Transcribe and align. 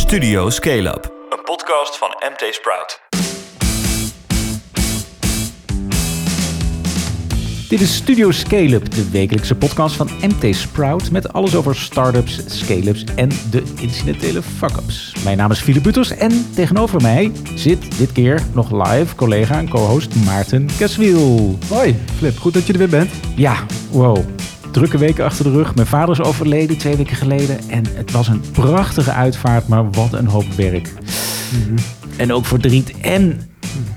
Studio 0.00 0.50
Scale 0.50 0.88
Up, 0.88 1.12
een 1.28 1.42
podcast 1.44 1.98
van 1.98 2.08
MT 2.08 2.54
Sprout. 2.54 3.00
Dit 7.68 7.80
is 7.80 7.94
Studio 7.94 8.30
Scale 8.30 8.74
Up, 8.74 8.90
de 8.90 9.10
wekelijkse 9.10 9.54
podcast 9.54 9.96
van 9.96 10.08
MT 10.20 10.56
Sprout 10.56 11.10
met 11.10 11.32
alles 11.32 11.56
over 11.56 11.76
startups, 11.76 12.60
scale-ups 12.60 13.04
en 13.16 13.28
de 13.50 13.62
incidentele 13.80 14.42
fuck-ups. 14.42 15.14
Mijn 15.24 15.36
naam 15.36 15.50
is 15.50 15.60
Philip 15.60 15.82
Butters 15.82 16.10
en 16.10 16.52
tegenover 16.54 17.00
mij 17.02 17.32
zit 17.54 17.98
dit 17.98 18.12
keer 18.12 18.42
nog 18.54 18.88
live 18.88 19.14
collega 19.14 19.58
en 19.58 19.68
co-host 19.68 20.14
Maarten 20.14 20.68
Kaswiel. 20.78 21.58
Hoi, 21.68 21.96
Flip. 22.16 22.38
Goed 22.38 22.54
dat 22.54 22.66
je 22.66 22.72
er 22.72 22.78
weer 22.78 22.88
bent. 22.88 23.10
Ja, 23.36 23.66
wow. 23.90 24.39
Drukke 24.70 24.98
weken 24.98 25.24
achter 25.24 25.44
de 25.44 25.50
rug. 25.50 25.74
Mijn 25.74 25.86
vader 25.86 26.10
is 26.20 26.22
overleden 26.26 26.76
twee 26.76 26.96
weken 26.96 27.16
geleden. 27.16 27.58
En 27.68 27.84
het 27.94 28.10
was 28.10 28.28
een 28.28 28.40
prachtige 28.52 29.12
uitvaart, 29.12 29.68
maar 29.68 29.90
wat 29.90 30.12
een 30.12 30.26
hoop 30.26 30.52
werk. 30.56 30.92
En 32.16 32.32
ook 32.32 32.46
verdriet. 32.46 32.92
En 33.00 33.40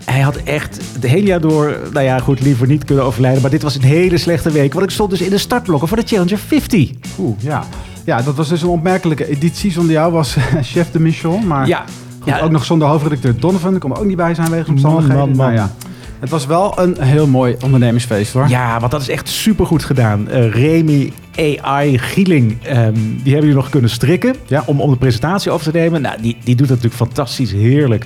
hij 0.06 0.22
had 0.22 0.36
echt 0.36 0.80
het 0.94 1.04
hele 1.04 1.26
jaar 1.28 1.42
door, 1.42 1.78
nou 1.94 2.06
ja, 2.06 2.20
goed, 2.20 2.42
liever 2.42 2.68
niet 2.68 2.84
kunnen 2.86 3.06
overlijden. 3.06 3.42
Maar 3.42 3.52
dit 3.52 3.62
was 3.62 3.76
een 3.76 3.82
hele 3.84 4.18
slechte 4.18 4.52
week. 4.52 4.74
Want 4.74 4.86
ik 4.86 4.92
stond 4.92 5.10
dus 5.10 5.22
in 5.22 5.30
de 5.30 5.38
startblokken 5.38 5.88
voor 5.88 5.98
de 5.98 6.04
Challenger 6.06 6.38
50. 6.38 6.90
Oeh, 7.20 7.36
ja. 7.40 7.64
Ja, 8.06 8.22
dat 8.22 8.36
was 8.36 8.48
dus 8.50 8.62
een 8.62 8.68
opmerkelijke 8.70 9.28
editie. 9.28 9.72
Zonder 9.72 9.92
jou 9.92 10.12
was 10.12 10.38
chef 10.62 10.92
de 10.92 11.00
mission. 11.00 11.48
Maar 11.48 11.68
Ja, 11.68 11.84
goed, 12.20 12.34
ja. 12.34 12.40
ook 12.40 12.52
nog 12.52 12.66
zonder 12.66 12.88
hoofdredacteur 12.88 13.40
Donovan. 13.40 13.72
Daar 13.72 13.80
kon 13.80 13.98
ook 13.98 14.06
niet 14.06 14.16
bij 14.18 14.34
zijn 14.36 14.50
wegens 14.50 14.70
omstandigheden. 14.70 15.18
man, 15.18 15.28
man. 15.30 15.38
Maar 15.38 15.54
ja, 15.54 15.72
het 16.24 16.32
was 16.32 16.46
wel 16.46 16.80
een 16.80 17.02
heel 17.02 17.28
mooi 17.28 17.56
ondernemersfeest 17.64 18.34
hoor. 18.34 18.48
Ja, 18.48 18.80
want 18.80 18.92
dat 18.92 19.02
is 19.02 19.10
echt 19.10 19.28
supergoed 19.30 19.84
gedaan. 19.84 20.30
Eh 20.30 20.52
Remy 20.52 21.12
AI 21.36 21.98
Gieling, 21.98 22.58
ehm, 22.64 22.94
die 22.94 23.32
hebben 23.32 23.32
jullie 23.32 23.54
nog 23.54 23.70
kunnen 23.70 23.90
strikken 23.90 24.36
Ja. 24.46 24.64
om, 24.66 24.82
om 24.82 24.92
de 24.92 24.98
presentatie 24.98 25.52
over 25.52 25.72
te 25.72 25.78
nemen. 25.78 26.02
Nou, 26.02 26.22
die, 26.22 26.38
die 26.44 26.56
doet 26.56 26.68
dat 26.68 26.78
natuurlijk 26.78 27.04
fantastisch, 27.04 27.52
heerlijk. 27.52 28.06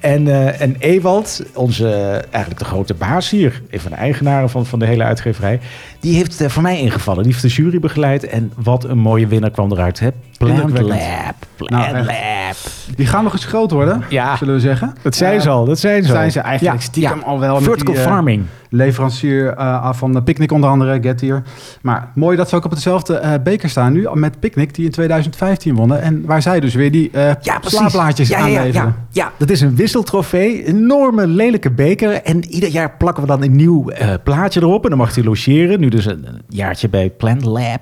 En, 0.00 0.28
eh, 0.28 0.60
en 0.60 0.76
Ewald, 0.78 1.42
onze 1.54 1.88
eigenlijk 2.30 2.58
de 2.58 2.64
grote 2.64 2.94
baas 2.94 3.30
hier, 3.30 3.62
een 3.70 3.80
van 3.80 3.90
de 3.90 3.96
eigenaren 3.96 4.50
van, 4.50 4.66
van 4.66 4.78
de 4.78 4.86
hele 4.86 5.02
uitgeverij, 5.04 5.60
die 6.00 6.14
heeft 6.14 6.40
eh, 6.40 6.48
voor 6.48 6.62
mij 6.62 6.80
ingevallen. 6.80 7.22
Die 7.22 7.32
heeft 7.32 7.44
de 7.44 7.62
jury 7.62 7.78
begeleid 7.78 8.26
en 8.26 8.52
wat 8.56 8.84
een 8.84 8.98
mooie 8.98 9.26
winnaar 9.26 9.50
kwam 9.50 9.72
eruit. 9.72 10.00
Hè? 10.00 10.08
Plant. 10.38 10.78
Lab, 10.80 11.34
Plant 11.56 11.70
Nou, 11.70 11.84
echt. 11.96 12.06
Lab. 12.06 12.96
Die 12.96 13.06
gaan 13.06 13.24
nog 13.24 13.32
eens 13.32 13.44
groot 13.44 13.70
worden, 13.70 14.02
Ja. 14.08 14.36
zullen 14.36 14.54
we 14.54 14.60
zeggen. 14.60 14.94
Dat 15.02 15.14
zijn 15.14 15.40
ze 15.40 15.48
Eh, 15.48 15.54
al, 15.54 15.64
dat 15.64 15.78
zijn 15.78 16.02
ze 16.02 16.08
al. 16.08 16.14
zijn 16.14 16.30
ze 16.32 16.40
eigenlijk 16.40 16.82
stiekem 16.82 17.22
al 17.22 17.38
wel 17.40 17.54
met 17.54 17.62
Vertical 17.64 17.94
die, 17.94 18.02
eh, 18.02 18.08
farming. 18.08 18.44
Leverancier 18.70 19.54
eh, 19.56 19.92
van 19.92 20.12
de 20.12 20.22
Picnic 20.22 20.52
onder 20.52 20.70
andere, 20.70 20.98
Getir. 21.02 21.42
Maar 21.82 22.10
mooi 22.14 22.36
dat 22.36 22.48
ze 22.48 22.56
ook 22.56 22.64
op 22.64 22.74
dezelfde 22.74 23.14
eh, 23.16 23.32
beker 23.42 23.68
staan 23.68 23.92
nu 23.92 24.08
met 24.12 24.40
Picnic 24.40 24.74
die 24.74 24.84
in 24.84 24.90
2015 24.90 25.74
wonnen. 25.74 26.02
En 26.02 26.22
waar 26.26 26.42
zij 26.42 26.60
dus 26.60 26.74
weer 26.74 26.90
die 26.90 27.10
eh 27.12 27.30
Ja, 27.40 27.58
precies. 27.58 27.78
slaapblaadjes 27.78 28.28
ja, 28.28 28.38
ja, 28.38 28.46
ja, 28.46 28.58
aanleveren. 28.58 28.86
ja, 29.10 29.24
ja, 29.24 29.32
dat 29.36 29.50
is 29.50 29.60
een 29.60 29.74
wisseltrofee. 29.76 30.68
Een 30.68 30.76
enorme 30.76 31.26
lelijke 31.26 31.70
beker. 31.70 32.12
En 32.22 32.44
ieder 32.44 32.68
jaar 32.68 32.96
plakken 32.98 33.22
we 33.22 33.28
dan 33.28 33.42
een 33.42 33.56
nieuw 33.56 33.88
eh, 33.90 34.08
plaatje 34.24 34.60
erop. 34.60 34.82
En 34.84 34.88
dan 34.88 34.98
mag 34.98 35.14
hij 35.14 35.24
logeren. 35.24 35.80
Nu 35.80 35.88
dus 35.88 36.04
een, 36.06 36.26
een 36.26 36.42
jaartje 36.48 36.88
bij 36.88 37.10
Plant 37.10 37.44
Lab. 37.44 37.80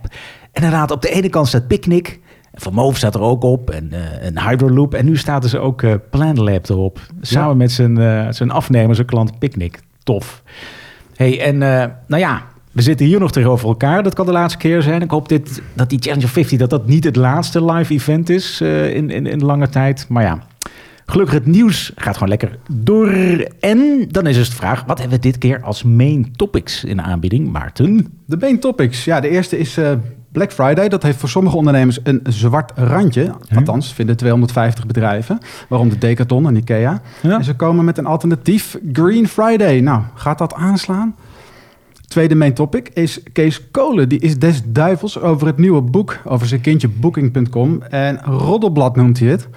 En 0.53 0.63
inderdaad, 0.63 0.91
op 0.91 1.03
de 1.03 1.11
ene 1.11 1.29
kant 1.29 1.49
staat 1.49 1.67
Picnic. 1.67 2.21
En 2.57 2.63
Van 2.63 2.73
Moof 2.75 2.97
staat 2.97 3.15
er 3.15 3.21
ook 3.21 3.43
op. 3.43 3.71
En 3.71 3.93
eh, 3.93 4.27
een 4.27 4.41
Hydroloop. 4.41 4.95
En 4.95 5.05
nu 5.05 5.17
staat 5.17 5.43
dus 5.43 5.55
ook 5.57 5.83
eh 5.83 5.95
Plant 6.11 6.39
Lab 6.39 6.69
erop. 6.69 7.01
Samen 7.21 7.49
Ja. 7.49 7.55
met 7.55 7.73
zijn, 7.73 7.99
eh, 7.99 8.27
zijn 8.31 8.51
afnemer, 8.51 8.95
zijn 8.95 9.07
klant 9.07 9.39
Picnic. 9.39 9.81
Tof. 10.03 10.43
hey, 11.17 11.41
en 11.41 11.63
eh, 11.63 11.89
nou 12.07 12.23
ja... 12.23 12.43
We 12.73 12.83
zitten 12.83 13.07
hier 13.07 13.21
nog 13.21 13.33
tegenover 13.33 13.69
elkaar. 13.69 14.03
Dat 14.03 14.15
kan 14.15 14.27
de 14.27 14.33
laatste 14.33 14.59
keer 14.59 14.83
zijn. 14.83 15.03
Ik 15.03 15.11
hoop 15.11 15.29
dit, 15.29 15.63
dat 15.75 15.91
die 15.91 15.99
Challenger 15.99 16.29
50 16.29 16.59
dat 16.59 16.71
dat 16.71 16.87
niet 16.87 17.05
het 17.05 17.17
laatste 17.17 17.65
live 17.65 17.93
event 17.93 18.29
is 18.29 18.61
eh, 18.61 18.95
in, 18.95 19.11
in, 19.11 19.27
in 19.27 19.45
lange 19.45 19.69
tijd. 19.69 20.07
Maar 20.09 20.23
ja, 20.23 20.39
gelukkig 21.07 21.35
het 21.35 21.47
nieuws 21.47 21.93
gaat 21.97 22.15
gewoon 22.15 22.29
lekker 22.29 22.59
door. 22.71 23.09
En 23.61 24.07
dan 24.09 24.27
is 24.27 24.37
dus 24.37 24.51
de 24.51 24.57
vraag, 24.57 24.85
wat 24.87 24.99
hebben 24.99 25.17
we 25.17 25.23
dit 25.23 25.39
keer 25.39 25.63
als 25.63 25.83
main 25.83 26.33
topics 26.37 26.85
in 26.85 26.97
de 26.97 27.03
aanbieding? 27.03 27.53
Maarten? 27.53 28.07
De 28.27 28.37
main 28.37 28.61
topics. 28.61 29.05
Ja, 29.05 29.21
de 29.21 29.29
eerste 29.29 29.59
is 29.59 29.77
eh, 29.77 29.93
Black 30.37 30.53
Friday. 30.53 30.89
Dat 30.89 31.03
heeft 31.03 31.19
voor 31.19 31.29
sommige 31.29 31.57
ondernemers 31.57 31.99
een 32.03 32.21
zwart 32.29 32.73
randje. 32.75 33.35
Althans, 33.55 33.93
vinden 33.93 34.17
250 34.17 34.87
bedrijven. 34.87 35.39
Waaronder 35.69 35.99
Decathlon 35.99 36.47
en 36.47 36.57
Ikea. 36.57 37.01
Ja. 37.23 37.37
En 37.37 37.45
ze 37.45 37.55
komen 37.55 37.85
met 37.85 37.99
een 37.99 38.07
alternatief 38.07 38.79
Green 38.93 39.29
Friday. 39.29 39.81
Nou, 39.81 40.03
gaat 40.15 40.39
dat 40.39 40.55
aanslaan? 40.55 41.15
Tweede 42.09 42.35
main 42.35 42.55
topic 42.55 42.89
is 42.89 43.23
Kees 43.33 43.71
Kolen. 43.71 44.09
Die 44.09 44.19
is 44.21 44.39
des 44.39 44.63
duivels 44.67 45.21
over 45.21 45.47
het 45.47 45.59
nieuwe 45.59 45.83
boek 45.83 46.19
over 46.25 46.47
zijn 46.47 46.61
kindje 46.61 46.89
Booking.com. 46.89 47.83
En 47.83 48.21
Roddelblad 48.25 48.97
noemt 48.97 49.19
hij 49.19 49.29
het. 49.29 49.49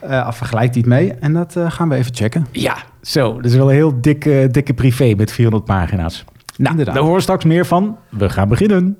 Eh 0.00 0.32
vergelijkt 0.32 0.74
hij 0.74 0.82
het 0.86 0.92
mee. 0.92 1.12
En 1.12 1.32
dat 1.32 1.56
eh, 1.56 1.70
gaan 1.70 1.88
we 1.88 1.94
even 1.94 2.14
checken. 2.14 2.46
Ja, 2.50 2.76
zo. 3.02 3.34
Dat 3.36 3.44
is 3.44 3.56
wel 3.56 3.68
een 3.68 3.74
heel 3.74 4.00
dikke, 4.00 4.48
dikke 4.50 4.74
privé 4.74 5.14
met 5.16 5.32
400 5.32 5.64
pagina's. 5.64 6.24
Nou, 6.56 6.70
Inderdaad. 6.70 6.94
daar 6.94 7.02
horen 7.02 7.16
we 7.18 7.22
straks 7.22 7.44
meer 7.44 7.66
van. 7.66 7.96
We 8.10 8.30
gaan 8.30 8.48
beginnen. 8.48 8.96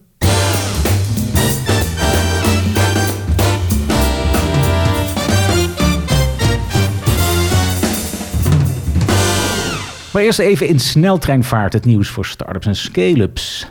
Maar 10.16 10.24
eerst 10.24 10.38
even 10.38 10.68
in 10.68 10.80
sneltreinvaart 10.80 11.72
het 11.72 11.84
nieuws 11.84 12.08
voor 12.08 12.26
startups 12.26 12.66
en 12.66 12.76
scale-ups. 12.76 13.70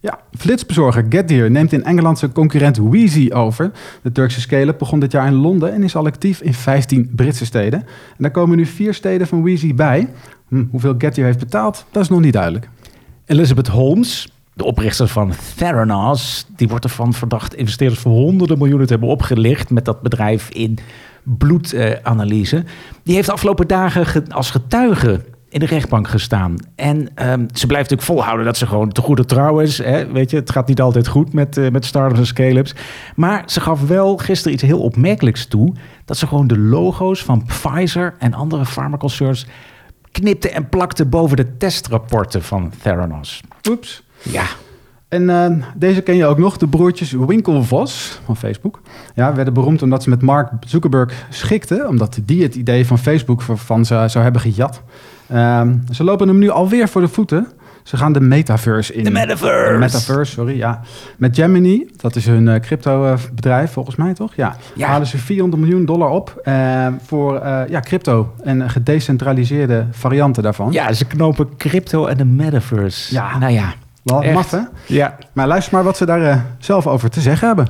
Ja, 0.00 0.18
flitsbezorger 0.38 1.06
Getir 1.08 1.50
neemt 1.50 1.72
in 1.72 1.84
Engeland 1.84 2.18
zijn 2.18 2.32
concurrent 2.32 2.76
Wheezy 2.76 3.30
over. 3.32 3.70
De 4.02 4.12
Turkse 4.12 4.40
scale 4.40 4.74
begon 4.74 5.00
dit 5.00 5.12
jaar 5.12 5.26
in 5.26 5.34
Londen 5.34 5.72
en 5.72 5.82
is 5.82 5.96
al 5.96 6.06
actief 6.06 6.40
in 6.40 6.54
15 6.54 7.10
Britse 7.14 7.44
steden. 7.44 7.80
En 7.80 8.16
daar 8.18 8.30
komen 8.30 8.56
nu 8.56 8.66
vier 8.66 8.94
steden 8.94 9.26
van 9.26 9.42
Wheezy 9.42 9.74
bij. 9.74 10.08
Hm, 10.48 10.64
hoeveel 10.70 10.94
Getir 10.98 11.24
heeft 11.24 11.38
betaald, 11.38 11.84
dat 11.90 12.02
is 12.02 12.08
nog 12.08 12.20
niet 12.20 12.32
duidelijk. 12.32 12.68
Elizabeth 13.26 13.68
Holmes, 13.68 14.32
de 14.52 14.64
oprichter 14.64 15.08
van 15.08 15.32
Theranos, 15.56 16.46
die 16.56 16.68
wordt 16.68 16.84
ervan 16.84 17.14
verdacht 17.14 17.54
investeerders 17.54 18.00
voor 18.00 18.12
honderden 18.12 18.58
miljoenen 18.58 18.86
te 18.86 18.92
hebben 18.92 19.10
opgelicht 19.10 19.70
met 19.70 19.84
dat 19.84 20.02
bedrijf 20.02 20.48
in 20.48 20.78
bloedanalyse. 21.22 22.64
die 23.02 23.14
heeft 23.14 23.26
de 23.26 23.32
afgelopen 23.32 23.68
dagen 23.68 24.06
ge- 24.06 24.24
als 24.28 24.50
getuige 24.50 25.20
in 25.52 25.60
de 25.60 25.66
rechtbank 25.66 26.08
gestaan. 26.08 26.56
En 26.74 27.08
ehm, 27.14 27.46
ze 27.52 27.66
blijft 27.66 27.90
natuurlijk 27.90 28.02
volhouden 28.02 28.44
dat 28.44 28.56
ze 28.56 28.66
gewoon 28.66 28.92
te 28.92 29.00
goede 29.00 29.24
trouw 29.24 29.60
is. 29.60 29.78
Hè? 29.78 30.12
Weet 30.12 30.30
je, 30.30 30.36
het 30.36 30.50
gaat 30.50 30.68
niet 30.68 30.80
altijd 30.80 31.06
goed 31.08 31.32
met, 31.32 31.56
eh, 31.56 31.70
met 31.70 31.84
startups 31.84 32.20
en 32.20 32.26
scale-ups. 32.26 32.74
Maar 33.16 33.42
ze 33.46 33.60
gaf 33.60 33.86
wel 33.86 34.16
gisteren 34.16 34.52
iets 34.52 34.62
heel 34.62 34.80
opmerkelijks 34.80 35.46
toe. 35.46 35.74
Dat 36.04 36.16
ze 36.16 36.26
gewoon 36.26 36.46
de 36.46 36.58
logo's 36.58 37.22
van 37.22 37.44
Pfizer 37.44 38.14
en 38.18 38.34
andere 38.34 38.66
farmaconcerns 38.66 39.46
knipte 40.12 40.50
en 40.50 40.68
plakte 40.68 41.06
boven 41.06 41.36
de 41.36 41.56
testrapporten 41.56 42.42
van 42.42 42.72
Theranos. 42.82 43.40
Oeps. 43.70 44.02
Ja, 44.22 44.44
En 45.08 45.30
eh, 45.30 45.66
deze 45.74 46.00
ken 46.00 46.16
je 46.16 46.26
ook 46.26 46.38
nog, 46.38 46.56
de 46.56 46.68
broertjes 46.68 47.12
Winklevoss 47.12 48.20
van 48.24 48.36
Facebook. 48.36 48.80
Ja, 49.14 49.34
werden 49.34 49.54
beroemd 49.54 49.82
omdat 49.82 50.02
ze 50.02 50.08
met 50.08 50.22
Mark 50.22 50.50
Zuckerberg 50.66 51.26
schikten. 51.30 51.88
Omdat 51.88 52.18
die 52.24 52.42
het 52.42 52.54
idee 52.54 52.86
van 52.86 52.98
Facebook 52.98 53.42
van 53.42 53.84
ze 53.84 54.04
zou 54.06 54.24
hebben 54.24 54.40
gejat. 54.40 54.82
Ehm, 55.32 55.74
ze 55.90 56.04
lopen 56.04 56.28
hem 56.28 56.38
nu 56.38 56.48
alweer 56.50 56.88
voor 56.88 57.00
de 57.00 57.08
voeten. 57.08 57.46
Ze 57.82 57.96
gaan 57.96 58.12
de 58.12 58.20
metaverse 58.20 58.94
in. 58.94 59.04
De 59.04 59.10
metaverse. 59.10 59.72
De 59.72 59.78
metaverse, 59.78 60.32
sorry, 60.32 60.56
ja. 60.56 60.80
Met 61.16 61.36
Gemini, 61.36 61.90
dat 61.96 62.16
is 62.16 62.26
hun 62.26 62.60
crypto 62.60 63.16
bedrijf 63.34 63.72
volgens 63.72 63.96
mij, 63.96 64.14
toch? 64.14 64.34
Ja. 64.34 64.56
Ja. 64.74 64.86
Halen 64.88 65.06
ze 65.06 65.18
400 65.18 65.62
miljoen 65.62 65.84
dollar 65.84 66.10
op 66.10 66.40
eh, 66.42 66.86
voor 67.04 67.36
eh, 67.38 67.68
ja, 67.68 67.80
crypto 67.80 68.34
en 68.42 68.70
gedecentraliseerde 68.70 69.86
varianten 69.90 70.42
daarvan. 70.42 70.72
ja, 70.72 70.92
ze 70.92 71.04
knopen 71.04 71.56
crypto 71.56 72.06
en 72.06 72.16
de 72.16 72.24
metaverse. 72.24 73.14
Ja. 73.14 73.38
Nou 73.38 73.52
ja. 73.52 73.72
Wel 74.02 74.22
maf, 74.32 74.50
hè? 74.50 74.60
Ja, 74.86 75.16
Maar 75.32 75.46
luister 75.46 75.74
maar 75.74 75.84
wat 75.84 75.96
ze 75.96 76.06
daar 76.06 76.22
eh, 76.22 76.40
zelf 76.58 76.86
over 76.86 77.10
te 77.10 77.20
zeggen 77.20 77.46
hebben. 77.46 77.66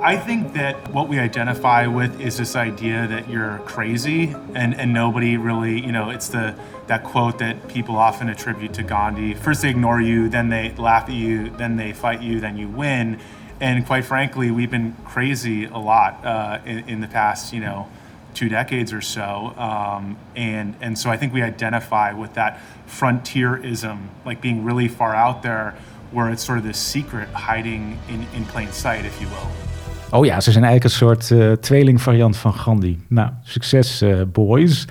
I 0.00 0.18
think 0.18 0.52
that 0.52 0.92
what 0.92 1.08
we 1.08 1.18
identify 1.18 1.86
with 1.86 2.20
is 2.20 2.36
this 2.36 2.54
idea 2.54 3.06
that 3.06 3.30
you're 3.30 3.60
crazy 3.60 4.34
and, 4.54 4.74
and 4.74 4.92
nobody 4.92 5.38
really, 5.38 5.80
you 5.80 5.90
know, 5.90 6.10
it's 6.10 6.28
the 6.28 6.54
that 6.86 7.02
quote 7.02 7.38
that 7.38 7.66
people 7.66 7.96
often 7.96 8.28
attribute 8.28 8.74
to 8.74 8.82
Gandhi. 8.82 9.34
First 9.34 9.62
they 9.62 9.70
ignore 9.70 10.00
you, 10.00 10.28
then 10.28 10.50
they 10.50 10.72
laugh 10.76 11.08
at 11.08 11.14
you, 11.14 11.50
then 11.50 11.76
they 11.76 11.92
fight 11.92 12.22
you, 12.22 12.40
then 12.40 12.58
you 12.58 12.68
win. 12.68 13.18
And 13.58 13.86
quite 13.86 14.04
frankly, 14.04 14.50
we've 14.50 14.70
been 14.70 14.94
crazy 15.04 15.64
a 15.64 15.78
lot 15.78 16.24
uh, 16.24 16.60
in, 16.66 16.88
in 16.88 17.00
the 17.00 17.08
past, 17.08 17.52
you 17.54 17.60
know, 17.60 17.88
two 18.34 18.50
decades 18.50 18.92
or 18.92 19.00
so. 19.00 19.54
Um, 19.56 20.18
and, 20.36 20.76
and 20.82 20.98
so 20.98 21.10
I 21.10 21.16
think 21.16 21.32
we 21.32 21.42
identify 21.42 22.12
with 22.12 22.34
that 22.34 22.60
frontierism, 22.86 24.10
like 24.26 24.42
being 24.42 24.62
really 24.62 24.88
far 24.88 25.14
out 25.14 25.42
there, 25.42 25.74
where 26.12 26.30
it's 26.30 26.44
sort 26.44 26.58
of 26.58 26.64
this 26.64 26.78
secret 26.78 27.28
hiding 27.30 27.98
in, 28.08 28.26
in 28.34 28.44
plain 28.44 28.70
sight, 28.70 29.06
if 29.06 29.20
you 29.20 29.26
will. 29.28 29.75
Oh 30.10 30.24
ja, 30.24 30.40
ze 30.40 30.52
zijn 30.52 30.64
eigenlijk 30.64 30.84
een 30.84 30.98
soort 30.98 31.30
eh 31.30 31.52
tweelingvariant 31.52 32.36
van 32.36 32.54
Gandhi. 32.54 32.98
Nou, 33.08 33.30
succes 33.42 34.00
eh, 34.00 34.20
boys. 34.32 34.86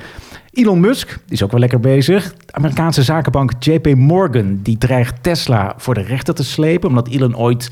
Elon 0.51 0.79
Musk 0.79 1.19
is 1.27 1.44
ook 1.44 1.51
wel 1.51 1.59
lekker 1.59 1.79
bezig. 1.79 2.33
De 2.33 2.53
Amerikaanse 2.53 3.03
zakenbank 3.03 3.51
JP 3.59 3.95
Morgan 3.95 4.59
die 4.63 4.77
dreigt 4.77 5.23
Tesla 5.23 5.73
voor 5.77 5.94
de 5.94 6.01
rechter 6.01 6.33
te 6.33 6.44
slepen... 6.44 6.89
omdat 6.89 7.07
Elon 7.07 7.38
ooit 7.38 7.69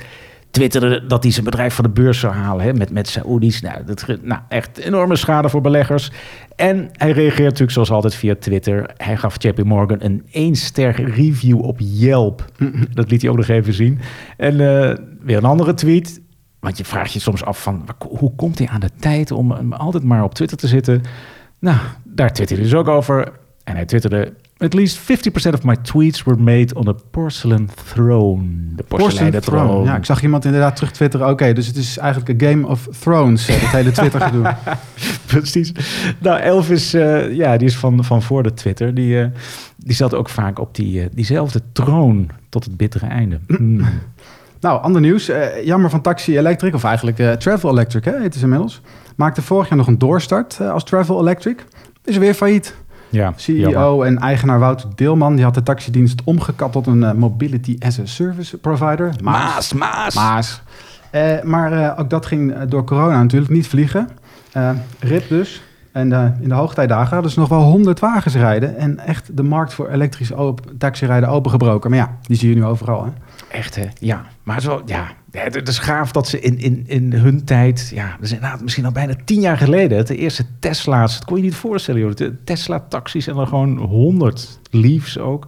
twitterde 0.51 1.05
dat 1.05 1.23
hij 1.23 1.31
zijn 1.31 1.45
bedrijf 1.45 1.73
van 1.73 1.83
de 1.83 1.89
beurs 1.89 2.19
zou 2.19 2.33
halen 2.33 2.65
hè, 2.65 2.73
met, 2.73 2.91
met 2.91 3.07
Saoedi's. 3.07 3.61
Nou, 3.61 3.83
dat, 3.85 4.05
nou, 4.21 4.41
echt 4.49 4.77
enorme 4.77 5.15
schade 5.15 5.49
voor 5.49 5.61
beleggers. 5.61 6.11
En 6.55 6.89
hij 6.91 7.11
reageert 7.11 7.43
natuurlijk 7.43 7.71
zoals 7.71 7.91
altijd 7.91 8.15
via 8.15 8.35
Twitter. 8.39 8.89
Hij 8.97 9.17
gaf 9.17 9.43
JP 9.43 9.63
Morgan 9.63 9.97
een 10.01 10.25
1 10.31 10.55
ster 10.55 11.09
review 11.09 11.61
op 11.61 11.77
Yelp. 11.79 12.45
Dat 12.93 13.11
liet 13.11 13.21
hij 13.21 13.31
ook 13.31 13.37
nog 13.37 13.47
even 13.47 13.73
zien. 13.73 13.99
En 14.37 14.51
eh, 14.51 14.97
weer 15.21 15.37
een 15.37 15.43
andere 15.43 15.73
tweet. 15.73 16.21
Want 16.63 16.77
je 16.77 16.85
vraagt 16.85 17.13
je 17.13 17.19
soms 17.19 17.43
af 17.43 17.61
van 17.61 17.85
hoe 18.17 18.35
komt 18.35 18.57
hij 18.57 18.67
aan 18.67 18.79
de 18.79 18.89
tijd 18.99 19.31
om 19.31 19.51
hem 19.51 19.73
altijd 19.73 20.03
maar 20.03 20.23
op 20.23 20.33
Twitter 20.33 20.57
te 20.57 20.67
zitten? 20.67 21.01
Nou, 21.59 21.77
daar 22.03 22.33
twitterde 22.33 22.61
hij 22.61 22.71
dus 22.71 22.79
ook 22.79 22.87
over. 22.87 23.31
En 23.63 23.75
hij 23.75 23.85
twitterde... 23.85 24.33
At 24.57 24.73
least 24.73 24.99
50% 24.99 25.03
of 25.53 25.63
my 25.63 25.75
tweets 25.75 26.23
were 26.23 26.37
made 26.41 26.75
on 26.75 26.87
a 26.87 26.93
porcelain 27.11 27.69
throne. 27.85 28.43
De 28.75 28.83
porseleinen 28.83 29.41
Throne. 29.41 29.67
troon. 29.67 29.83
Ja, 29.83 29.95
ik 29.95 30.05
zag 30.05 30.21
iemand 30.21 30.45
inderdaad 30.45 30.75
terug 30.75 30.91
twitteren. 30.91 31.29
Oké, 31.29 31.53
dus 31.53 31.67
het 31.67 31.75
is 31.75 31.97
eigenlijk 31.97 32.41
een 32.41 32.49
Game 32.49 32.67
of 32.67 32.87
Thrones, 32.99 33.47
eh, 33.47 33.61
dat 33.61 33.69
hele 33.69 33.91
Twitter 34.01 34.21
gedoe. 34.21 34.55
Precies. 35.25 35.71
Nou, 36.19 36.39
Elvis, 36.39 36.93
eh, 36.93 37.35
ja, 37.35 37.57
die 37.57 37.67
is 37.67 37.77
van, 37.77 38.03
van 38.03 38.21
voor 38.21 38.43
de 38.43 38.53
Twitter. 38.53 38.93
Die, 38.93 39.19
eh, 39.19 39.27
die 39.77 39.95
zat 39.95 40.13
ook 40.13 40.29
vaak 40.29 40.59
op 40.59 40.75
die, 40.75 41.01
eh, 41.01 41.07
diezelfde 41.13 41.61
troon 41.71 42.29
tot 42.49 42.63
het 42.63 42.77
bittere 42.77 43.05
einde. 43.05 43.39
Hmm. 43.57 43.85
Nou, 44.63 44.81
ander 44.81 45.01
nieuws. 45.01 45.29
Eh, 45.29 45.65
jammer 45.65 45.89
van 45.89 46.01
Taxi 46.01 46.37
Electric, 46.37 46.73
of 46.73 46.83
eigenlijk 46.83 47.19
eh, 47.19 47.31
Travel 47.31 47.71
Electric, 47.71 48.05
hè, 48.05 48.11
heet 48.11 48.33
het 48.33 48.43
inmiddels. 48.43 48.81
Maakte 49.15 49.41
vorig 49.41 49.69
jaar 49.69 49.77
nog 49.77 49.87
een 49.87 49.97
doorstart 49.97 50.57
eh, 50.59 50.71
als 50.71 50.83
Travel 50.83 51.19
Electric. 51.19 51.65
Is 52.03 52.17
weer 52.17 52.33
failliet. 52.33 52.75
Ja, 53.09 53.33
CEO 53.35 53.69
jammer. 53.69 54.05
en 54.05 54.17
eigenaar 54.17 54.59
Wouter 54.59 54.89
Deelman 54.95 55.35
die 55.35 55.43
had 55.43 55.53
de 55.53 55.63
taxidienst 55.63 56.21
omgekapt 56.23 56.71
tot 56.71 56.87
een 56.87 57.17
mobility 57.17 57.75
as 57.79 57.99
a 57.99 58.05
service 58.05 58.57
provider. 58.57 59.13
Maas, 59.23 59.73
Maas. 59.73 60.15
Maas. 60.15 60.61
Maar 61.43 61.99
ook 61.99 62.09
dat 62.09 62.25
ging 62.25 62.63
door 62.63 62.83
corona 62.83 63.21
natuurlijk 63.21 63.51
niet 63.51 63.67
vliegen. 63.67 64.09
RIP 64.99 65.29
dus. 65.29 65.61
En 65.91 66.11
in 66.41 66.49
de 66.49 66.55
hoogtijdagen 66.55 67.13
hadden 67.13 67.31
ze 67.31 67.39
nog 67.39 67.49
wel 67.49 67.61
100 67.61 67.99
wagens 67.99 68.35
rijden. 68.35 68.77
En 68.77 68.99
echt 68.99 69.37
de 69.37 69.43
markt 69.43 69.73
voor 69.73 69.89
elektrisch 69.89 70.31
op 70.31 70.61
taxirijden 70.77 71.29
opengebroken. 71.29 71.89
Maar 71.89 71.99
ja, 71.99 72.17
die 72.21 72.37
zie 72.37 72.49
je 72.49 72.55
nu 72.55 72.65
overal. 72.65 73.03
Hè? 73.03 73.11
Echt, 73.53 73.75
hè? 73.75 73.85
Ja. 73.99 74.25
Maar 74.43 74.61
zo, 74.61 74.81
ja. 74.85 75.07
Het 75.31 75.67
is 75.67 75.79
gaaf 75.79 76.11
dat 76.11 76.27
ze 76.27 76.39
in, 76.39 76.59
in, 76.59 76.83
in 76.87 77.13
hun 77.13 77.43
tijd... 77.43 77.91
Ja, 77.93 78.11
dat 78.11 78.21
is 78.21 78.31
inderdaad 78.31 78.61
misschien 78.61 78.85
al 78.85 78.91
bijna 78.91 79.13
tien 79.25 79.41
jaar 79.41 79.57
geleden... 79.57 80.05
de 80.05 80.15
eerste 80.15 80.45
Tesla's... 80.59 81.13
Dat 81.13 81.25
kon 81.25 81.37
je 81.37 81.43
niet 81.43 81.55
voorstellen, 81.55 82.01
joh. 82.01 82.13
De 82.13 82.43
Tesla-taxis 82.43 83.27
en 83.27 83.37
er 83.37 83.47
gewoon 83.47 83.77
honderd 83.77 84.59
leaves 84.69 85.17
ook. 85.17 85.47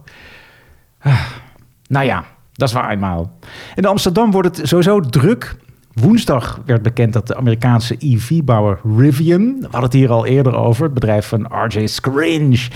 Ah, 1.00 1.20
nou 1.88 2.06
ja, 2.06 2.24
dat 2.52 2.68
is 2.68 2.74
waar 2.74 2.90
eenmaal. 2.90 3.38
In 3.74 3.86
Amsterdam 3.86 4.30
wordt 4.30 4.56
het 4.56 4.68
sowieso 4.68 5.00
druk. 5.00 5.56
Woensdag 5.92 6.60
werd 6.66 6.82
bekend 6.82 7.12
dat 7.12 7.26
de 7.26 7.36
Amerikaanse 7.36 7.96
EV-bouwer 7.98 8.80
Rivian... 8.96 9.56
we 9.58 9.62
hadden 9.62 9.82
het 9.82 9.92
hier 9.92 10.10
al 10.10 10.26
eerder 10.26 10.54
over, 10.54 10.84
het 10.84 10.94
bedrijf 10.94 11.26
van 11.26 11.46
RJ 11.64 11.86
Scringe... 11.86 12.68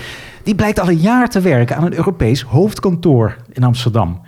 die 0.43 0.55
blijkt 0.55 0.79
al 0.79 0.89
een 0.89 0.97
jaar 0.97 1.29
te 1.29 1.41
werken 1.41 1.75
aan 1.75 1.85
een 1.85 1.95
Europees 1.95 2.41
hoofdkantoor 2.41 3.37
in 3.51 3.63
Amsterdam. 3.63 4.21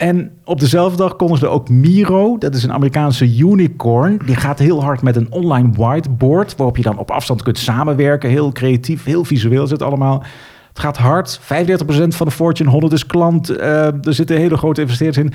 En 0.00 0.30
op 0.44 0.60
dezelfde 0.60 0.96
dag 0.96 1.16
kondigde 1.16 1.48
ook 1.48 1.68
Miro, 1.68 2.38
dat 2.38 2.54
is 2.54 2.62
een 2.62 2.72
Amerikaanse 2.72 3.36
unicorn. 3.38 4.20
Die 4.26 4.36
gaat 4.36 4.58
heel 4.58 4.82
hard 4.82 5.02
met 5.02 5.16
een 5.16 5.32
online 5.32 5.70
whiteboard, 5.72 6.56
waarop 6.56 6.76
je 6.76 6.82
dan 6.82 6.98
op 6.98 7.10
afstand 7.10 7.42
kunt 7.42 7.58
samenwerken. 7.58 8.30
Heel 8.30 8.52
creatief, 8.52 9.04
heel 9.04 9.24
visueel 9.24 9.64
is 9.64 9.70
het 9.70 9.82
allemaal. 9.82 10.22
Het 10.68 10.78
gaat 10.78 10.96
hard. 10.96 11.40
35% 11.40 11.44
van 12.08 12.26
de 12.26 12.32
Fortune 12.32 12.70
100 12.70 12.92
is 12.92 13.06
klant. 13.06 13.48
Eh, 13.48 14.06
er 14.06 14.14
zitten 14.14 14.36
hele 14.36 14.56
grote 14.56 14.80
investeerders 14.80 15.26
in. 15.26 15.32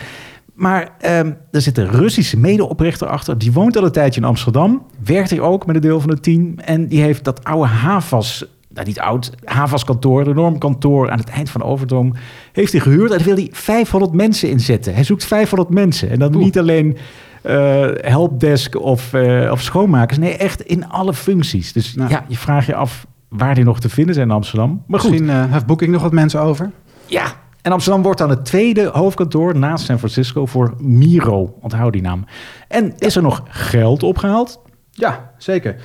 Maar 0.53 0.89
ehm, 0.99 1.31
er 1.51 1.61
zit 1.61 1.77
een 1.77 1.89
Russische 1.89 2.37
medeoprichter 2.37 3.07
achter. 3.07 3.37
Die 3.37 3.51
woont 3.51 3.77
al 3.77 3.83
een 3.83 3.91
tijdje 3.91 4.21
in 4.21 4.27
Amsterdam. 4.27 4.85
Werkt 5.03 5.29
hier 5.29 5.41
ook 5.41 5.65
met 5.65 5.75
een 5.75 5.81
deel 5.81 6.01
van 6.01 6.09
het 6.09 6.23
team. 6.23 6.59
En 6.59 6.87
die 6.87 7.01
heeft 7.01 7.23
dat 7.23 7.43
oude 7.43 7.67
Havas, 7.67 8.45
nou 8.75 8.87
niet 8.87 8.99
oud, 8.99 9.31
Havas 9.43 9.83
kantoor, 9.83 10.21
een 10.21 10.27
enorm 10.27 10.57
kantoor 10.57 11.11
aan 11.11 11.19
het 11.19 11.29
eind 11.29 11.49
van 11.49 11.61
de 11.61 11.67
Overtoom, 11.67 12.13
heeft 12.51 12.71
hij 12.71 12.81
gehuurd. 12.81 13.11
En 13.11 13.23
wil 13.23 13.35
hij 13.35 13.49
500 13.51 14.13
mensen 14.13 14.49
inzetten. 14.49 14.93
Hij 14.93 15.03
zoekt 15.03 15.25
500 15.25 15.69
mensen. 15.69 16.09
En 16.09 16.19
dan 16.19 16.35
Oeh. 16.35 16.43
niet 16.43 16.59
alleen 16.59 16.97
eh, 17.41 17.87
helpdesk 17.95 18.81
of, 18.81 19.13
eh, 19.13 19.51
of 19.51 19.61
schoonmakers. 19.61 20.17
Nee, 20.19 20.37
echt 20.37 20.61
in 20.61 20.89
alle 20.89 21.13
functies. 21.13 21.73
Dus 21.73 21.93
Ja. 21.97 22.09
ja, 22.09 22.25
je 22.27 22.37
vraagt 22.37 22.65
je 22.67 22.75
af 22.75 23.07
waar 23.29 23.55
die 23.55 23.63
nog 23.63 23.79
te 23.79 23.89
vinden 23.89 24.15
zijn 24.15 24.27
in 24.27 24.33
Amsterdam. 24.33 24.83
Maar 24.87 24.99
goed, 24.99 25.09
Misschien 25.09 25.35
eh, 25.35 25.51
heeft 25.51 25.65
Booking 25.65 25.91
nog 25.91 26.01
wat 26.01 26.11
mensen 26.11 26.41
over. 26.41 26.71
ja. 27.05 27.43
En 27.61 27.71
Amsterdam 27.71 28.01
wordt 28.01 28.17
dan 28.19 28.29
het 28.29 28.45
tweede 28.45 28.89
hoofdkantoor 28.93 29.57
naast 29.57 29.85
San 29.85 29.97
Francisco 29.97 30.45
voor 30.45 30.73
Miro. 30.77 31.57
Onthoud 31.61 31.93
die 31.93 32.01
naam. 32.01 32.25
En 32.67 32.93
is 32.97 33.15
er 33.15 33.21
nog 33.21 33.43
geld 33.47 34.03
opgehaald? 34.03 34.61
Ja, 34.91 35.31
zeker. 35.37 35.75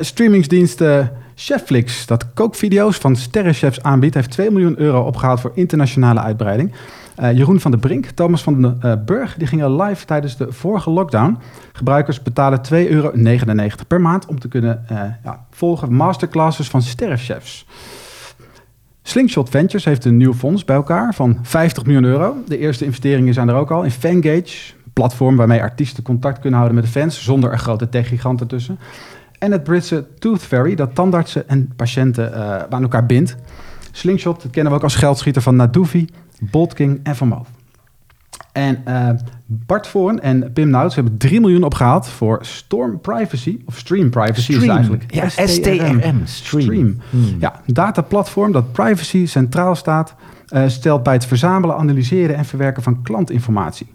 Streamingsdienst 0.00 0.80
eh, 0.80 1.06
Chefflix, 1.38 2.06
dat 2.06 2.32
kookvideo's 2.34 2.96
van 2.96 3.16
sterrenchefs 3.16 3.82
aanbiedt, 3.82 4.14
heeft 4.14 4.30
2 4.30 4.50
miljoen 4.50 4.78
euro 4.78 5.02
opgehaald 5.02 5.40
voor 5.40 5.52
internationale 5.54 6.20
uitbreiding. 6.20 6.72
Eh, 7.16 7.32
Jeroen 7.36 7.60
van 7.60 7.70
der 7.70 7.80
Brink, 7.80 8.06
Thomas 8.06 8.42
van 8.42 8.62
den 8.62 8.76
eh, 8.80 8.92
Burg, 9.04 9.34
die 9.36 9.46
gingen 9.46 9.82
live 9.82 10.04
tijdens 10.04 10.36
de 10.36 10.52
vorige 10.52 10.90
lockdown. 10.90 11.38
Gebruikers 11.72 12.22
betalen 12.22 12.60
2,99 12.72 12.88
euro 12.90 13.12
per 13.86 14.00
maand 14.00 14.26
om 14.26 14.38
te 14.38 14.48
kunnen 14.48 14.84
eh, 14.88 15.00
ja, 15.24 15.46
volgen 15.50 15.92
masterclasses 15.92 16.68
van 16.68 16.82
sterrenchefs. 16.82 17.66
Slingshot 19.02 19.48
Ventures 19.48 19.84
heeft 19.84 20.04
een 20.04 20.16
nieuw 20.16 20.34
fonds 20.34 20.64
bij 20.64 20.76
elkaar 20.76 21.14
van 21.14 21.38
50 21.42 21.84
miljoen 21.84 22.04
euro. 22.04 22.36
De 22.46 22.58
eerste 22.58 22.84
investeringen 22.84 23.34
zijn 23.34 23.48
er 23.48 23.54
ook 23.54 23.70
al 23.70 23.82
in 23.82 23.90
Fangage, 23.90 24.72
een 24.84 24.92
platform 24.92 25.36
waarmee 25.36 25.62
artiesten 25.62 26.02
contact 26.02 26.38
kunnen 26.38 26.58
houden 26.58 26.80
met 26.80 26.92
de 26.92 27.00
fans 27.00 27.24
zonder 27.24 27.52
een 27.52 27.58
grote 27.58 27.88
tech-gigant 27.88 28.40
ertussen. 28.40 28.78
En 29.38 29.52
het 29.52 29.64
Britse 29.64 30.06
Tooth 30.18 30.42
Fairy, 30.42 30.74
dat 30.74 30.94
tandartsen 30.94 31.48
en 31.48 31.72
patiënten 31.76 32.34
eh, 32.34 32.62
aan 32.70 32.82
elkaar 32.82 33.06
bindt. 33.06 33.36
Slingshot 33.92 34.42
dat 34.42 34.50
kennen 34.50 34.72
we 34.72 34.78
ook 34.78 34.84
als 34.84 34.94
geldschieter 34.94 35.42
van 35.42 35.56
Naduvi, 35.56 36.08
Bolt 36.40 36.74
King 36.74 37.00
en 37.02 37.16
Van 37.16 37.28
Moof. 37.28 37.48
En 38.52 38.80
eh, 38.84 39.08
Bart 39.46 39.86
Voorn 39.86 40.20
en 40.20 40.52
Pim 40.52 40.70
Nouts 40.70 40.94
hebben 40.94 41.16
3 41.16 41.40
miljoen 41.40 41.62
opgehaald 41.62 42.08
voor 42.08 42.38
Storm 42.40 43.00
Privacy, 43.00 43.58
of 43.64 43.78
Stream 43.78 44.10
Privacy 44.10 44.52
is 44.52 44.60
het 44.60 44.68
eigenlijk. 44.68 45.04
Ja, 45.14 45.28
STRM. 45.28 46.00
Stream. 46.24 46.26
Stream. 46.62 47.00
Hmm. 47.10 47.36
Ja, 47.38 47.60
een 47.66 47.74
dataplatform 47.74 48.52
dat 48.52 48.72
privacy 48.72 49.26
centraal 49.26 49.74
staat, 49.74 50.14
eh, 50.46 50.62
stelt 50.66 51.02
bij 51.02 51.12
het 51.12 51.26
verzamelen, 51.26 51.76
analyseren 51.76 52.36
en 52.36 52.44
verwerken 52.44 52.82
van 52.82 53.02
klantinformatie. 53.02 53.86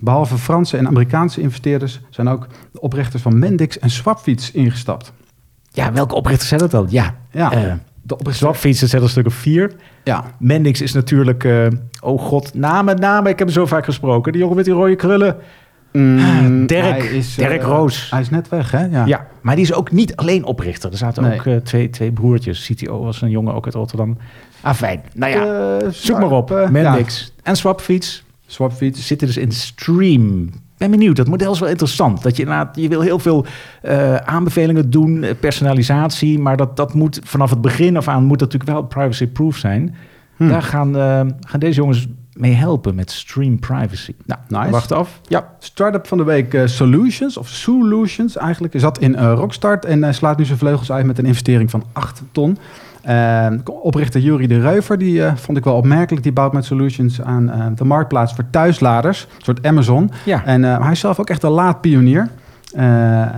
Behalve 0.00 0.38
Franse 0.38 0.76
en 0.76 0.86
Amerikaanse 0.86 1.40
investeerders 1.40 2.00
zijn 2.10 2.28
ook 2.28 2.46
de 2.72 2.80
oprichters 2.80 3.22
van 3.22 3.38
Mendix 3.38 3.78
en 3.78 3.90
Swapfiets 3.90 4.50
ingestapt. 4.50 5.12
Ja, 5.70 5.92
welke 5.92 6.14
oprichters 6.14 6.48
zijn 6.48 6.60
dat 6.60 6.70
dan? 6.70 6.86
Ja, 6.90 7.14
Ja, 7.30 7.52
eh, 7.52 7.60
de 8.02 8.14
oprichters. 8.14 8.38
Swapfietsen 8.38 8.88
zijn 8.88 9.00
er 9.00 9.06
een 9.06 9.12
stuk 9.12 9.26
of 9.26 9.34
vier. 9.34 9.72
Ja, 10.04 10.24
Mendix 10.38 10.80
is 10.82 10.92
natuurlijk, 10.92 11.44
eh, 11.44 11.66
oh 12.00 12.20
god, 12.20 12.54
namen, 12.54 13.00
namen. 13.00 13.30
Ik 13.30 13.38
heb 13.38 13.46
hem 13.48 13.56
zo 13.56 13.66
vaak 13.66 13.84
gesproken. 13.84 14.32
Die 14.32 14.40
jongen 14.40 14.56
met 14.56 14.64
die 14.64 14.74
rode 14.74 14.96
krullen. 14.96 15.36
Mm, 15.92 16.66
Dirk. 16.66 16.82
hij 16.84 16.98
is, 17.16 17.34
Dirk 17.34 17.60
eh, 17.60 17.66
Roos. 17.66 18.10
Hij 18.10 18.20
is 18.20 18.30
net 18.30 18.48
weg, 18.48 18.70
hè? 18.70 18.84
Ja. 18.84 19.04
Ja. 19.06 19.26
maar 19.40 19.54
die 19.54 19.64
is 19.64 19.72
ook 19.72 19.90
niet 19.92 20.16
alleen 20.16 20.44
oprichter. 20.44 20.90
Er 20.90 20.96
zaten 20.96 21.22
Nee. 21.22 21.38
ook 21.38 21.64
twee, 21.64 21.90
twee 21.90 22.12
broertjes. 22.12 22.70
CTO 22.72 23.02
was 23.02 23.22
een 23.22 23.30
jongen 23.30 23.54
ook 23.54 23.64
uit 23.64 23.74
Rotterdam. 23.74 24.16
Ah, 24.60 24.74
fijn. 24.74 25.02
Nou 25.14 25.32
ja, 25.32 25.90
zoek 25.90 26.18
maar 26.18 26.30
op. 26.30 26.68
Mendix 26.70 27.32
en 27.42 27.56
Swapfiets. 27.56 28.24
Swapfiets. 28.50 29.06
zitten 29.06 29.26
dus 29.26 29.36
in 29.36 29.52
Stream. 29.52 30.50
Ben 30.76 30.90
benieuwd, 30.90 31.16
dat 31.16 31.28
model 31.28 31.52
is 31.52 31.60
wel 31.60 31.68
interessant. 31.68 32.22
Dat 32.22 32.36
je 32.36 32.42
inderdaad, 32.42 32.76
je 32.76 32.88
wil 32.88 33.00
heel 33.00 33.18
veel 33.18 33.46
eh, 33.82 34.14
aanbevelingen 34.14 34.90
doen, 34.90 35.22
eh, 35.22 35.34
personalisatie, 35.40 36.38
maar 36.38 36.56
dat, 36.56 36.76
dat 36.76 36.94
moet 36.94 37.20
vanaf 37.24 37.50
het 37.50 37.60
begin 37.60 37.96
af 37.96 38.08
aan 38.08 38.24
moet 38.24 38.38
dat 38.38 38.52
natuurlijk 38.52 38.78
wel 38.78 38.88
privacy-proof 38.88 39.56
zijn. 39.56 39.94
Hm. 40.36 40.48
Daar 40.48 40.62
gaan, 40.62 40.96
eh, 40.96 41.20
gaan 41.40 41.60
deze 41.60 41.80
jongens 41.80 42.06
mee 42.32 42.52
helpen 42.52 42.94
met 42.94 43.10
Stream 43.10 43.58
Privacy. 43.58 44.14
Nou, 44.26 44.40
Nice. 44.48 44.70
wacht 44.70 44.92
af. 44.92 45.20
Ja, 45.26 45.54
Startup 45.58 46.06
van 46.06 46.18
de 46.18 46.24
week 46.24 46.62
Solutions, 46.64 47.36
of 47.36 47.48
Solutions 47.48 48.36
eigenlijk, 48.36 48.74
zat 48.76 48.98
in 48.98 49.16
Rockstart 49.16 49.84
en 49.84 50.14
slaat 50.14 50.38
nu 50.38 50.44
zijn 50.44 50.58
vleugels 50.58 50.92
uit 50.92 51.06
met 51.06 51.18
een 51.18 51.26
investering 51.26 51.70
van 51.70 51.84
8 51.92 52.22
ton. 52.32 52.58
Eh, 53.08 53.46
oprichter 53.82 54.20
Jurie 54.20 54.48
de 54.48 54.60
Reuver, 54.60 54.98
die 54.98 55.24
eh, 55.24 55.32
vond 55.36 55.58
ik 55.58 55.64
wel 55.64 55.74
opmerkelijk. 55.74 56.22
Die 56.22 56.32
bouwt 56.32 56.52
met 56.52 56.64
Solutions 56.64 57.22
aan 57.22 57.50
eh, 57.50 57.66
de 57.74 57.84
marktplaats 57.84 58.34
voor 58.34 58.44
thuisladers, 58.50 59.22
een 59.36 59.44
soort 59.44 59.66
Amazon. 59.66 60.10
ja. 60.24 60.44
En 60.44 60.64
eh, 60.64 60.82
hij 60.82 60.92
is 60.92 61.00
zelf 61.00 61.18
ook 61.20 61.30
echt 61.30 61.42
een 61.42 61.50
laadpionier. 61.50 62.28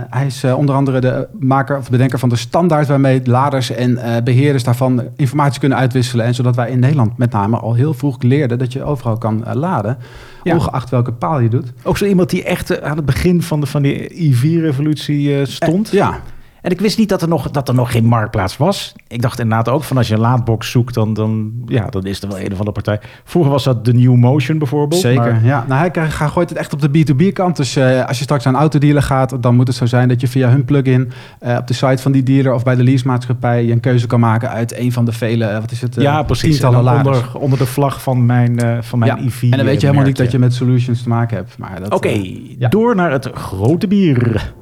Hij 0.09 0.25
is 0.25 0.43
onder 0.43 0.75
andere 0.75 0.99
de 1.01 1.27
maker 1.39 1.77
of 1.77 1.89
bedenker 1.89 2.19
van 2.19 2.29
de 2.29 2.35
standaard 2.35 2.87
waarmee 2.87 3.21
laders 3.23 3.71
en 3.71 3.97
eh, 3.97 4.23
beheerders 4.23 4.63
daarvan 4.63 5.03
informatie 5.15 5.59
kunnen 5.59 5.77
uitwisselen. 5.77 6.25
En 6.25 6.33
zodat 6.35 6.55
wij 6.55 6.69
in 6.71 6.79
Nederland 6.79 7.17
met 7.17 7.31
name 7.31 7.57
al 7.57 7.73
heel 7.73 7.93
vroeg 7.93 8.21
leerden 8.21 8.57
dat 8.57 8.73
je 8.73 8.83
overal 8.83 9.17
kan 9.17 9.43
laden, 9.53 9.97
Ja. 10.43 10.53
ongeacht 10.55 10.89
welke 10.89 11.11
paal 11.13 11.39
je 11.39 11.49
doet. 11.49 11.71
Ook 11.83 11.97
zo 11.97 12.05
iemand 12.05 12.29
die 12.29 12.43
echt 12.43 12.81
aan 12.81 12.95
het 12.95 13.05
begin 13.05 13.41
van, 13.41 13.59
de, 13.59 13.65
van 13.65 13.81
die 13.81 14.21
EV-revolutie 14.29 15.35
eh, 15.39 15.45
stond. 15.45 15.89
Ja, 15.91 16.19
En 16.61 16.71
ik 16.71 16.81
wist 16.81 16.97
niet 16.97 17.09
dat 17.09 17.21
er 17.21 17.27
nog, 17.27 17.51
dat 17.51 17.67
er 17.67 17.73
nog 17.73 17.91
geen 17.91 18.05
marktplaats 18.05 18.57
was. 18.57 18.93
Ik 19.07 19.21
dacht 19.21 19.39
inderdaad 19.39 19.69
ook 19.69 19.83
van 19.83 19.97
als 19.97 20.07
je 20.07 20.13
een 20.13 20.19
laadbox 20.19 20.71
zoekt, 20.71 20.93
dan, 20.93 21.13
dan, 21.13 21.51
ja, 21.65 21.85
dan 21.85 22.05
is 22.05 22.21
er 22.21 22.27
wel 22.27 22.39
een 22.39 22.51
of 22.51 22.51
andere 22.51 22.71
partij. 22.71 22.99
Vroeger 23.23 23.51
was 23.51 23.63
dat 23.63 23.85
de 23.85 23.93
New 23.93 24.15
Motion 24.15 24.57
bijvoorbeeld. 24.57 25.01
Zeker, 25.01 25.31
maar- 25.31 25.45
ja. 25.45 25.65
Nou, 25.67 25.89
hij, 25.93 26.09
gooit 26.09 26.49
het 26.49 26.57
echt 26.57 26.73
op 26.73 26.81
de 26.81 26.89
B2B-kant. 26.89 27.55
Dus 27.55 27.75
eh, 27.75 28.05
als 28.05 28.17
je 28.17 28.23
straks 28.23 28.43
naar 28.43 28.53
een 28.53 28.59
autodealer 28.59 29.03
gaat, 29.03 29.43
dan 29.43 29.55
moet 29.55 29.67
het 29.67 29.75
zo 29.75 29.85
zijn 29.85 30.07
dat 30.07 30.21
je 30.21 30.27
via 30.27 30.49
hun 30.49 30.65
plugin 30.65 31.11
eh, 31.39 31.57
op 31.57 31.67
de 31.67 31.73
site 31.73 32.01
van 32.01 32.11
die 32.11 32.23
dealer 32.23 32.53
of 32.53 32.63
bij 32.63 32.75
de 32.75 32.83
leasemaatschappij 32.83 33.65
je 33.65 33.71
een 33.71 33.79
keuze 33.79 34.07
kan 34.07 34.19
maken 34.19 34.49
uit 34.49 34.77
een 34.77 34.91
van 34.91 35.05
de 35.05 35.11
vele, 35.11 35.45
eh, 35.45 35.59
wat 35.59 35.71
is 35.71 35.81
het, 35.81 35.95
ja, 35.95 36.23
precies. 36.23 36.43
En 36.43 36.49
tientallen 36.49 36.97
onder, 36.97 37.37
onder 37.37 37.57
de 37.57 37.65
vlag 37.65 38.01
van 38.01 38.25
mijn, 38.25 38.83
van 38.83 38.99
mijn 38.99 39.17
ja. 39.17 39.25
EV. 39.25 39.43
en 39.43 39.49
dan 39.57 39.65
weet 39.65 39.81
je 39.81 39.85
helemaal 39.85 40.07
niet 40.07 40.17
dat 40.17 40.31
je 40.31 40.39
met 40.39 40.53
solutions 40.53 41.03
te 41.03 41.09
maken 41.09 41.37
hebt. 41.37 41.55
Oké, 41.93 42.21
ja. 42.57 42.69
door 42.69 42.95
naar 42.95 43.11
het 43.11 43.29
grote 43.33 43.87
bier. 43.87 44.53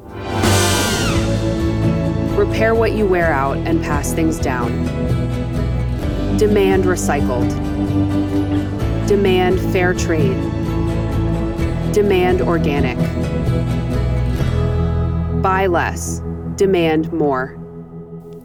Repair 2.49 2.75
what 2.75 2.91
you 2.91 3.05
wear 3.05 3.31
out 3.31 3.57
and 3.67 3.81
pass 3.81 4.13
things 4.13 4.39
down. 4.39 4.71
Demand 6.37 6.83
recycled. 6.83 7.49
Demand 9.07 9.59
fair 9.59 9.93
trade. 9.93 10.37
Demand 11.93 12.41
organic. 12.41 12.97
Buy 15.41 15.67
less. 15.67 16.21
Demand 16.55 17.11
more. 17.11 17.57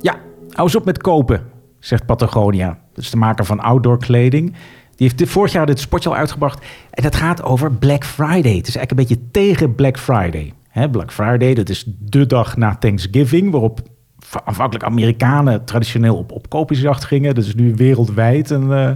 Ja, 0.00 0.12
hou 0.50 0.66
eens 0.66 0.76
op 0.76 0.84
met 0.84 0.98
kopen, 0.98 1.42
zegt 1.78 2.06
Patagonia. 2.06 2.78
Dat 2.94 3.04
is 3.04 3.10
de 3.10 3.16
maker 3.16 3.44
van 3.44 3.60
outdoor 3.60 3.98
kleding. 3.98 4.54
Die 4.96 5.12
heeft 5.16 5.30
vorig 5.30 5.52
jaar 5.52 5.66
dit 5.66 5.80
spotje 5.80 6.08
al 6.08 6.16
uitgebracht. 6.16 6.64
En 6.90 7.02
dat 7.02 7.14
gaat 7.14 7.42
over 7.42 7.72
Black 7.72 8.04
Friday. 8.04 8.56
Het 8.56 8.68
is 8.68 8.76
eigenlijk 8.76 8.90
een 8.90 8.96
beetje 8.96 9.30
tegen 9.30 9.74
Black 9.74 9.98
Friday. 9.98 10.52
Black 10.90 11.12
Friday, 11.12 11.54
dat 11.54 11.68
is 11.68 11.84
de 11.86 12.26
dag 12.26 12.56
na 12.56 12.76
Thanksgiving... 12.76 13.50
waarop 13.50 13.80
aanvankelijk 14.44 14.84
Amerikanen 14.84 15.64
traditioneel 15.64 16.16
op, 16.16 16.32
op 16.32 16.48
koopjesjacht 16.48 17.04
gingen. 17.04 17.34
Dat 17.34 17.44
is 17.44 17.54
nu 17.54 17.74
wereldwijd 17.74 18.50
een, 18.50 18.72
eh, 18.72 18.90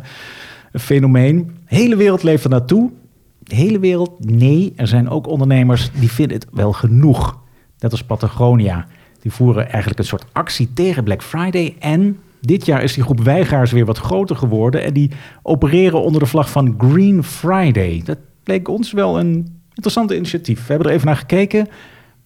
een 0.73 0.81
fenomeen. 0.81 1.51
De 1.69 1.77
hele 1.77 1.97
wereld 1.97 2.23
leeft 2.23 2.45
er 2.45 2.51
naartoe. 2.51 2.91
De 3.39 3.55
hele 3.55 3.79
wereld, 3.79 4.25
nee. 4.25 4.73
Er 4.77 4.87
zijn 4.87 5.09
ook 5.09 5.27
ondernemers 5.27 5.91
die 5.93 6.11
vinden 6.11 6.37
het 6.37 6.47
wel 6.53 6.73
genoeg. 6.73 7.39
Net 7.79 7.91
als 7.91 8.05
Patagonia. 8.05 8.87
Die 9.21 9.33
voeren 9.33 9.69
eigenlijk 9.69 9.99
een 9.99 10.05
soort 10.05 10.25
actie 10.33 10.73
tegen 10.73 11.05
Black 11.05 11.23
Friday. 11.23 11.77
En 11.79 12.19
dit 12.41 12.67
jaar 12.67 12.83
is 12.83 12.95
die 12.95 13.03
groep 13.03 13.21
weigaars 13.21 13.73
weer 13.73 13.85
wat 13.85 13.99
groter 13.99 14.37
geworden. 14.37 14.83
En 14.83 14.93
die 14.93 15.11
opereren 15.43 16.03
onder 16.03 16.21
de 16.21 16.27
vlag 16.27 16.51
van 16.51 16.75
Green 16.79 17.25
Friday. 17.25 18.03
Dat 18.05 18.19
leek 18.45 18.69
ons 18.69 18.93
wel 18.93 19.19
een 19.19 19.61
interessant 19.69 20.11
initiatief. 20.11 20.59
We 20.59 20.73
hebben 20.73 20.89
er 20.89 20.95
even 20.95 21.07
naar 21.07 21.17
gekeken. 21.17 21.69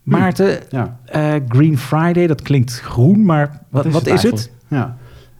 Maarten, 0.02 0.58
Ja. 0.68 0.96
eh, 1.04 1.34
Green 1.48 1.78
Friday, 1.78 2.26
dat 2.26 2.42
klinkt 2.42 2.80
groen, 2.80 3.24
maar 3.24 3.60
wat, 3.68 3.84
wat 3.86 4.06
is 4.06 4.22
het? 4.22 4.32
eigenlijk? 4.32 4.50
Ja. 4.68 4.96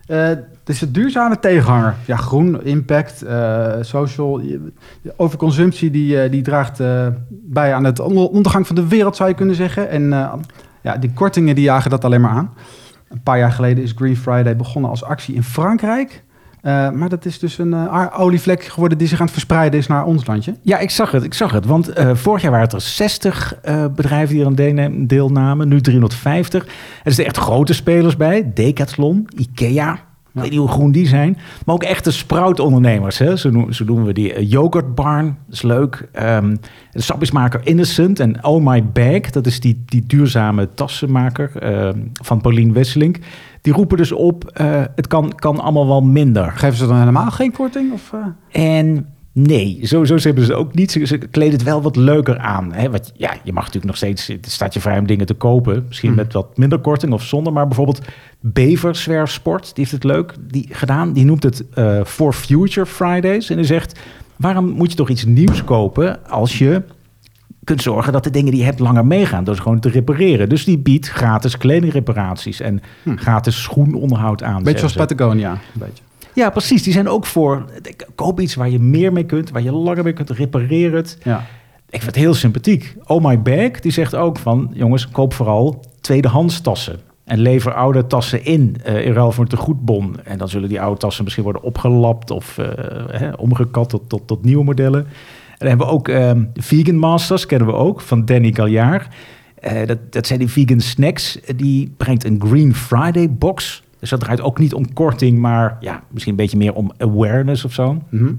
Eh, 0.06 0.26
het 0.28 0.68
is 0.68 0.80
een 0.80 0.92
duurzame 0.92 1.38
tegenhanger. 1.38 1.94
Ja, 2.06 2.16
groen, 2.16 2.64
impact, 2.64 3.22
eh, 3.22 3.72
social. 3.80 4.40
Overconsumptie 5.16 5.90
die, 5.90 6.28
die 6.28 6.42
draagt 6.42 6.80
bij 7.30 7.74
aan 7.74 7.84
het 7.84 8.00
onder- 8.00 8.28
ondergang 8.28 8.66
van 8.66 8.76
de 8.76 8.88
wereld, 8.88 9.16
zou 9.16 9.28
je 9.28 9.34
kunnen 9.34 9.54
zeggen. 9.54 9.88
En 9.90 10.08
ja, 10.82 10.96
die 10.96 11.12
kortingen 11.12 11.54
die 11.54 11.64
jagen 11.64 11.90
dat 11.90 12.04
alleen 12.04 12.20
maar 12.20 12.30
aan. 12.30 12.54
Een 13.08 13.22
paar 13.22 13.38
jaar 13.38 13.52
geleden 13.52 13.84
is 13.84 13.92
Green 13.96 14.16
Friday 14.16 14.56
begonnen 14.56 14.90
als 14.90 15.04
actie 15.04 15.34
in 15.34 15.42
Frankrijk. 15.42 16.22
Eh, 16.62 16.90
maar 16.90 17.08
dat 17.08 17.24
is 17.24 17.38
dus 17.38 17.58
een 17.58 17.72
eh, 17.72 18.06
olievlek 18.16 18.64
geworden 18.64 18.98
die 18.98 19.06
zich 19.08 19.18
aan 19.18 19.24
het 19.24 19.32
verspreiden 19.34 19.78
is 19.78 19.86
naar 19.86 20.04
ons 20.04 20.26
landje. 20.26 20.54
Ja, 20.62 20.78
ik 20.78 20.90
zag 20.90 21.10
het. 21.10 21.24
Ik 21.24 21.34
zag 21.34 21.52
het. 21.52 21.66
Want 21.66 21.88
eh, 21.88 22.14
vorig 22.14 22.42
jaar 22.42 22.50
waren 22.50 22.66
het 22.66 22.74
er 22.74 22.80
60 22.80 23.54
eh, 23.62 23.84
bedrijven 23.94 24.34
die 24.34 24.44
er 24.44 24.84
aan 24.84 25.06
deelnamen. 25.06 25.68
Nu 25.68 25.80
350. 25.80 26.64
Er 26.64 26.72
zitten 27.02 27.24
echt 27.24 27.36
grote 27.36 27.74
spelers 27.74 28.16
bij. 28.16 28.50
Decathlon, 28.54 29.28
Ikea. 29.36 29.98
Ik 30.34 30.40
weet 30.40 30.50
niet 30.50 30.58
hoe 30.58 30.68
groen 30.68 30.92
die 30.92 31.06
zijn. 31.06 31.38
Maar 31.66 31.74
ook 31.74 31.82
echte 31.82 32.12
sproutondernemers. 32.12 33.18
Hè? 33.18 33.36
Zo, 33.36 33.50
noemen, 33.50 33.74
zo 33.74 33.84
noemen 33.84 34.06
we 34.06 34.12
die. 34.12 34.32
Eh, 34.32 34.50
Yogurt 34.50 34.94
Barn, 34.94 35.24
dat 35.46 35.54
is 35.54 35.62
leuk. 35.62 36.08
Ehm, 36.12 36.56
de 36.90 37.00
sapjesmaker 37.00 37.60
Innocent 37.64 38.20
en 38.20 38.44
Oh 38.44 38.64
My 38.64 38.84
Bag. 38.84 39.20
Dat 39.20 39.46
is 39.46 39.60
die, 39.60 39.82
die 39.86 40.04
duurzame 40.06 40.68
tassenmaker 40.74 41.56
ehm, 41.56 41.98
van 42.12 42.40
Paulien 42.40 42.72
Wesselink. 42.72 43.18
Die 43.60 43.72
roepen 43.72 43.96
dus 43.96 44.12
op, 44.12 44.44
eh, 44.44 44.82
het 44.94 45.06
kan, 45.06 45.34
kan 45.34 45.60
allemaal 45.60 45.86
wel 45.86 46.02
minder. 46.02 46.52
Geven 46.52 46.76
ze 46.76 46.86
dan 46.86 46.98
helemaal 46.98 47.30
geen 47.30 47.52
korting? 47.52 47.92
Of, 47.92 48.12
eh? 48.12 48.78
En 48.78 49.06
nee, 49.32 49.78
sowieso 49.82 50.16
hebben 50.28 50.44
ze 50.44 50.54
ook 50.54 50.74
niet. 50.74 50.90
Ze, 51.04 51.18
kleden 51.18 51.52
het 51.52 51.62
wel 51.62 51.82
wat 51.82 51.96
leuker 51.96 52.38
aan. 52.38 52.72
Hè? 52.72 52.82
Ja, 53.16 53.34
je 53.44 53.52
mag 53.52 53.64
natuurlijk 53.64 53.84
nog 53.84 53.96
steeds, 53.96 54.26
het 54.26 54.50
staat 54.50 54.74
je 54.74 54.80
vrij 54.80 54.98
om 54.98 55.06
dingen 55.06 55.26
te 55.26 55.34
kopen. 55.34 55.84
Misschien 55.88 56.10
Mhm. 56.10 56.18
met 56.18 56.32
wat 56.32 56.56
minder 56.58 56.78
korting 56.78 57.12
of 57.12 57.22
zonder. 57.22 57.52
Maar 57.52 57.66
bijvoorbeeld 57.66 58.00
Beverswerfsport, 58.40 59.62
die 59.64 59.72
heeft 59.74 59.90
het 59.90 60.04
leuk 60.04 60.34
die, 60.40 60.68
gedaan. 60.70 61.12
Die 61.12 61.24
noemt 61.24 61.42
het 61.42 61.64
eh 61.74 62.04
For 62.04 62.32
Future 62.32 62.86
Fridays. 62.86 63.50
En 63.50 63.56
die 63.56 63.64
zegt, 63.64 64.00
waarom 64.36 64.68
moet 64.68 64.90
je 64.90 64.96
toch 64.96 65.08
iets 65.08 65.24
nieuws 65.24 65.64
kopen 65.64 66.28
als 66.28 66.58
je 66.58 66.82
kunt 67.64 67.82
zorgen 67.82 68.12
dat 68.12 68.24
de 68.24 68.30
dingen 68.30 68.50
die 68.50 68.60
je 68.60 68.66
hebt 68.66 68.78
langer 68.78 69.06
meegaan. 69.06 69.44
Door 69.44 69.54
ze 69.56 69.62
gewoon 69.62 69.80
te 69.80 69.88
repareren. 69.88 70.48
Dus 70.48 70.64
die 70.64 70.78
biedt 70.78 71.08
gratis 71.08 71.56
kledingreparaties 71.58 72.60
en 72.60 72.80
gratis 73.16 73.62
schoenonderhoud 73.62 74.42
aan. 74.42 74.62
Beetje 74.62 74.78
zoals. 74.78 74.94
Patagonia. 74.94 75.50
Een 75.50 75.58
beetje. 75.74 76.02
Ja, 76.34 76.50
precies. 76.50 76.82
Die 76.82 76.92
zijn 76.92 77.08
ook 77.08 77.26
voor. 77.26 77.64
Koop 78.14 78.40
iets 78.40 78.54
waar 78.54 78.70
je 78.70 78.78
meer 78.78 79.12
mee 79.12 79.26
kunt, 79.26 79.50
waar 79.50 79.62
je 79.62 79.72
langer 79.72 80.04
mee 80.04 80.12
kunt, 80.12 80.30
repareer 80.30 80.92
het. 80.94 81.18
Ja. 81.22 81.44
Ik 81.90 82.02
vind 82.02 82.14
het 82.14 82.24
heel 82.24 82.34
sympathiek. 82.34 82.96
Oh 83.06 83.24
My 83.24 83.42
Bag, 83.42 83.80
die 83.80 83.92
zegt 83.92 84.14
ook 84.14 84.38
van... 84.38 84.70
jongens, 84.72 85.08
koop 85.08 85.34
vooral 85.34 85.84
tweedehands 86.00 86.60
tassen. 86.60 87.00
En 87.24 87.38
lever 87.38 87.74
oude 87.74 88.06
tassen 88.06 88.44
in, 88.44 88.76
eh 88.84 89.06
in 89.06 89.12
ruil 89.12 89.32
voor 89.32 89.44
een 89.44 89.50
tegoedbon. 89.50 90.16
En 90.24 90.38
dan 90.38 90.48
zullen 90.48 90.68
die 90.68 90.80
oude 90.80 90.98
tassen 90.98 91.22
misschien 91.24 91.44
worden 91.44 91.62
opgelapt... 91.62 92.30
of 92.30 92.58
eh, 92.58 92.66
hè, 93.06 93.32
omgekat 93.32 93.88
tot, 93.88 94.08
tot, 94.08 94.26
tot 94.26 94.44
nieuwe 94.44 94.64
modellen. 94.64 95.04
En 95.04 95.58
dan 95.58 95.68
hebben 95.68 95.86
we 95.86 95.92
ook 95.92 96.08
ehm, 96.08 96.44
Vegan 96.54 96.96
Masters, 96.96 97.46
kennen 97.46 97.68
we 97.68 97.74
ook, 97.74 98.00
van 98.00 98.24
Danny 98.24 98.52
Galliard. 98.52 99.08
Eh, 99.62 99.86
dat, 99.86 100.12
dat 100.12 100.26
zijn 100.26 100.38
die 100.38 100.48
vegan 100.48 100.80
snacks. 100.80 101.38
Die 101.56 101.94
brengt 101.96 102.24
een 102.24 102.42
Green 102.46 102.74
Friday 102.74 103.30
box. 103.30 103.82
Dus 104.02 104.10
dat 104.10 104.20
draait 104.20 104.40
ook 104.40 104.58
niet 104.58 104.74
om 104.74 104.92
korting... 104.92 105.38
maar 105.38 105.76
ja, 105.80 106.02
misschien 106.10 106.32
een 106.32 106.38
beetje 106.38 106.56
meer 106.56 106.74
om 106.74 106.92
awareness 106.98 107.64
of 107.64 107.72
zo. 107.72 108.02
Mhm. 108.08 108.32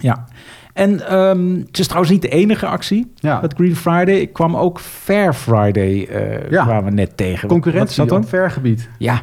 Ja. 0.00 0.24
En 0.72 1.08
ehm, 1.08 1.54
het 1.66 1.78
is 1.78 1.86
trouwens 1.86 2.12
niet 2.12 2.22
de 2.22 2.28
enige 2.28 2.66
actie. 2.66 3.12
Ja. 3.14 3.40
Dat 3.40 3.54
Green 3.54 3.76
Friday. 3.76 4.14
Ik 4.14 4.32
kwam 4.32 4.56
ook 4.56 4.80
Fair 4.80 5.34
Friday 5.34 6.06
eh 6.06 6.50
Ja. 6.50 6.64
kwamen 6.64 6.84
we 6.84 6.90
net 6.90 7.16
tegen. 7.16 7.48
Concurrentie 7.48 7.96
dat 7.96 8.08
dan? 8.08 8.22
op 8.22 8.28
vergebied. 8.28 8.88
Ja, 8.98 9.22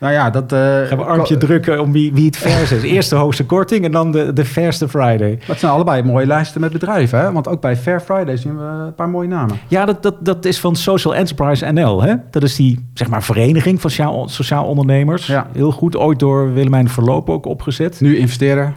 Nou 0.00 0.12
ja, 0.12 0.30
dat... 0.30 0.52
eh, 0.52 0.58
gaan 0.58 0.98
we 0.98 1.04
armpje 1.04 1.36
drukken 1.36 1.80
om 1.80 1.92
wie, 1.92 2.12
wie 2.12 2.26
het 2.26 2.36
vers 2.36 2.72
is. 2.72 2.82
Eerst 2.92 3.10
de 3.10 3.16
hoogste 3.16 3.46
korting 3.46 3.84
en 3.84 3.92
dan 3.92 4.12
de, 4.12 4.32
de 4.32 4.44
fairste 4.44 4.88
Friday. 4.88 5.38
Dat 5.46 5.58
zijn 5.58 5.72
allebei 5.72 6.02
mooie 6.02 6.26
lijsten 6.26 6.60
met 6.60 6.72
bedrijven. 6.72 7.18
Hè? 7.18 7.32
Want 7.32 7.48
ook 7.48 7.60
bij 7.60 7.76
Fair 7.76 8.00
Friday 8.00 8.36
zien 8.36 8.56
we 8.58 8.64
een 8.64 8.94
paar 8.94 9.08
mooie 9.08 9.28
namen. 9.28 9.58
Ja, 9.68 9.84
dat, 9.84 10.02
dat, 10.02 10.24
dat 10.24 10.44
is 10.44 10.60
van 10.60 10.76
Social 10.76 11.14
Enterprise 11.14 11.72
NL. 11.72 12.02
Hè? 12.02 12.14
Dat 12.30 12.42
is 12.42 12.56
die 12.56 12.88
zeg 12.94 13.08
maar, 13.08 13.22
vereniging 13.22 13.80
van 13.80 13.90
sociaal, 13.90 14.28
sociaal 14.28 14.64
ondernemers. 14.64 15.26
Ja. 15.26 15.46
Heel 15.52 15.70
goed, 15.72 15.96
ooit 15.96 16.18
door 16.18 16.52
Willemijn 16.52 16.88
Verloop 16.88 17.30
ook 17.30 17.46
opgezet. 17.46 18.00
Nu 18.00 18.16
investeren. 18.16 18.74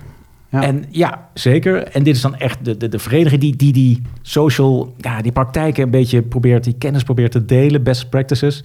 Ja. 0.50 0.64
En 0.64 0.86
ja, 0.90 1.28
zeker. 1.34 1.84
En 1.84 2.04
dit 2.04 2.16
is 2.16 2.22
dan 2.22 2.36
echt 2.36 2.66
de, 2.66 2.78
de, 2.78 2.90
de 2.90 3.00
vereniging 3.00 3.42
die, 3.42 3.56
die 3.56 3.74
die 3.74 4.02
social, 4.22 4.94
ja, 4.98 5.22
die 5.22 5.32
praktijken 5.32 5.84
een 5.84 5.90
beetje 5.90 6.22
probeert, 6.22 6.64
die 6.64 6.76
kennis 6.78 7.04
probeert 7.04 7.32
te 7.32 7.46
delen, 7.46 7.84
best 7.84 8.10
practices. 8.10 8.64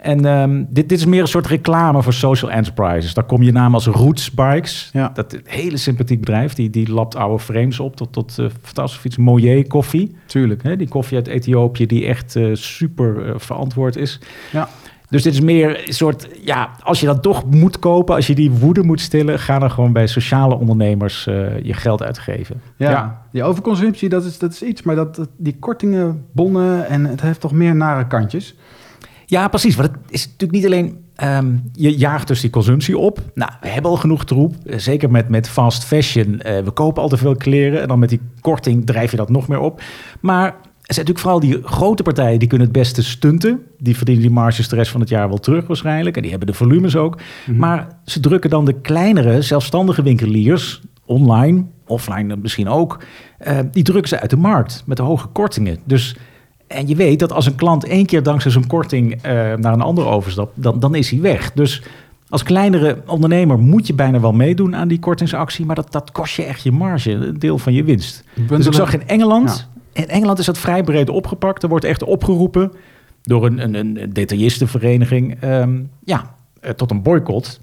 En 0.00 0.24
ehm, 0.24 0.64
dit, 0.68 0.88
dit 0.88 0.98
is 0.98 1.04
meer 1.06 1.20
een 1.20 1.26
soort 1.28 1.46
reclame 1.46 2.02
voor 2.02 2.12
social 2.12 2.50
enterprises. 2.50 3.14
Daar 3.14 3.24
kom 3.24 3.42
je 3.42 3.52
naam 3.52 3.74
als 3.74 3.86
Roots 3.86 4.30
Bikes. 4.30 4.90
Ja. 4.92 5.10
Dat 5.14 5.38
hele 5.44 5.76
sympathiek 5.76 6.20
bedrijf. 6.20 6.54
Die, 6.54 6.70
die 6.70 6.92
lapt 6.92 7.16
oude 7.16 7.38
frames 7.42 7.80
op 7.80 7.96
tot, 7.96 8.12
tot 8.12 8.36
uh, 8.40 8.46
fantastisch 8.62 9.04
iets. 9.04 9.16
Moyer 9.16 9.66
koffie. 9.66 10.16
Tuurlijk. 10.26 10.62
Hè, 10.62 10.76
die 10.76 10.88
koffie 10.88 11.16
uit 11.16 11.26
Ethiopië 11.26 11.86
die 11.86 12.06
echt 12.06 12.36
eh, 12.36 12.50
super 12.52 13.26
eh, 13.28 13.34
verantwoord 13.36 13.96
is. 13.96 14.20
Ja. 14.52 14.68
Dus 15.08 15.22
dit 15.22 15.32
is 15.32 15.40
meer 15.40 15.86
een 15.88 15.92
soort, 15.94 16.28
ja, 16.44 16.70
als 16.82 17.00
je 17.00 17.06
dat 17.06 17.22
toch 17.22 17.44
moet 17.50 17.78
kopen, 17.78 18.14
als 18.14 18.26
je 18.26 18.34
die 18.34 18.50
woede 18.50 18.82
moet 18.82 19.00
stillen, 19.00 19.38
ga 19.38 19.58
dan 19.58 19.70
gewoon 19.70 19.92
bij 19.92 20.06
sociale 20.06 20.54
ondernemers 20.58 21.26
eh, 21.26 21.62
je 21.62 21.72
geld 21.74 22.02
uitgeven. 22.02 22.60
Ja, 22.76 23.22
die 23.32 23.42
overconsumptie, 23.42 24.08
dat 24.08 24.24
is, 24.24 24.38
dat 24.38 24.52
is 24.52 24.62
iets. 24.62 24.82
Maar 24.82 24.94
dat, 24.94 25.16
dat- 25.16 25.28
die 25.36 25.56
kortingen, 25.58 26.24
bonnen 26.32 26.86
en 26.88 27.04
het 27.06 27.20
heeft 27.20 27.40
toch 27.40 27.52
meer 27.52 27.76
nare 27.76 28.06
kantjes. 28.06 28.54
Ja, 29.30 29.48
precies. 29.48 29.74
Want 29.76 29.88
het 29.90 29.98
is 30.08 30.24
natuurlijk 30.24 30.52
niet 30.52 30.66
alleen. 30.66 30.98
ehm, 31.16 31.52
je 31.72 31.96
jaagt 31.98 32.28
dus 32.28 32.40
die 32.40 32.50
consumptie 32.50 32.98
op. 32.98 33.18
Nou, 33.34 33.50
we 33.60 33.68
hebben 33.68 33.90
al 33.90 33.96
genoeg 33.96 34.24
troep. 34.24 34.54
Eh, 34.66 34.78
Zeker 34.78 35.10
met, 35.10 35.28
met 35.28 35.48
fast 35.48 35.84
fashion. 35.84 36.40
Eh, 36.40 36.62
we 36.64 36.70
kopen 36.70 37.02
al 37.02 37.08
te 37.08 37.16
veel 37.16 37.36
kleren. 37.36 37.80
En 37.82 37.88
dan 37.88 37.98
met 37.98 38.08
die 38.08 38.20
korting 38.40 38.86
drijf 38.86 39.10
je 39.10 39.16
dat 39.16 39.28
nog 39.30 39.48
meer 39.48 39.58
op. 39.60 39.82
Maar 40.20 40.44
er 40.46 40.94
zijn 40.94 41.06
natuurlijk 41.06 41.18
vooral 41.18 41.40
die 41.40 41.58
grote 41.62 42.02
partijen 42.02 42.38
die 42.38 42.48
kunnen 42.48 42.66
het 42.66 42.76
beste 42.76 43.02
stunten. 43.02 43.62
Die 43.78 43.96
verdienen 43.96 44.22
die 44.22 44.32
marges 44.32 44.68
de 44.68 44.76
rest 44.76 44.90
van 44.90 45.00
het 45.00 45.08
jaar 45.08 45.28
wel 45.28 45.38
terug 45.38 45.66
waarschijnlijk. 45.66 46.16
En 46.16 46.22
die 46.22 46.30
hebben 46.30 46.48
de 46.48 46.54
volumes 46.54 46.96
ook. 46.96 47.18
Maar 47.56 47.88
ze 48.04 48.20
drukken 48.20 48.50
dan 48.50 48.64
de 48.64 48.80
kleinere 48.80 49.42
zelfstandige 49.42 50.02
winkeliers 50.02 50.80
online, 51.04 51.64
offline 51.86 52.36
misschien 52.36 52.68
ook. 52.68 52.98
eh, 53.38 53.58
die 53.70 53.82
drukken 53.82 54.08
ze 54.08 54.20
uit 54.20 54.30
de 54.30 54.36
markt 54.36 54.82
met 54.86 54.96
de 54.96 55.02
hoge 55.02 55.26
kortingen. 55.26 55.78
Dus 55.84 56.16
En 56.70 56.88
je 56.88 56.94
weet 56.94 57.18
dat 57.18 57.32
als 57.32 57.46
een 57.46 57.54
klant 57.54 57.84
één 57.84 58.06
keer 58.06 58.22
dankzij 58.22 58.50
zo'n 58.50 58.66
korting 58.66 59.12
eh, 59.22 59.32
naar 59.32 59.72
een 59.72 59.80
ander 59.80 60.06
overstapt, 60.06 60.52
dan, 60.54 60.80
dan 60.80 60.94
is 60.94 61.10
hij 61.10 61.20
weg. 61.20 61.52
Dus 61.52 61.82
als 62.28 62.42
kleinere 62.42 63.02
ondernemer 63.06 63.58
moet 63.58 63.86
je 63.86 63.94
bijna 63.94 64.20
wel 64.20 64.32
meedoen 64.32 64.76
aan 64.76 64.88
die 64.88 64.98
kortingsactie, 64.98 65.66
maar 65.66 65.74
dat, 65.74 65.92
dat 65.92 66.12
kost 66.12 66.34
je 66.34 66.42
echt 66.42 66.62
je 66.62 66.72
marge, 66.72 67.10
een 67.10 67.38
deel 67.38 67.58
van 67.58 67.72
je 67.72 67.84
winst. 67.84 68.24
Dus 68.48 68.66
ik 68.66 68.72
zag 68.72 68.92
in 68.92 69.08
Engeland, 69.08 69.68
in 69.92 70.08
Engeland 70.08 70.38
is 70.38 70.46
dat 70.46 70.58
vrij 70.58 70.82
breed 70.82 71.08
opgepakt. 71.08 71.62
Er 71.62 71.68
wordt 71.68 71.84
echt 71.84 72.02
opgeroepen 72.02 72.72
door 73.22 73.46
een, 73.46 73.58
een, 73.58 73.74
een 73.74 74.12
detailistenvereniging 74.12 75.36
ehm, 75.40 75.80
ja, 76.04 76.34
eh, 76.60 76.70
tot 76.70 76.90
een 76.90 77.02
boycott 77.02 77.60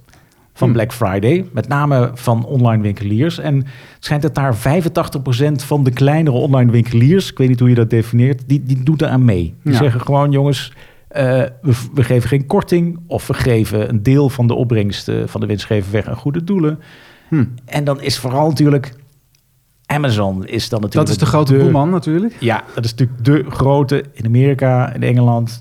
van 0.58 0.68
Hmm. 0.68 0.78
Black 0.78 0.94
Friday. 0.94 1.46
Met 1.52 1.68
name 1.68 2.12
van 2.14 2.46
online 2.46 2.82
winkeliers. 2.84 3.40
En 3.40 3.56
het 3.56 3.66
schijnt 4.00 4.22
dat 4.22 4.36
daar 4.36 4.56
85% 4.56 5.64
van 5.66 5.84
de 5.84 5.92
kleinere 5.92 6.36
online 6.36 6.72
winkeliers... 6.72 7.32
ik 7.32 7.38
weet 7.38 7.48
niet 7.48 7.60
hoe 7.60 7.70
je 7.70 7.76
dat 7.76 7.90
definieert, 7.90 8.44
die, 8.48 8.64
die 8.64 8.84
doet 8.84 9.02
er 9.02 9.08
aan 9.08 9.26
mee. 9.26 9.54
Die 9.64 9.72
Ja. 9.74 9.78
zeggen 9.78 10.02
gewoon, 10.02 10.32
jongens, 10.32 10.74
eh, 11.08 11.24
we, 11.62 11.74
we 11.94 12.04
geven 12.04 12.30
geen 12.30 12.46
korting... 12.46 13.00
of 13.08 13.28
we 13.28 13.34
geven 13.34 13.90
een 13.90 14.04
deel 14.04 14.30
van 14.30 14.48
de 14.48 14.54
opbrengst 14.54 15.08
eh, 15.08 15.16
van 15.26 15.42
de 15.42 15.48
winstgever 15.48 15.92
weg 15.92 16.08
aan 16.08 16.16
goede 16.16 16.44
doelen. 16.44 16.80
Hmm. 17.28 17.54
En 17.66 17.84
dan 17.84 18.02
is 18.02 18.18
vooral 18.18 18.48
natuurlijk... 18.48 18.94
Amazon 19.86 20.46
is 20.46 20.70
dan 20.70 20.82
natuurlijk... 20.82 21.08
Dat 21.08 21.10
is 21.10 21.18
de 21.18 21.26
grote 21.26 21.56
boeman 21.58 21.90
natuurlijk. 21.90 22.36
Ja, 22.40 22.64
dat 22.76 22.86
is 22.86 22.92
natuurlijk 22.96 23.24
de 23.26 23.46
grote 23.52 24.04
in 24.14 24.26
Amerika, 24.26 24.94
in 24.94 25.04
Engeland. 25.04 25.60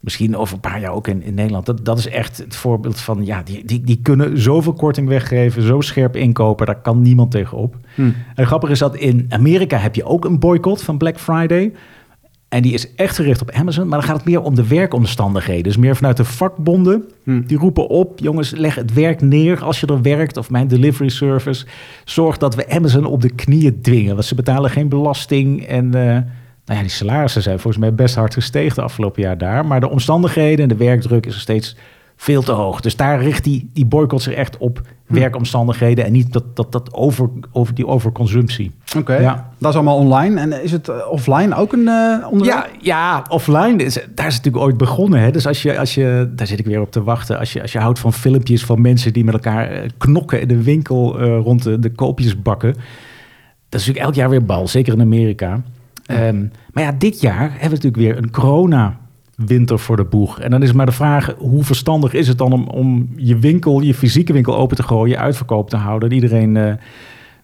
Misschien 0.00 0.36
over 0.36 0.54
een 0.54 0.60
paar 0.60 0.80
jaar 0.80 0.92
ook 0.92 1.08
in, 1.08 1.22
in 1.22 1.34
Nederland. 1.34 1.66
Dat, 1.66 1.84
dat 1.84 1.98
is 1.98 2.08
echt 2.08 2.38
het 2.38 2.56
voorbeeld 2.56 3.00
van, 3.00 3.24
ja, 3.24 3.42
die, 3.42 3.64
die, 3.64 3.80
die 3.80 4.00
kunnen 4.02 4.40
zoveel 4.40 4.72
korting 4.72 5.08
weggeven, 5.08 5.62
zo 5.62 5.80
scherp 5.80 6.16
inkopen, 6.16 6.66
daar 6.66 6.80
kan 6.80 7.02
niemand 7.02 7.30
tegenop. 7.30 7.76
Hm. 7.94 8.10
En 8.34 8.46
grappig 8.46 8.70
is 8.70 8.78
dat 8.78 8.96
in 8.96 9.26
Amerika 9.28 9.76
heb 9.76 9.94
je 9.94 10.04
ook 10.04 10.24
een 10.24 10.38
boycott 10.38 10.82
van 10.82 10.98
Black 10.98 11.20
Friday. 11.20 11.72
En 12.48 12.62
die 12.62 12.72
is 12.72 12.94
echt 12.94 13.16
gericht 13.16 13.42
op 13.42 13.50
Amazon, 13.50 13.88
maar 13.88 13.98
dan 13.98 14.08
gaat 14.08 14.16
het 14.16 14.26
meer 14.26 14.42
om 14.42 14.54
de 14.54 14.66
werkomstandigheden. 14.66 15.62
Dus 15.62 15.76
meer 15.76 15.96
vanuit 15.96 16.16
de 16.16 16.24
vakbonden. 16.24 17.04
Hm. 17.24 17.42
Die 17.46 17.58
roepen 17.58 17.88
op, 17.88 18.18
jongens, 18.18 18.50
leg 18.50 18.74
het 18.74 18.92
werk 18.92 19.20
neer 19.20 19.64
als 19.64 19.80
je 19.80 19.86
er 19.86 20.02
werkt. 20.02 20.36
Of 20.36 20.50
mijn 20.50 20.68
delivery 20.68 21.08
service. 21.08 21.66
Zorg 22.04 22.36
dat 22.38 22.54
we 22.54 22.70
Amazon 22.70 23.04
op 23.04 23.22
de 23.22 23.30
knieën 23.30 23.80
dwingen. 23.80 24.14
Want 24.14 24.26
ze 24.26 24.34
betalen 24.34 24.70
geen 24.70 24.88
belasting. 24.88 25.66
En 25.66 25.94
eh, 25.94 26.22
nou 26.68 26.80
ja, 26.80 26.86
die 26.86 26.96
salarissen 26.96 27.42
zijn 27.42 27.58
volgens 27.58 27.82
mij 27.82 27.94
best 27.94 28.14
hard 28.14 28.34
gestegen 28.34 28.74
de 28.74 28.82
afgelopen 28.82 29.22
jaar 29.22 29.38
daar. 29.38 29.66
Maar 29.66 29.80
de 29.80 29.88
omstandigheden 29.90 30.62
en 30.62 30.68
de 30.68 30.84
werkdruk 30.84 31.26
is 31.26 31.34
er 31.34 31.40
steeds 31.40 31.76
veel 32.16 32.42
te 32.42 32.52
hoog. 32.52 32.80
Dus 32.80 32.96
daar 32.96 33.22
richt 33.22 33.44
die, 33.44 33.70
die 33.72 33.86
boycott 33.86 34.22
zich 34.22 34.34
echt 34.34 34.56
op 34.56 34.80
werkomstandigheden. 35.06 36.04
En 36.04 36.12
niet 36.12 36.32
dat, 36.32 36.56
dat, 36.56 36.72
dat 36.72 36.94
over, 36.94 37.28
over 37.52 37.74
die 37.74 37.86
overconsumptie. 37.86 38.72
Oké, 38.96 39.16
Ja. 39.16 39.50
dat 39.58 39.70
is 39.70 39.74
allemaal 39.76 39.96
online. 39.96 40.40
En 40.40 40.62
is 40.62 40.72
het 40.72 40.88
eh, 40.88 40.96
offline 41.10 41.54
ook 41.54 41.72
een 41.72 41.88
eh 41.88 42.26
onderwerp? 42.30 42.64
Ja, 42.64 42.66
ja, 42.80 43.24
offline, 43.28 43.84
is, 43.84 43.94
daar 43.94 44.26
is 44.26 44.34
het 44.34 44.44
natuurlijk 44.44 44.64
ooit 44.64 44.76
begonnen. 44.76 45.20
Hè? 45.20 45.30
Dus 45.30 45.46
als 45.46 45.62
je, 45.62 45.78
als 45.78 45.94
je, 45.94 46.32
daar 46.36 46.46
zit 46.46 46.58
ik 46.58 46.66
weer 46.66 46.80
op 46.80 46.92
te 46.92 47.02
wachten. 47.02 47.38
Als 47.38 47.52
je, 47.52 47.62
als 47.62 47.72
je 47.72 47.78
houdt 47.78 47.98
van 47.98 48.12
filmpjes 48.12 48.64
van 48.64 48.80
mensen 48.80 49.12
die 49.12 49.24
met 49.24 49.34
elkaar 49.34 49.70
eh, 49.70 49.88
knokken 49.98 50.40
in 50.40 50.48
de 50.48 50.62
winkel 50.62 51.20
rond 51.20 51.62
de, 51.62 51.78
de 51.78 51.92
koopjes 51.92 52.42
bakken. 52.42 52.72
Dat 53.68 53.80
is 53.80 53.86
natuurlijk 53.86 54.04
elk 54.04 54.14
jaar 54.14 54.30
weer 54.30 54.44
bal, 54.44 54.68
zeker 54.68 54.92
in 54.92 55.00
Amerika. 55.00 55.62
Ehm, 56.08 56.46
maar 56.72 56.82
ja, 56.82 56.92
dit 56.92 57.20
jaar 57.20 57.40
hebben 57.40 57.58
we 57.60 57.74
natuurlijk 57.74 57.96
weer 57.96 58.16
een 58.16 58.30
corona-winter 58.30 59.78
voor 59.78 59.96
de 59.96 60.04
boeg. 60.04 60.40
En 60.40 60.50
dan 60.50 60.62
is 60.62 60.72
maar 60.72 60.86
de 60.86 60.92
vraag, 60.92 61.34
hoe 61.38 61.64
verstandig 61.64 62.12
is 62.12 62.28
het 62.28 62.38
dan 62.38 62.52
om, 62.52 62.66
om 62.66 63.08
je 63.16 63.38
winkel, 63.38 63.80
je 63.80 63.94
fysieke 63.94 64.32
winkel 64.32 64.56
open 64.56 64.76
te 64.76 64.82
gooien, 64.82 65.18
uitverkoop 65.18 65.70
te 65.70 65.76
houden, 65.76 66.08
en 66.08 66.14
iedereen 66.14 66.56
eh, 66.56 66.72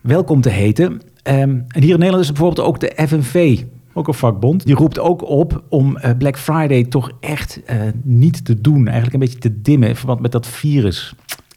welkom 0.00 0.40
te 0.40 0.48
heten. 0.48 1.00
Ehm, 1.22 1.58
en 1.68 1.82
hier 1.82 1.92
in 1.92 1.98
Nederland 1.98 2.22
is 2.22 2.32
bijvoorbeeld 2.32 2.66
ook 2.66 2.80
de 2.80 2.92
FNV, 3.06 3.62
ook 3.92 4.08
een 4.08 4.14
vakbond. 4.14 4.66
Die 4.66 4.74
roept 4.74 4.98
ook 4.98 5.28
op 5.28 5.62
om 5.68 5.96
eh, 5.96 6.10
Black 6.18 6.38
Friday 6.38 6.84
toch 6.84 7.10
echt 7.20 7.60
eh, 7.64 7.76
niet 8.02 8.44
te 8.44 8.60
doen. 8.60 8.84
Eigenlijk 8.84 9.14
een 9.14 9.20
beetje 9.20 9.38
te 9.38 9.60
dimmen 9.60 9.88
in 9.88 9.96
verband 9.96 10.20
met 10.20 10.32
dat 10.32 10.46
virus. 10.46 11.14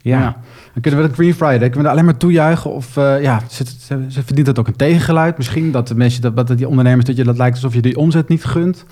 Ja, 0.07 0.19
Ja. 0.19 0.37
Dan 0.73 0.81
kunnen 0.81 1.01
we 1.01 1.07
dat 1.07 1.15
Green 1.15 1.33
Friday, 1.33 1.57
kunnen 1.57 1.77
we 1.77 1.83
daar 1.83 1.91
alleen 1.91 2.05
maar 2.05 2.17
toejuichen? 2.17 2.71
Of 2.71 2.97
eh, 2.97 3.21
ja, 3.21 3.41
ze, 3.49 3.63
ze, 3.79 4.05
ze 4.09 4.23
verdient 4.23 4.45
dat 4.45 4.59
ook 4.59 4.67
een 4.67 4.75
tegengeluid 4.75 5.37
misschien? 5.37 5.71
Dat 5.71 5.87
de 5.87 5.95
mensen, 5.95 6.21
dat, 6.21 6.47
dat 6.47 6.57
die 6.57 6.67
ondernemers, 6.67 7.05
dat 7.05 7.15
je 7.17 7.23
dat 7.23 7.37
lijkt 7.37 7.55
alsof 7.55 7.73
je 7.73 7.81
die 7.81 7.97
omzet 7.97 8.27
niet 8.27 8.45
gunt? 8.45 8.85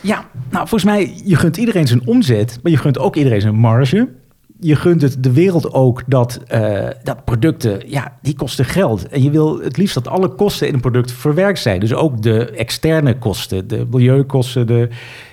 Ja, 0.00 0.24
nou 0.50 0.68
volgens 0.68 0.84
mij, 0.84 1.20
je 1.24 1.36
gunt 1.36 1.56
iedereen 1.56 1.86
zijn 1.86 2.06
omzet, 2.06 2.58
maar 2.62 2.72
je 2.72 2.78
gunt 2.78 2.98
ook 2.98 3.16
iedereen 3.16 3.40
zijn 3.40 3.54
marge. 3.54 4.08
Je 4.60 4.76
gunt 4.76 5.02
het 5.02 5.22
de 5.22 5.32
wereld 5.32 5.72
ook 5.72 6.02
dat, 6.06 6.40
eh, 6.46 6.86
dat 7.02 7.24
producten, 7.24 7.82
ja, 7.86 8.12
die 8.22 8.34
kosten 8.34 8.64
geld. 8.64 9.08
En 9.08 9.22
je 9.22 9.30
wil 9.30 9.60
het 9.60 9.76
liefst 9.76 9.94
dat 9.94 10.08
alle 10.08 10.28
kosten 10.28 10.68
in 10.68 10.74
een 10.74 10.80
product 10.80 11.12
verwerkt 11.12 11.58
zijn. 11.58 11.80
Dus 11.80 11.94
ook 11.94 12.22
de 12.22 12.50
externe 12.50 13.18
kosten, 13.18 13.68
de 13.68 13.86
milieukosten, 13.90 14.66
de, 14.66 14.88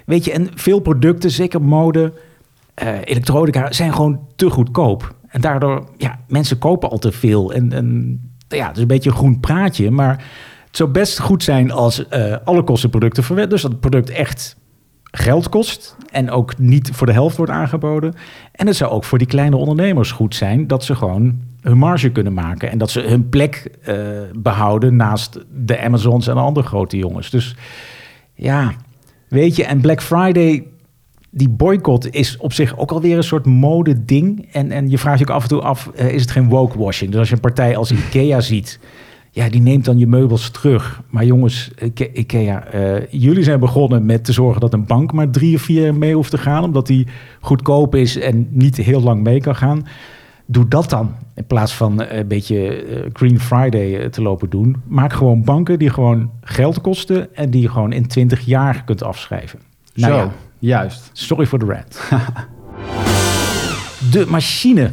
weet 0.05 0.25
je, 0.25 0.31
en 0.31 0.49
veel 0.55 0.79
producten, 0.79 1.31
zeker 1.31 1.61
mode, 1.61 2.13
eh, 2.73 2.87
elektronica, 3.03 3.71
zijn 3.71 3.93
gewoon 3.93 4.19
te 4.35 4.49
goedkoop. 4.49 5.15
En 5.33 5.41
daardoor, 5.41 5.83
ja, 5.97 6.19
mensen 6.27 6.57
kopen 6.57 6.89
al 6.89 6.97
te 6.97 7.11
veel. 7.11 7.53
En, 7.53 7.71
en 7.71 8.19
ja, 8.47 8.67
het 8.67 8.75
is 8.75 8.81
een 8.81 8.87
beetje 8.87 9.09
een 9.09 9.15
groen 9.15 9.39
praatje, 9.39 9.91
maar 9.91 10.25
het 10.67 10.77
zou 10.77 10.89
best 10.89 11.19
goed 11.19 11.43
zijn 11.43 11.71
als 11.71 12.07
eh, 12.07 12.35
alle 12.43 12.63
kostenproducten 12.63 13.23
verwerkt. 13.23 13.51
Dus 13.51 13.61
dat 13.61 13.71
het 13.71 13.79
product 13.79 14.09
echt 14.09 14.57
geld 15.03 15.49
kost 15.49 15.95
en 16.11 16.31
ook 16.31 16.57
niet 16.57 16.89
voor 16.93 17.07
de 17.07 17.13
helft 17.13 17.37
wordt 17.37 17.51
aangeboden. 17.51 18.13
En 18.51 18.67
het 18.67 18.75
zou 18.75 18.91
ook 18.91 19.03
voor 19.03 19.17
die 19.17 19.27
kleine 19.27 19.55
ondernemers 19.55 20.11
goed 20.11 20.35
zijn 20.35 20.67
dat 20.67 20.83
ze 20.83 20.95
gewoon 20.95 21.39
hun 21.61 21.77
marge 21.77 22.09
kunnen 22.09 22.33
maken 22.33 22.71
en 22.71 22.77
dat 22.77 22.91
ze 22.91 23.01
hun 23.01 23.29
plek 23.29 23.71
eh, 23.81 23.95
behouden 24.33 24.95
naast 24.95 25.39
de 25.65 25.79
Amazons 25.79 26.27
en 26.27 26.35
de 26.35 26.41
andere 26.41 26.67
grote 26.67 26.97
jongens. 26.97 27.29
Dus 27.29 27.55
ja, 28.33 28.73
weet 29.27 29.55
je, 29.55 29.65
en 29.65 29.81
Black 29.81 30.01
Friday, 30.01 30.67
die 31.35 31.49
boycott 31.49 32.13
is 32.15 32.37
op 32.37 32.53
zich 32.53 32.77
ook 32.77 32.91
alweer 32.91 33.17
een 33.17 33.23
soort 33.23 33.45
mode-ding. 33.45 34.47
En, 34.51 34.71
en 34.71 34.89
je 34.89 34.97
vraagt 34.97 35.19
je 35.19 35.27
ook 35.27 35.35
af 35.35 35.43
en 35.43 35.49
toe 35.49 35.61
af, 35.61 35.91
eh, 35.95 36.13
is 36.13 36.21
het 36.21 36.31
geen 36.31 36.49
woke-washing? 36.49 37.09
Dus 37.11 37.19
als 37.19 37.29
je 37.29 37.35
een 37.35 37.41
partij 37.41 37.77
als 37.77 37.91
Ikea 37.91 38.41
ziet, 38.51 38.79
ja, 39.31 39.49
die 39.49 39.61
neemt 39.61 39.85
dan 39.85 39.97
je 39.99 40.07
meubels 40.07 40.49
terug. 40.49 41.01
Maar 41.09 41.25
jongens, 41.25 41.71
Ike- 41.83 42.09
Ikea, 42.13 42.65
eh, 42.65 43.05
jullie 43.09 43.43
zijn 43.43 43.59
begonnen 43.59 44.05
met 44.05 44.25
te 44.25 44.31
zorgen 44.33 44.61
dat 44.61 44.73
een 44.73 44.85
bank 44.85 45.13
maar 45.13 45.29
drie 45.29 45.55
of 45.55 45.61
vier 45.61 45.83
jaar 45.83 45.95
mee 45.95 46.15
hoeft 46.15 46.29
te 46.31 46.37
gaan, 46.37 46.63
omdat 46.63 46.87
die 46.87 47.07
goedkoop 47.41 47.95
is 47.95 48.17
en 48.19 48.47
niet 48.49 48.77
heel 48.77 49.01
lang 49.01 49.23
mee 49.23 49.41
kan 49.41 49.55
gaan. 49.55 49.85
Doe 50.45 50.67
dat 50.67 50.89
dan. 50.89 51.11
In 51.35 51.45
plaats 51.45 51.73
van 51.73 52.01
eh, 52.01 52.17
een 52.17 52.27
beetje 52.27 52.85
Green 53.13 53.39
Friday 53.39 54.09
te 54.09 54.21
lopen 54.21 54.49
doen. 54.49 54.75
Maak 54.87 55.13
gewoon 55.13 55.43
banken 55.43 55.79
die 55.79 55.89
gewoon 55.89 56.29
geld 56.41 56.81
kosten 56.81 57.35
en 57.35 57.49
die 57.49 57.61
je 57.61 57.69
gewoon 57.69 57.91
in 57.91 58.07
20 58.07 58.39
jaar 58.45 58.83
kunt 58.83 59.03
afschrijven. 59.03 59.59
Nou 59.93 60.13
Zo, 60.13 60.19
ja, 60.19 60.31
juist. 60.67 61.09
sorry 61.13 61.45
voor 61.45 61.59
de 61.59 61.65
rant. 61.65 62.01
de 64.11 64.25
machine. 64.27 64.91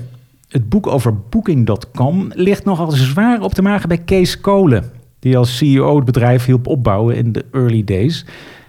Het 0.48 0.68
boek 0.68 0.86
over 0.86 1.16
Booking.com 1.16 2.30
ligt 2.34 2.64
nogal 2.64 2.90
zwaar 2.90 3.40
op 3.40 3.54
de 3.54 3.62
magen 3.62 3.88
bij 3.88 3.98
Kees 3.98 4.40
Kolen. 4.40 4.90
Die 5.18 5.36
als 5.36 5.56
CEO 5.56 5.96
het 5.96 6.04
bedrijf 6.04 6.44
hielp 6.44 6.66
opbouwen 6.66 7.16
in 7.16 7.32
de 7.32 7.44
early 7.52 7.84
days. 7.84 8.24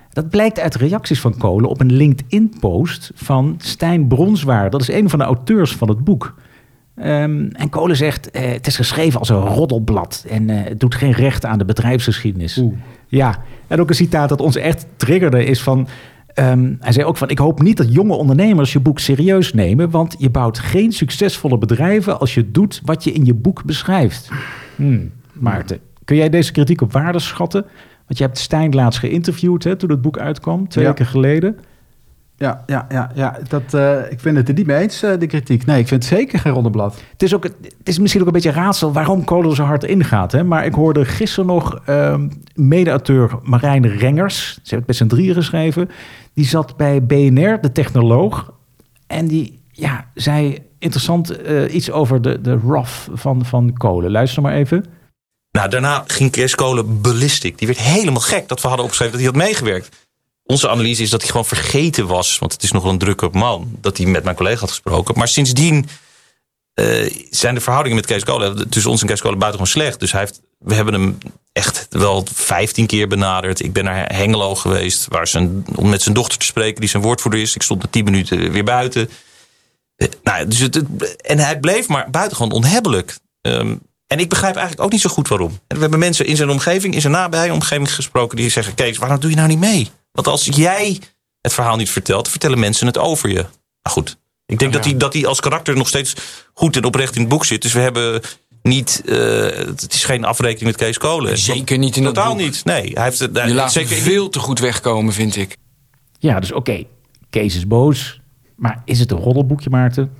Dat 0.09 0.29
blijkt 0.29 0.59
uit 0.59 0.75
reacties 0.75 1.19
van 1.19 1.37
Kolen 1.37 1.69
op 1.69 1.79
een 1.79 1.93
LinkedIn-post 1.93 3.11
van 3.15 3.55
Stijn 3.57 4.07
Bronswaar. 4.07 4.69
Dat 4.69 4.81
is 4.81 4.91
een 4.91 5.09
van 5.09 5.19
de 5.19 5.25
auteurs 5.25 5.75
van 5.75 5.89
het 5.89 6.03
boek. 6.03 6.35
Ehm, 6.95 7.47
en 7.51 7.69
Kolen 7.69 7.95
zegt, 7.95 8.31
eh, 8.31 8.51
het 8.51 8.67
is 8.67 8.75
geschreven 8.75 9.19
als 9.19 9.29
een 9.29 9.45
roddelblad 9.45 10.25
en 10.29 10.49
eh, 10.49 10.63
het 10.63 10.79
doet 10.79 10.95
geen 10.95 11.11
recht 11.11 11.45
aan 11.45 11.57
de 11.57 11.65
bedrijfsgeschiedenis. 11.65 12.57
Oeh. 12.57 12.73
Ja, 13.07 13.37
en 13.67 13.79
ook 13.79 13.89
een 13.89 13.95
citaat 13.95 14.29
dat 14.29 14.41
ons 14.41 14.55
echt 14.55 14.85
triggerde 14.95 15.45
is 15.45 15.61
van... 15.61 15.87
ehm, 16.33 16.73
hij 16.79 16.91
zei 16.91 17.05
ook 17.05 17.17
van, 17.17 17.29
ik 17.29 17.37
hoop 17.37 17.61
niet 17.61 17.77
dat 17.77 17.93
jonge 17.93 18.13
ondernemers 18.13 18.73
je 18.73 18.79
boek 18.79 18.99
serieus 18.99 19.53
nemen... 19.53 19.89
want 19.89 20.15
je 20.17 20.29
bouwt 20.29 20.59
geen 20.59 20.91
succesvolle 20.91 21.57
bedrijven 21.57 22.19
als 22.19 22.33
je 22.33 22.51
doet 22.51 22.81
wat 22.85 23.03
je 23.03 23.11
in 23.11 23.25
je 23.25 23.33
boek 23.33 23.63
beschrijft. 23.63 24.29
Hmm, 24.75 25.11
Maarten, 25.33 25.79
kun 26.05 26.15
jij 26.15 26.29
deze 26.29 26.51
kritiek 26.51 26.81
op 26.81 26.91
waarde 26.91 27.19
schatten? 27.19 27.61
Want 28.07 28.17
je 28.17 28.23
hebt 28.23 28.37
Stijn 28.37 28.73
laatst 28.75 28.99
geïnterviewd 28.99 29.63
hè, 29.63 29.75
toen 29.75 29.89
het 29.89 30.01
boek 30.01 30.17
uitkwam, 30.17 30.67
twee 30.67 30.83
Ja. 30.83 30.89
weken 30.89 31.05
geleden. 31.05 31.57
Ja, 32.41 32.63
ja, 32.65 32.85
ja, 32.89 33.11
ja. 33.15 33.37
Dat, 33.47 33.73
eh, 33.73 34.11
ik 34.11 34.19
vind 34.19 34.37
het 34.37 34.47
er 34.47 34.53
niet 34.53 34.65
mee 34.65 34.81
eens, 34.81 35.03
eh, 35.03 35.19
de 35.19 35.27
kritiek. 35.27 35.65
Nee, 35.65 35.79
ik 35.79 35.87
vind 35.87 36.03
het 36.03 36.13
zeker 36.13 36.39
geen 36.39 36.53
roddelblad. 36.53 37.01
Het 37.11 37.23
is, 37.23 37.35
ook, 37.35 37.43
het 37.43 37.73
is 37.83 37.99
misschien 37.99 38.21
ook 38.21 38.27
een 38.27 38.33
beetje 38.33 38.51
raadsel 38.51 38.93
waarom 38.93 39.23
Kolen 39.23 39.55
zo 39.55 39.63
hard 39.63 39.83
ingaat. 39.83 40.31
Hè? 40.31 40.43
Maar 40.43 40.65
ik 40.65 40.73
hoorde 40.73 41.05
gisteren 41.05 41.45
nog 41.45 41.81
ehm 41.85 42.29
mede-auteur 42.55 43.39
Marijn 43.43 43.87
Rengers. 43.97 44.53
Ze 44.53 44.59
heeft 44.59 44.71
het 44.71 44.87
met 44.87 44.95
z'n 44.95 45.07
drieën 45.07 45.33
geschreven. 45.33 45.89
Die 46.33 46.45
zat 46.45 46.77
bij 46.77 47.03
BNR, 47.03 47.61
de 47.61 47.71
technoloog. 47.71 48.53
En 49.07 49.27
die 49.27 49.59
ja, 49.71 50.05
zei 50.13 50.57
interessant 50.79 51.41
eh, 51.41 51.73
iets 51.73 51.91
over 51.91 52.21
de, 52.21 52.41
de 52.41 52.59
RAF 52.67 53.09
van, 53.13 53.45
van 53.45 53.73
Kolen. 53.77 54.11
Luister 54.11 54.41
maar 54.41 54.53
even. 54.53 54.85
Nou, 55.51 55.69
daarna 55.69 56.03
ging 56.07 56.31
Kees 56.31 56.55
Kolen 56.55 57.01
ballistic. 57.01 57.57
Die 57.57 57.67
werd 57.67 57.79
helemaal 57.79 58.21
gek 58.21 58.47
dat 58.47 58.61
we 58.61 58.67
hadden 58.67 58.85
opgeschreven 58.85 59.17
dat 59.17 59.21
hij 59.21 59.31
had 59.33 59.47
meegewerkt. 59.47 60.09
Onze 60.43 60.69
analyse 60.69 61.01
is 61.01 61.09
dat 61.09 61.21
hij 61.21 61.29
gewoon 61.29 61.45
vergeten 61.45 62.07
was, 62.07 62.39
want 62.39 62.53
het 62.53 62.63
is 62.63 62.71
nogal 62.71 62.89
een 62.89 62.97
drukke 62.97 63.29
man, 63.31 63.77
dat 63.81 63.97
hij 63.97 64.05
met 64.05 64.23
mijn 64.23 64.35
collega 64.35 64.59
had 64.59 64.69
gesproken. 64.69 65.17
Maar 65.17 65.27
sindsdien 65.27 65.89
eh, 66.73 67.13
zijn 67.29 67.55
de 67.55 67.61
verhoudingen 67.61 67.97
met 67.97 68.07
Kees 68.07 68.23
Kolen 68.23 68.69
tussen 68.69 68.91
ons 68.91 69.01
en 69.01 69.07
Kees 69.07 69.21
Kolen 69.21 69.39
buitengewoon 69.39 69.73
slecht. 69.73 69.99
Dus 69.99 70.11
hij 70.11 70.21
heeft 70.21 70.41
we 70.63 70.73
hebben 70.73 70.93
hem 70.93 71.17
echt 71.51 71.87
wel 71.89 72.27
15 72.33 72.85
keer 72.85 73.07
benaderd. 73.07 73.59
Ik 73.59 73.73
ben 73.73 73.83
naar 73.83 74.15
Hengelo 74.15 74.55
geweest, 74.55 75.07
waar 75.07 75.27
zijn, 75.27 75.65
om 75.75 75.89
met 75.89 76.01
zijn 76.01 76.15
dochter 76.15 76.37
te 76.37 76.45
spreken, 76.45 76.81
die 76.81 76.89
zijn 76.89 77.03
woordvoerder 77.03 77.41
is. 77.41 77.55
Ik 77.55 77.61
stond 77.61 77.81
na 77.81 77.87
10 77.89 78.03
minuten 78.03 78.51
weer 78.51 78.63
buiten. 78.63 79.09
Eh, 79.95 80.07
nou, 80.23 80.47
dus 80.47 80.59
het, 80.59 80.83
en 81.17 81.39
hij 81.39 81.59
bleef 81.59 81.87
maar 81.87 82.09
buitengewoon 82.09 82.51
onhebbelijk. 82.51 83.17
Ehm, 83.41 83.75
en 84.07 84.19
ik 84.19 84.29
begrijp 84.29 84.55
eigenlijk 84.55 84.85
ook 84.85 84.91
niet 84.91 85.01
zo 85.01 85.09
goed 85.09 85.27
waarom. 85.27 85.59
We 85.67 85.79
hebben 85.79 85.99
mensen 85.99 86.25
in 86.25 86.35
zijn 86.35 86.49
omgeving, 86.49 86.93
in 86.93 87.01
zijn 87.01 87.13
nabije 87.13 87.53
omgeving 87.53 87.93
gesproken, 87.93 88.37
die 88.37 88.49
zeggen: 88.49 88.73
Kees, 88.73 88.97
waarom 88.97 89.19
doe 89.19 89.29
je 89.29 89.35
nou 89.35 89.47
niet 89.47 89.59
mee? 89.59 89.91
Want 90.11 90.27
als 90.27 90.45
jij 90.45 90.99
het 91.41 91.53
verhaal 91.53 91.75
niet 91.75 91.89
vertelt, 91.89 92.27
vertellen 92.27 92.59
mensen 92.59 92.87
het 92.87 92.97
over 92.97 93.29
je. 93.29 93.45
Maar 93.81 93.93
goed, 93.93 94.17
ik 94.45 94.59
denk 94.59 94.73
dat, 94.73 94.85
hij, 94.85 94.97
dat 94.97 95.13
hij 95.13 95.25
als 95.25 95.39
karakter 95.39 95.75
nog 95.75 95.87
steeds 95.87 96.13
goed 96.53 96.75
en 96.75 96.83
oprecht 96.85 97.15
in 97.15 97.21
het 97.21 97.29
boek 97.29 97.45
zit. 97.45 97.61
Dus 97.61 97.73
we 97.73 97.79
hebben 97.79 98.21
niet. 98.61 99.01
eh, 99.05 99.15
het 99.67 99.93
is 99.93 100.05
geen 100.05 100.25
afrekening 100.25 100.65
met 100.65 100.75
Kees 100.75 100.97
Kolen. 100.97 101.37
Zeker 101.37 101.77
niet 101.77 101.95
in 101.95 102.03
dat 102.03 102.13
Totaal 102.13 102.35
boek. 102.35 102.41
niet. 102.43 102.65
Nee, 102.65 102.91
hij 102.93 103.03
heeft 103.03 103.19
het. 103.19 103.35
Je 103.35 103.53
laat 103.53 103.73
hem 103.73 103.87
zeker 103.87 104.03
veel 104.03 104.29
te 104.29 104.39
goed 104.39 104.59
wegkomen, 104.59 105.13
vind 105.13 105.35
ik. 105.35 105.57
Ja, 106.19 106.39
dus 106.39 106.51
oké, 106.51 106.83
Kees 107.29 107.55
is 107.55 107.67
boos. 107.67 108.19
Maar 108.55 108.81
is 108.85 108.99
het 108.99 109.11
een 109.11 109.17
roddelboekje, 109.17 109.69
Maarten? 109.69 110.11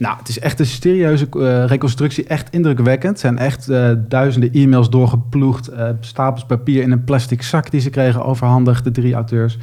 Nou, 0.00 0.16
het 0.18 0.28
is 0.28 0.38
echt 0.38 0.60
een 0.60 0.66
serieuze 0.66 1.26
eh, 1.32 1.64
reconstructie. 1.66 2.24
Echt 2.24 2.48
indrukwekkend. 2.50 3.12
Het 3.12 3.20
zijn 3.20 3.38
echt 3.38 3.68
eh, 3.68 3.90
duizenden 4.08 4.52
e-mails 4.52 4.90
doorgeploegd. 4.90 5.68
eh, 5.68 5.88
stapels 6.00 6.44
papier 6.44 6.82
in 6.82 6.90
een 6.90 7.04
plastic 7.04 7.42
zak 7.42 7.70
die 7.70 7.80
ze 7.80 7.90
kregen 7.90 8.24
overhandigd, 8.24 8.84
de 8.84 8.90
drie 8.90 9.14
auteurs. 9.14 9.58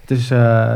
Het 0.00 0.10
is, 0.10 0.28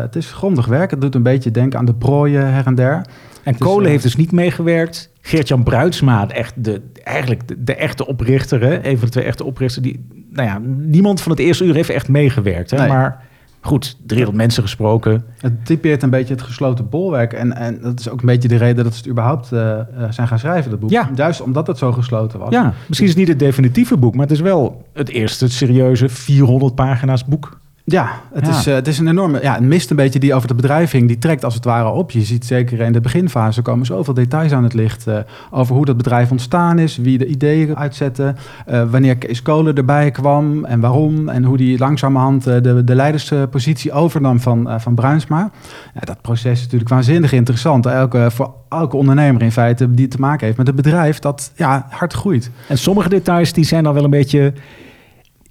het 0.03 0.17
is 0.17 0.33
grondig 0.33 0.67
werk. 0.67 0.91
Het 0.91 1.01
doet 1.01 1.15
een 1.15 1.23
beetje 1.23 1.51
denken 1.51 1.79
aan 1.79 1.85
de 1.85 1.95
prooien 1.95 2.53
her 2.53 2.67
en 2.67 2.75
der. 2.75 3.07
En 3.43 3.59
Kolen 3.59 3.91
heeft 3.91 4.03
dus 4.03 4.17
niet 4.17 4.33
meegewerkt. 4.33 5.11
Geert-Jan 5.21 5.63
Bruidsma, 5.63 6.29
echt 6.29 6.65
de, 6.65 6.83
eigenlijk 7.05 7.49
de, 7.49 7.65
de 7.65 7.75
echte 7.75 8.07
oprichter, 8.07 8.61
hè? 8.61 8.87
een 8.87 8.99
van 8.99 9.07
de 9.07 9.13
twee 9.13 9.25
echte 9.25 9.45
oprichters. 9.45 9.85
Die, 9.85 10.07
nou 10.31 10.49
ja, 10.49 10.61
niemand 10.77 11.21
van 11.21 11.33
het 11.33 11.41
eerste 11.41 11.65
uur 11.65 11.75
heeft 11.75 11.91
echt 11.91 12.09
meegewerkt. 12.09 12.71
Hè? 12.71 12.79
Nee. 12.79 12.89
Maar 12.89 13.23
goed, 13.65 13.97
300 14.07 14.37
mensen 14.37 14.63
gesproken. 14.63 15.25
Het 15.39 15.67
typeert 15.67 16.03
een 16.03 16.11
beetje 16.11 16.35
het 16.35 16.43
gesloten 16.43 16.89
bolwerk. 16.89 17.33
En, 17.33 17.57
en 17.57 17.81
dat 17.81 18.01
is 18.01 18.09
ook 18.09 18.21
een 18.21 18.27
beetje 18.27 18.49
de 18.49 18.57
reden 18.57 18.85
dat 18.85 18.93
ze 18.93 18.99
het 18.99 19.09
überhaupt 19.09 19.53
eh, 19.53 19.81
zijn 20.11 20.29
gaan 20.29 20.39
schrijven, 20.39 20.71
dat 20.71 20.81
boek. 20.81 20.91
Ja. 20.91 21.11
Juist 21.15 21.41
omdat 21.41 21.67
het 21.67 21.79
zo 21.79 21.93
gesloten 21.93 22.39
was. 22.39 22.51
Ja, 22.51 22.73
misschien 22.87 23.09
is 23.09 23.13
het 23.13 23.21
niet 23.21 23.29
het 23.29 23.39
definitieve 23.39 23.97
boek, 23.97 24.15
maar 24.15 24.23
het 24.23 24.35
is 24.35 24.41
wel 24.41 24.87
het 24.93 25.09
eerste 25.09 25.49
serieuze 25.49 26.09
400 26.09 26.75
pagina's 26.75 27.25
boek. 27.25 27.59
Ja, 27.87 28.21
het, 28.33 28.47
Ja. 28.47 28.59
Is, 28.59 28.67
eh, 28.67 28.75
het 28.75 28.89
is 28.89 28.99
een 28.99 29.09
enorme... 29.09 29.43
Ja, 29.43 29.55
het 29.55 29.63
mist 29.63 29.91
een 29.91 29.97
beetje 29.97 30.19
die 30.19 30.35
over 30.35 30.49
het 30.49 30.57
bedrijf 30.57 30.91
hing. 30.91 31.09
Die 31.09 31.19
trekt 31.19 31.45
als 31.45 31.55
het 31.55 31.65
ware 31.65 31.89
op. 31.89 32.11
Je 32.11 32.23
ziet 32.23 32.45
zeker 32.45 32.81
in 32.81 32.93
de 32.93 33.01
beginfase 33.01 33.63
komen 33.63 33.87
zoveel 33.87 34.15
details 34.15 34.53
aan 34.53 34.63
het 34.63 34.75
licht... 34.75 35.07
eh, 35.07 35.19
over 35.51 35.75
hoe 35.75 35.85
dat 35.85 35.97
bedrijf 35.97 36.31
ontstaan 36.31 36.79
is, 36.79 36.97
wie 36.97 37.19
de 37.19 37.27
ideeën 37.27 37.77
uitzette... 37.77 38.35
eh, 38.67 38.91
wanneer 38.91 39.17
Kees 39.17 39.43
Kolen 39.43 39.75
erbij 39.75 40.11
kwam 40.11 40.65
en 40.65 40.81
waarom... 40.81 41.29
en 41.29 41.45
hoe 41.45 41.57
die 41.57 41.79
langzamerhand 41.79 42.45
de, 42.45 42.85
de 42.85 42.95
leiderspositie 42.95 43.93
overnam 43.93 44.41
van, 44.41 44.81
van 44.81 44.95
Bruinsma. 44.95 45.51
Ja, 45.95 46.01
dat 46.01 46.21
proces 46.21 46.53
is 46.53 46.63
natuurlijk 46.63 46.91
waanzinnig 46.91 47.33
interessant. 47.33 47.87
Elke, 47.87 48.27
voor 48.31 48.55
elke 48.69 48.97
ondernemer 48.97 49.43
in 49.43 49.53
feite 49.53 49.95
die 49.95 50.09
te 50.09 50.21
maken 50.21 50.47
heeft 50.47 50.59
met 50.59 50.69
een 50.69 50.75
bedrijf... 50.75 51.19
dat 51.19 51.53
ja, 51.57 51.87
hard 51.91 52.13
groeit. 52.13 52.51
En 52.69 52.79
sommige 52.79 53.09
details 53.09 53.53
die 53.53 53.65
zijn 53.65 53.85
dan 53.85 53.95
wel 53.95 54.05
een 54.05 54.11
beetje 54.11 54.53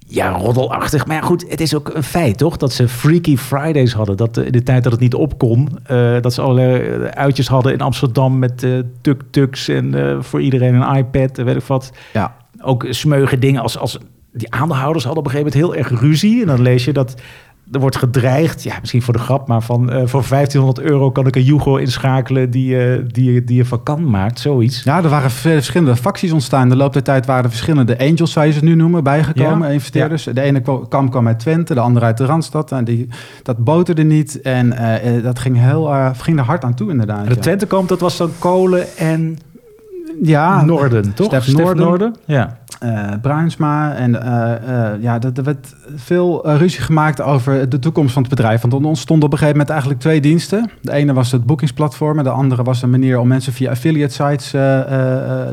ja, 0.06 0.30
roddelachtig. 0.30 1.06
Maar 1.06 1.16
ja, 1.16 1.22
goed, 1.22 1.44
het 1.48 1.60
is 1.60 1.74
ook 1.74 1.94
een 1.94 2.02
feit, 2.02 2.38
toch? 2.38 2.56
Dat 2.56 2.72
ze 2.72 2.88
Freaky 2.88 3.36
Fridays 3.36 3.92
hadden. 3.92 4.16
Dat 4.16 4.36
eh, 4.36 4.46
in 4.46 4.52
de 4.52 4.62
tijd 4.62 4.82
dat 4.82 4.92
het 4.92 5.00
niet 5.00 5.14
op 5.14 5.38
kon. 5.38 5.68
eh, 5.84 6.20
dat 6.20 6.34
ze 6.34 6.40
allerlei 6.40 6.80
eh, 6.82 7.04
uitjes 7.04 7.48
hadden 7.48 7.72
in 7.72 7.80
Amsterdam 7.80 8.38
met 8.38 8.66
tuk-tuks 9.00 9.68
en 9.68 10.18
voor 10.24 10.40
iedereen 10.40 10.74
een 10.74 10.96
iPad 10.96 11.38
en 11.38 11.44
weet 11.44 11.56
ik 11.56 11.62
wat. 11.62 11.92
Ja. 12.12 12.36
Ook 12.60 12.86
smeuige 12.88 13.38
dingen 13.38 13.62
als, 13.62 13.78
als... 13.78 13.98
Die 14.32 14.52
aandeelhouders 14.52 15.04
hadden 15.04 15.24
op 15.24 15.28
een 15.28 15.36
gegeven 15.36 15.58
moment 15.58 15.76
heel 15.76 15.84
erg 15.84 16.00
ruzie. 16.00 16.40
En 16.40 16.46
dan 16.46 16.62
lees 16.62 16.84
je 16.84 16.92
dat 16.92 17.14
er 17.72 17.80
wordt 17.80 17.96
gedreigd, 17.96 18.62
ja, 18.62 18.74
misschien 18.80 19.02
voor 19.02 19.12
de 19.12 19.18
grap, 19.20 19.48
maar 19.48 19.62
van 19.62 19.90
eh, 19.90 19.96
voor 20.06 20.24
1500 20.28 20.80
euro 20.86 21.10
kan 21.10 21.26
ik 21.26 21.36
een 21.36 21.42
Jugo 21.42 21.76
inschakelen 21.76 22.50
die, 22.50 22.78
eh, 22.78 23.00
die, 23.06 23.32
je- 23.32 23.44
die 23.44 23.56
je 23.56 23.64
van 23.64 23.82
kan 23.82 24.10
maakt, 24.10 24.40
zoiets. 24.40 24.82
Ja, 24.82 25.02
er 25.02 25.08
waren 25.08 25.30
ve- 25.30 25.48
verschillende 25.48 25.96
facties 25.96 26.32
ontstaan. 26.32 26.62
In 26.62 26.68
de 26.68 26.76
loop 26.76 26.92
der 26.92 27.02
tijd 27.02 27.26
waren 27.26 27.44
er 27.44 27.50
verschillende 27.50 27.98
angels, 27.98 28.32
zou 28.32 28.46
je 28.46 28.52
ze 28.52 28.64
nu 28.64 28.74
noemen, 28.74 29.02
bijgekomen, 29.04 29.66
Ja. 29.68 29.72
investeerders. 29.74 30.24
De 30.24 30.40
ene 30.40 30.60
kwa- 30.60 30.80
kam 30.88 31.10
kwam 31.10 31.26
uit 31.26 31.38
Twente, 31.38 31.74
de 31.74 31.80
andere 31.80 32.06
uit 32.06 32.18
de 32.18 32.24
Randstad. 32.24 32.72
En 32.72 32.84
die, 32.84 33.08
dat 33.42 33.58
boterde 33.58 34.02
niet 34.02 34.40
en 34.40 34.72
eh, 34.72 35.22
dat 35.22 35.38
ging, 35.38 35.56
heel, 35.58 35.90
ging 36.16 36.38
er 36.38 36.44
hard 36.44 36.64
aan 36.64 36.74
toe 36.74 36.90
inderdaad. 36.90 37.28
De 37.28 37.34
ja. 37.34 37.40
Twentekamp, 37.40 37.88
dat 37.88 38.00
was 38.00 38.16
dan 38.16 38.30
Kolen 38.38 38.96
en 38.96 39.38
ja, 40.22 40.64
Noorden, 40.64 41.14
toch? 41.14 41.26
Stef 41.26 41.44
Stef 41.44 41.74
Noorden. 41.74 42.14
Ja. 42.24 42.56
eh 42.80 43.08
Bruinsma. 43.22 43.94
En 43.94 44.22
eh, 44.22 44.52
eh, 44.92 45.02
ja, 45.02 45.20
er, 45.20 45.30
er 45.34 45.42
werd 45.44 45.74
veel 45.96 46.56
ruzie 46.56 46.80
gemaakt 46.82 47.20
over 47.22 47.68
de 47.68 47.78
toekomst 47.78 48.12
van 48.12 48.22
het 48.22 48.30
bedrijf. 48.30 48.60
Want 48.60 48.72
er 48.72 48.84
ontstonden 48.88 49.26
op 49.26 49.32
een 49.32 49.38
gegeven 49.38 49.58
moment 49.58 49.70
eigenlijk 49.70 50.00
twee 50.00 50.20
diensten. 50.20 50.70
De 50.80 50.92
ene 50.92 51.12
was 51.12 51.32
het 51.32 51.44
boekingsplatform 51.46 52.18
en 52.18 52.24
de 52.24 52.30
andere 52.30 52.62
was 52.62 52.82
een 52.82 52.90
manier 52.90 53.18
om 53.18 53.28
mensen 53.28 53.52
via 53.52 53.70
affiliate 53.70 54.14
sites 54.14 54.50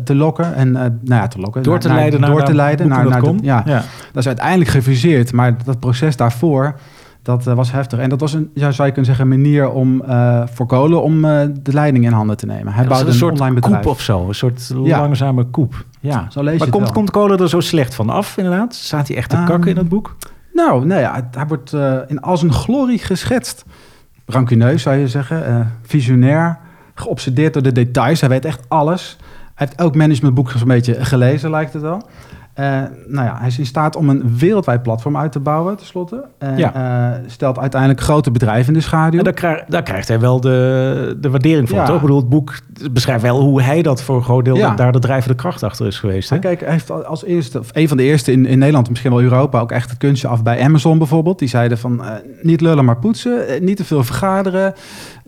te 0.03 0.15
lokken. 0.15 0.55
En 0.55 0.71
nou 0.71 0.91
ja, 1.05 1.27
te 1.27 1.39
lokken. 1.39 1.63
Door 1.63 1.79
te 1.79 1.87
naar- 1.87 1.97
leiden 1.97 2.19
naar, 2.21 2.29
door 2.29 2.43
te 2.43 2.55
leiden 2.55 2.87
naar, 2.87 3.07
naar 3.09 3.21
de- 3.21 3.35
ja. 3.41 3.63
Dat 3.65 3.83
is 4.23 4.27
uiteindelijk 4.27 4.69
gefuseerd, 4.69 5.31
maar 5.33 5.55
dat 5.65 5.79
proces 5.79 6.15
daarvoor, 6.15 6.75
dat 7.21 7.47
eh, 7.47 7.53
was 7.53 7.71
heftig. 7.71 7.99
En 7.99 8.09
dat 8.09 8.19
was 8.19 8.33
een, 8.33 8.49
ja, 8.53 8.71
zou 8.71 8.87
je 8.87 8.93
kunnen 8.93 9.15
zeggen, 9.15 9.31
een 9.31 9.41
manier 9.41 9.69
om 9.71 10.01
eh 10.01 10.41
voor 10.53 10.65
Kolen 10.65 11.03
om 11.03 11.25
eh, 11.25 11.47
de 11.61 11.73
leiding 11.73 12.05
in 12.05 12.11
handen 12.11 12.37
te 12.37 12.45
nemen. 12.45 12.73
Hij 12.73 12.83
Dat 12.83 12.83
was 12.83 12.87
bouwde 12.87 13.05
een 13.05 13.11
een, 13.13 13.19
soort 13.19 13.31
online 13.33 13.55
bedrijf. 13.55 13.83
koep 13.83 13.91
of 13.91 14.01
zo. 14.01 14.27
Een 14.27 14.35
soort 14.35 14.71
Ja. 14.83 14.99
langzame 14.99 15.43
koep. 15.43 15.85
Ja. 15.99 16.25
Zo 16.29 16.43
lees 16.43 16.53
je 16.53 16.59
maar 16.59 16.69
komt, 16.69 16.83
wel. 16.83 16.91
komt 16.93 17.11
Kolen 17.11 17.39
er 17.39 17.49
zo 17.49 17.59
slecht 17.59 17.95
van 17.95 18.09
af, 18.09 18.37
inderdaad? 18.37 18.75
Staat 18.75 19.07
hij 19.07 19.17
echt 19.17 19.29
te 19.29 19.35
Ehm, 19.35 19.45
kakken 19.45 19.69
in 19.71 19.77
het 19.77 19.89
boek? 19.89 20.15
Nou, 20.53 20.85
nee, 20.85 21.03
hij, 21.03 21.27
hij 21.31 21.47
wordt 21.47 21.73
in 22.07 22.21
al 22.21 22.37
zijn 22.37 22.53
glorie 22.53 22.97
geschetst. 22.99 23.65
Rancuneus 24.25 24.81
zou 24.81 24.95
je 24.95 25.07
zeggen, 25.07 25.71
visionair, 25.81 26.57
geobsedeerd 26.95 27.53
door 27.53 27.63
de 27.63 27.71
details. 27.71 28.19
Hij 28.19 28.29
weet 28.29 28.45
echt 28.45 28.61
alles. 28.67 29.17
Hij 29.55 29.67
heeft 29.67 29.79
elk 29.79 29.95
managementboek 29.95 30.51
zo'n 30.51 30.67
beetje 30.67 31.05
gelezen, 31.05 31.49
lijkt 31.49 31.73
het 31.73 31.81
wel. 31.81 32.01
Eh, 32.53 32.65
nou 33.07 33.25
ja, 33.27 33.35
hij 33.37 33.47
is 33.47 33.59
in 33.59 33.65
staat 33.65 33.95
om 33.95 34.09
een 34.09 34.37
wereldwijd 34.37 34.83
platform 34.83 35.17
uit 35.17 35.31
te 35.31 35.39
bouwen, 35.39 35.75
tenslotte. 35.77 36.25
En 36.37 36.57
Ja. 36.57 36.73
eh, 36.73 37.19
stelt 37.27 37.59
uiteindelijk 37.59 38.01
grote 38.01 38.31
bedrijven 38.31 38.67
in 38.73 38.79
de 38.79 38.85
schaduw. 38.85 39.17
En 39.17 39.23
daar, 39.23 39.33
krijg- 39.33 39.63
daar 39.67 39.83
krijgt 39.83 40.07
hij 40.07 40.19
wel 40.19 40.41
de, 40.41 41.17
de 41.19 41.29
waardering 41.29 41.69
voor, 41.69 41.77
Ja. 41.77 41.85
toch? 41.85 41.95
Ik 41.95 42.01
bedoel, 42.01 42.17
het 42.17 42.29
boek 42.29 42.53
beschrijft 42.91 43.21
wel 43.21 43.39
hoe 43.39 43.61
hij 43.61 43.81
dat 43.81 44.01
voor 44.03 44.15
een 44.15 44.23
groot 44.23 44.45
deel... 44.45 44.55
Ja. 44.55 44.75
daar 44.75 44.91
de 44.91 44.99
drijvende 44.99 45.35
kracht 45.35 45.63
achter 45.63 45.87
is 45.87 45.99
geweest. 45.99 46.29
Hè? 46.29 46.39
Kijk, 46.39 46.59
hij 46.59 46.71
heeft 46.71 47.05
als 47.05 47.23
eerste, 47.25 47.59
of 47.59 47.69
een 47.73 47.87
van 47.87 47.97
de 47.97 48.03
eerste 48.03 48.31
in, 48.31 48.45
in 48.45 48.57
Nederland, 48.59 48.89
misschien 48.89 49.11
wel 49.11 49.21
Europa, 49.21 49.59
ook 49.59 49.71
echt 49.71 49.89
het 49.89 49.97
kunstje 49.99 50.27
af 50.27 50.43
bij 50.43 50.63
Amazon 50.63 50.97
bijvoorbeeld. 50.97 51.39
Die 51.39 51.47
zeiden 51.47 51.77
van 51.77 52.03
eh, 52.03 52.11
niet 52.41 52.61
lullen 52.61 52.85
maar 52.85 52.97
poetsen, 52.97 53.63
niet 53.63 53.77
te 53.77 53.85
veel 53.85 54.03
vergaderen. 54.03 54.73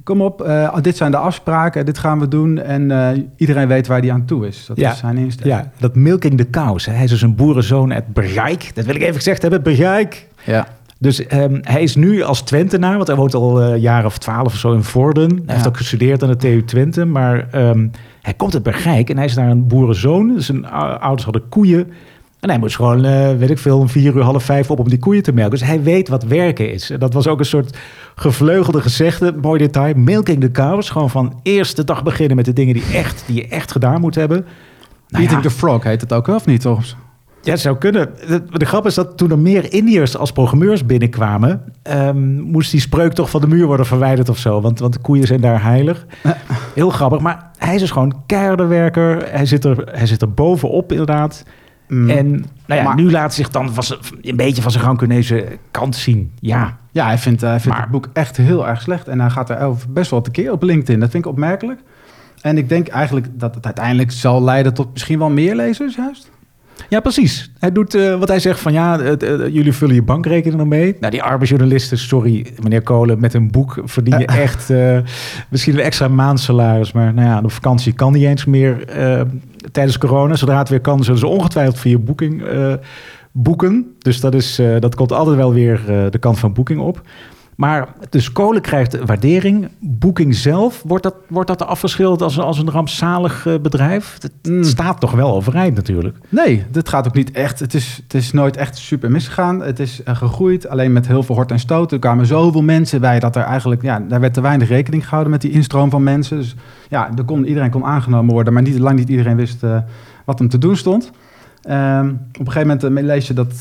Kom 0.03 0.21
op, 0.21 0.41
eh, 0.41 0.75
dit 0.81 0.97
zijn 0.97 1.11
de 1.11 1.17
afspraken, 1.17 1.85
dit 1.85 1.97
gaan 1.97 2.19
we 2.19 2.27
doen 2.27 2.57
en 2.59 2.91
eh, 2.91 3.21
iedereen 3.37 3.67
weet 3.67 3.87
waar 3.87 3.99
hij 3.99 4.11
aan 4.11 4.25
toe 4.25 4.47
is. 4.47 4.65
Dat 4.65 4.77
Ja. 4.77 4.91
is 4.91 4.97
zijn 4.97 5.17
instelling. 5.17 5.55
Ja, 5.55 5.71
dat 5.79 5.95
milking 5.95 6.37
the 6.37 6.49
cows. 6.49 6.85
hè. 6.85 6.93
Hij 6.93 7.03
is 7.03 7.09
dus 7.09 7.21
een 7.21 7.35
boerenzoon 7.35 7.93
uit 7.93 8.13
Bergijk. 8.13 8.71
Dat 8.75 8.85
wil 8.85 8.95
ik 8.95 9.01
even 9.01 9.15
gezegd 9.15 9.41
hebben, 9.41 9.63
Bergijk. 9.63 10.27
Ja. 10.45 10.67
Dus 10.99 11.27
ehm, 11.27 11.57
hij 11.61 11.81
is 11.83 11.95
nu 11.95 12.21
als 12.21 12.41
Twentenaar, 12.41 12.95
want 12.95 13.07
hij 13.07 13.15
woont 13.17 13.33
al 13.33 13.61
eh, 13.61 13.69
een 13.69 13.79
jaar 13.79 14.05
of 14.05 14.17
twaalf 14.17 14.45
of 14.47 14.55
zo 14.57 14.73
in 14.73 14.83
Vorden. 14.83 15.29
Hij 15.45 15.55
heeft 15.55 15.67
ook 15.67 15.77
gestudeerd 15.77 16.23
aan 16.23 16.29
de 16.29 16.35
TU 16.35 16.63
Twente, 16.63 17.05
maar 17.05 17.47
ehm, 17.51 17.87
hij 18.21 18.33
komt 18.33 18.53
uit 18.53 18.63
Bergijk 18.63 19.09
en 19.09 19.15
hij 19.17 19.25
is 19.25 19.33
daar 19.33 19.49
een 19.49 19.67
boerenzoon. 19.67 20.33
Dus 20.35 20.45
zijn 20.45 20.65
ou- 20.67 20.97
ouders 20.99 21.23
hadden 21.23 21.49
koeien. 21.49 21.91
En 22.43 22.49
hij 22.49 22.59
moest 22.59 22.75
gewoon, 22.75 23.05
eh, 23.05 23.35
weet 23.35 23.49
ik 23.49 23.57
veel, 23.57 23.79
om 23.79 23.89
vier 23.89 24.15
uur, 24.15 24.21
half 24.21 24.43
vijf 24.43 24.71
op 24.71 24.79
om 24.79 24.89
die 24.89 24.99
koeien 24.99 25.23
te 25.23 25.31
melken. 25.31 25.59
Dus 25.59 25.67
hij 25.67 25.83
weet 25.83 26.09
wat 26.09 26.23
werken 26.23 26.73
is. 26.73 26.89
En 26.89 26.99
dat 26.99 27.13
was 27.13 27.27
ook 27.27 27.39
een 27.39 27.45
soort 27.45 27.77
gevleugelde 28.15 28.81
gezegde, 28.81 29.33
mooi 29.41 29.59
detail. 29.59 29.93
Milking 29.95 30.41
the 30.41 30.51
cows, 30.51 30.89
gewoon 30.89 31.09
van 31.09 31.39
eerste 31.43 31.83
dag 31.83 32.03
beginnen 32.03 32.35
met 32.35 32.45
de 32.45 32.53
dingen 32.53 32.73
die, 32.73 32.83
echt, 32.93 33.23
die 33.27 33.35
je 33.35 33.47
echt 33.47 33.71
gedaan 33.71 34.01
moet 34.01 34.15
hebben. 34.15 34.45
Nou 35.07 35.23
Eating 35.23 35.43
ja. 35.43 35.49
the 35.49 35.55
Frog 35.55 35.83
heet 35.83 36.01
het 36.01 36.13
ook, 36.13 36.27
of 36.27 36.45
niet? 36.45 36.61
Toch? 36.61 36.83
Ja, 37.41 37.51
het 37.51 37.59
zou 37.59 37.77
kunnen. 37.77 38.09
De, 38.27 38.43
de 38.51 38.65
grap 38.65 38.85
is 38.85 38.93
dat 38.93 39.17
toen 39.17 39.31
er 39.31 39.39
meer 39.39 39.73
Indiërs 39.73 40.17
als 40.17 40.31
programmeurs 40.31 40.85
binnenkwamen, 40.85 41.61
ehm, 41.81 42.39
moest 42.39 42.71
die 42.71 42.79
spreuk 42.79 43.13
toch 43.13 43.29
van 43.29 43.41
de 43.41 43.47
muur 43.47 43.65
worden 43.65 43.85
verwijderd 43.85 44.29
of 44.29 44.37
zo. 44.37 44.61
Want, 44.61 44.79
want 44.79 44.93
de 44.93 44.99
koeien 44.99 45.27
zijn 45.27 45.41
daar 45.41 45.63
heilig. 45.63 46.05
Heel 46.75 46.89
grappig. 46.89 47.19
Maar 47.19 47.49
hij 47.57 47.73
is 47.73 47.81
dus 47.81 47.91
gewoon 47.91 48.23
keiharde 48.25 48.65
werker. 48.65 49.31
Hij 49.31 49.45
zit 49.45 49.65
er, 49.65 49.89
hij 49.91 50.05
zit 50.05 50.21
er 50.21 50.33
bovenop 50.33 50.91
inderdaad. 50.91 51.43
Mm. 51.87 52.09
En 52.09 52.29
nou 52.65 52.79
ja, 52.79 52.83
Maar- 52.83 52.95
nu 52.95 53.11
laat 53.11 53.33
zich 53.33 53.49
dan 53.49 53.73
van 53.73 53.97
een 54.21 54.35
beetje 54.35 54.61
van 54.61 54.71
zijn 54.71 54.83
rancuneuze 54.83 55.57
kant 55.71 55.95
zien. 55.95 56.31
Ja, 56.39 56.77
Ja, 56.91 57.05
hij 57.05 57.17
vindt, 57.17 57.41
hij 57.41 57.51
vindt 57.59 57.67
Maar- 57.67 57.81
het 57.81 57.91
boek 57.91 58.09
echt 58.13 58.37
heel 58.37 58.67
erg 58.67 58.81
slecht. 58.81 59.07
En 59.07 59.19
hij 59.19 59.29
gaat 59.29 59.49
er 59.49 59.73
best 59.89 60.11
wel 60.11 60.21
tekeer 60.21 60.51
op 60.51 60.63
LinkedIn. 60.63 60.99
Dat 60.99 61.09
vind 61.11 61.25
ik 61.25 61.31
opmerkelijk. 61.31 61.79
En 62.41 62.57
ik 62.57 62.69
denk 62.69 62.87
eigenlijk 62.87 63.27
dat 63.31 63.55
het 63.55 63.65
uiteindelijk 63.65 64.11
zal 64.11 64.43
leiden 64.43 64.73
tot 64.73 64.91
misschien 64.93 65.19
wel 65.19 65.29
meer 65.29 65.55
lezers 65.55 65.95
juist. 65.95 66.31
Ja, 66.89 66.99
precies. 66.99 67.51
Hij 67.59 67.71
doet 67.71 67.95
eh, 67.95 68.19
wat 68.19 68.27
hij 68.27 68.39
zegt 68.39 68.59
van 68.59 68.73
ja, 68.73 68.99
eh, 68.99 69.47
jullie 69.53 69.73
vullen 69.73 69.95
je 69.95 70.03
bankrekening 70.03 70.59
nog 70.59 70.67
mee. 70.67 70.95
Nou, 70.99 71.11
die 71.11 71.23
arme 71.23 71.45
journalisten, 71.45 71.97
sorry 71.97 72.45
meneer 72.61 72.81
Kolen, 72.81 73.19
met 73.19 73.33
een 73.33 73.51
boek 73.51 73.81
verdien 73.83 74.19
je 74.19 74.25
echt 74.45 74.69
eh, 74.69 74.97
misschien 75.49 75.73
een 75.73 75.79
extra 75.79 76.07
maandsalaris. 76.07 76.91
Maar 76.91 77.13
nou 77.13 77.27
ja, 77.27 77.41
de 77.41 77.49
vakantie 77.49 77.93
kan 77.93 78.13
niet 78.13 78.23
eens 78.23 78.45
meer 78.45 78.85
tijdens 79.71 79.97
corona. 79.97 80.35
Zodra 80.35 80.57
het 80.57 80.69
weer 80.69 80.81
kan, 80.81 81.03
zullen 81.03 81.19
ze 81.19 81.27
ongetwijfeld 81.27 81.79
via 81.79 81.97
boeking 81.97 82.43
boeken. 83.31 83.93
Dus 83.99 84.19
dat, 84.19 84.33
is, 84.33 84.61
dat 84.79 84.95
komt 84.95 85.11
altijd 85.11 85.35
wel 85.35 85.53
weer 85.53 85.81
de 86.09 86.17
kant 86.19 86.39
van 86.39 86.53
boeking 86.53 86.79
op. 86.79 87.01
Maar 87.55 87.87
dus 88.09 88.31
kolen 88.31 88.61
krijgt 88.61 89.05
waardering. 89.05 89.69
Booking 89.79 90.35
zelf, 90.35 90.83
wordt 90.85 91.03
dat, 91.03 91.15
wordt 91.27 91.47
dat 91.47 91.65
afgeschilderd 91.65 92.21
als, 92.21 92.39
als 92.39 92.57
een 92.59 92.69
rampzalig 92.71 93.45
eh, 93.45 93.53
bedrijf? 93.61 94.17
Het 94.21 94.31
Mm. 94.43 94.63
staat 94.63 94.99
toch 94.99 95.11
wel 95.11 95.33
overeind 95.35 95.75
natuurlijk. 95.75 96.17
Nee, 96.29 96.63
dit 96.71 96.89
gaat 96.89 97.07
ook 97.07 97.13
niet 97.13 97.31
echt. 97.31 97.59
Het 97.59 97.73
is, 97.73 97.99
het 98.03 98.13
is 98.13 98.31
nooit 98.31 98.57
echt 98.57 98.77
super 98.77 99.11
misgegaan. 99.11 99.61
Het 99.61 99.79
is 99.79 100.03
eh, 100.03 100.15
gegroeid, 100.15 100.67
alleen 100.67 100.91
met 100.93 101.07
heel 101.07 101.23
veel 101.23 101.35
hort 101.35 101.51
en 101.51 101.59
stoot. 101.59 101.91
Er 101.91 101.99
kwamen 101.99 102.25
zoveel 102.25 102.61
mensen 102.61 103.01
bij 103.01 103.19
dat 103.19 103.35
er 103.35 103.43
eigenlijk, 103.43 103.81
ja, 103.81 103.99
daar 103.99 104.19
werd 104.19 104.33
te 104.33 104.41
weinig 104.41 104.67
rekening 104.67 105.03
gehouden 105.03 105.31
met 105.31 105.41
die 105.41 105.51
instroom 105.51 105.89
van 105.89 106.03
mensen. 106.03 106.37
Dus 106.37 106.55
ja, 106.89 107.09
er 107.17 107.23
kon, 107.23 107.45
iedereen 107.45 107.69
kon 107.69 107.85
aangenomen 107.85 108.33
worden, 108.33 108.53
maar 108.53 108.61
niet, 108.61 108.79
lang 108.79 108.97
niet 108.97 109.09
iedereen 109.09 109.35
wist 109.35 109.63
eh, 109.63 109.77
wat 110.25 110.39
hem 110.39 110.49
te 110.49 110.57
doen 110.57 110.75
stond. 110.75 111.11
Ehm, 111.61 112.09
op 112.09 112.39
een 112.45 112.51
gegeven 112.51 112.67
moment 112.67 112.83
eh, 112.83 113.03
lees 113.03 113.27
je 113.27 113.33
dat, 113.33 113.53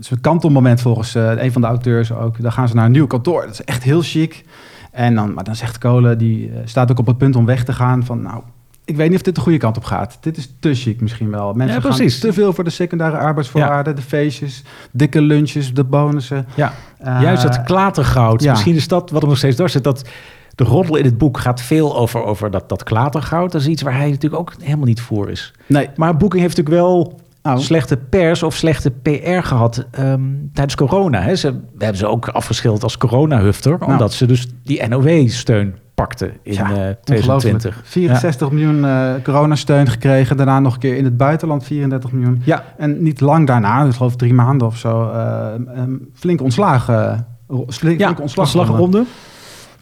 het 0.00 0.10
is 0.10 0.16
een 0.16 0.20
kantelmoment 0.20 0.80
volgens 0.80 1.14
eh, 1.14 1.42
een 1.42 1.52
van 1.52 1.60
de 1.60 1.66
auteurs 1.66 2.12
ook. 2.12 2.42
Dan 2.42 2.52
gaan 2.52 2.68
ze 2.68 2.74
naar 2.74 2.84
een 2.84 2.92
nieuw 2.92 3.06
kantoor. 3.06 3.42
Dat 3.42 3.52
is 3.52 3.64
echt 3.64 3.82
heel 3.82 4.02
chic. 4.02 4.44
En 4.92 5.14
dan, 5.14 5.34
maar 5.34 5.44
dan 5.44 5.56
zegt 5.56 5.78
Kolen, 5.78 6.18
die 6.18 6.50
eh, 6.50 6.58
staat 6.64 6.90
ook 6.90 6.98
op 6.98 7.06
het 7.06 7.18
punt 7.18 7.36
om 7.36 7.44
weg 7.46 7.64
te 7.64 7.72
gaan 7.72 8.04
van, 8.04 8.22
nou, 8.22 8.42
ik 8.84 8.96
weet 8.96 9.08
niet 9.08 9.16
of 9.16 9.22
dit 9.24 9.34
de 9.34 9.40
goede 9.40 9.58
kant 9.58 9.76
op 9.76 9.84
gaat. 9.84 10.18
Dit 10.20 10.36
is 10.36 10.52
te 10.60 10.74
chic 10.74 11.00
misschien 11.00 11.30
wel. 11.30 11.52
Mensen 11.52 11.82
Ja, 11.82 11.92
gaan 11.92 12.06
te 12.08 12.32
veel 12.32 12.52
voor 12.52 12.64
de 12.64 12.70
secundaire 12.70 13.16
arbeidsvoorwaarden, 13.18 13.96
de 13.96 14.02
feestjes, 14.02 14.62
dikke 14.90 15.20
lunches, 15.22 15.74
de 15.74 15.84
bonussen. 15.84 16.46
Ja, 16.54 16.72
Eh, 16.98 17.18
juist 17.22 17.42
dat 17.42 17.62
klatergoud. 17.62 18.42
ja. 18.42 18.50
Misschien 18.50 18.74
is 18.74 18.88
dat 18.88 19.10
wat 19.10 19.22
er 19.22 19.28
nog 19.28 19.36
steeds 19.36 19.56
door 19.56 19.68
zit. 19.70 19.84
Dat 19.84 20.08
de 20.54 20.64
roddel 20.64 20.96
in 20.96 21.04
het 21.04 21.18
boek 21.18 21.38
gaat 21.38 21.60
veel 21.62 21.96
over, 21.96 22.24
over 22.24 22.50
dat, 22.50 22.68
dat 22.68 22.82
klatergoud. 22.82 23.52
Dat 23.52 23.60
is 23.60 23.66
iets 23.66 23.82
waar 23.82 23.96
hij 23.96 24.10
natuurlijk 24.10 24.40
ook 24.40 24.52
helemaal 24.62 24.86
niet 24.86 25.00
voor 25.00 25.30
is. 25.30 25.52
Nee, 25.66 25.88
Maar 25.96 26.16
Booking 26.16 26.42
heeft 26.42 26.56
natuurlijk 26.56 26.84
wel 26.84 27.20
Oh. 27.42 27.56
slechte 27.58 27.96
pers 27.96 28.42
of 28.42 28.54
slechte 28.56 28.90
PR 28.90 29.42
gehad 29.42 29.86
ehm, 29.90 30.20
tijdens 30.52 30.74
corona. 30.76 31.20
Hè. 31.20 31.36
Ze 31.36 31.60
hebben 31.78 31.96
ze 31.98 32.06
ook 32.06 32.28
afgeschilderd 32.28 32.82
als 32.82 32.96
corona-hufter. 32.96 33.76
Nou. 33.78 33.92
Omdat 33.92 34.12
ze 34.12 34.26
dus 34.26 34.46
die 34.64 34.88
NOW-steun 34.88 35.74
pakten 35.94 36.32
in 36.42 36.52
Ja, 36.52 36.60
eh, 36.60 36.66
ongelooflijk. 36.68 37.02
2020. 37.04 37.80
64 37.84 38.50
miljoen 38.50 38.84
eh 38.84 39.12
coronasteun 39.22 39.86
gekregen. 39.88 40.36
Daarna 40.36 40.60
nog 40.60 40.74
een 40.74 40.80
keer 40.80 40.96
in 40.96 41.04
het 41.04 41.16
buitenland 41.16 41.64
34 41.64 42.12
miljoen. 42.12 42.42
Ja, 42.44 42.64
En 42.78 43.02
niet 43.02 43.20
lang 43.20 43.46
daarna, 43.46 43.84
ik 43.84 43.92
geloof 43.92 44.16
drie 44.16 44.34
maanden 44.34 44.66
of 44.66 44.76
zo, 44.76 45.10
eh, 45.10 45.54
ehm, 45.54 45.92
flink 46.14 46.42
ontslagen. 46.42 47.26
Flink, 47.68 47.98
ja 48.00 48.14
ontslagronde. 48.20 49.04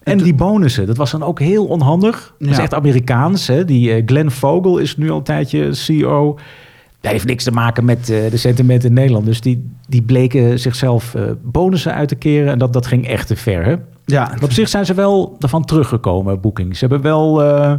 En 0.03 0.19
die 0.19 0.35
bonussen, 0.35 0.87
dat 0.87 0.97
was 0.97 1.11
dan 1.11 1.23
ook 1.23 1.41
heel 1.41 1.67
onhandig. 1.67 2.35
Dat 2.39 2.49
is 2.49 2.57
Ja. 2.57 2.63
echt 2.63 2.75
Amerikaans. 2.75 3.47
Hè? 3.47 3.65
Die 3.65 3.93
eh, 3.93 4.03
Glenn 4.07 4.31
Vogel 4.31 4.79
is 4.79 4.97
nu 4.97 5.11
al 5.11 5.17
een 5.17 5.23
tijdje 5.23 5.75
CEO. 5.75 6.39
Dat 7.01 7.13
heeft 7.13 7.25
niks 7.27 7.45
te 7.45 7.51
maken 7.53 7.85
met 7.85 8.11
eh, 8.11 8.31
de 8.31 8.37
sentimenten 8.37 8.89
in 8.89 8.95
Nederland. 8.95 9.25
Dus 9.27 9.41
die, 9.41 9.71
die 9.89 10.03
bleken 10.03 10.59
zichzelf 10.59 11.15
eh, 11.15 11.23
bonussen 11.43 11.95
uit 11.95 12.09
te 12.09 12.15
keren. 12.15 12.53
En 12.53 12.59
dat, 12.59 12.73
dat 12.73 12.87
ging 12.87 13.07
echt 13.09 13.27
te 13.27 13.37
ver. 13.37 13.65
Hè? 13.65 13.75
Ja, 14.05 14.33
op 14.43 14.53
zich 14.53 14.69
zijn 14.69 14.87
ze 14.87 14.95
wel 14.95 15.37
ervan 15.41 15.65
teruggekomen, 15.65 16.41
Booking. 16.41 16.77
Ze 16.77 16.87
hebben 16.87 17.01
wel 17.03 17.43
eh, 17.45 17.73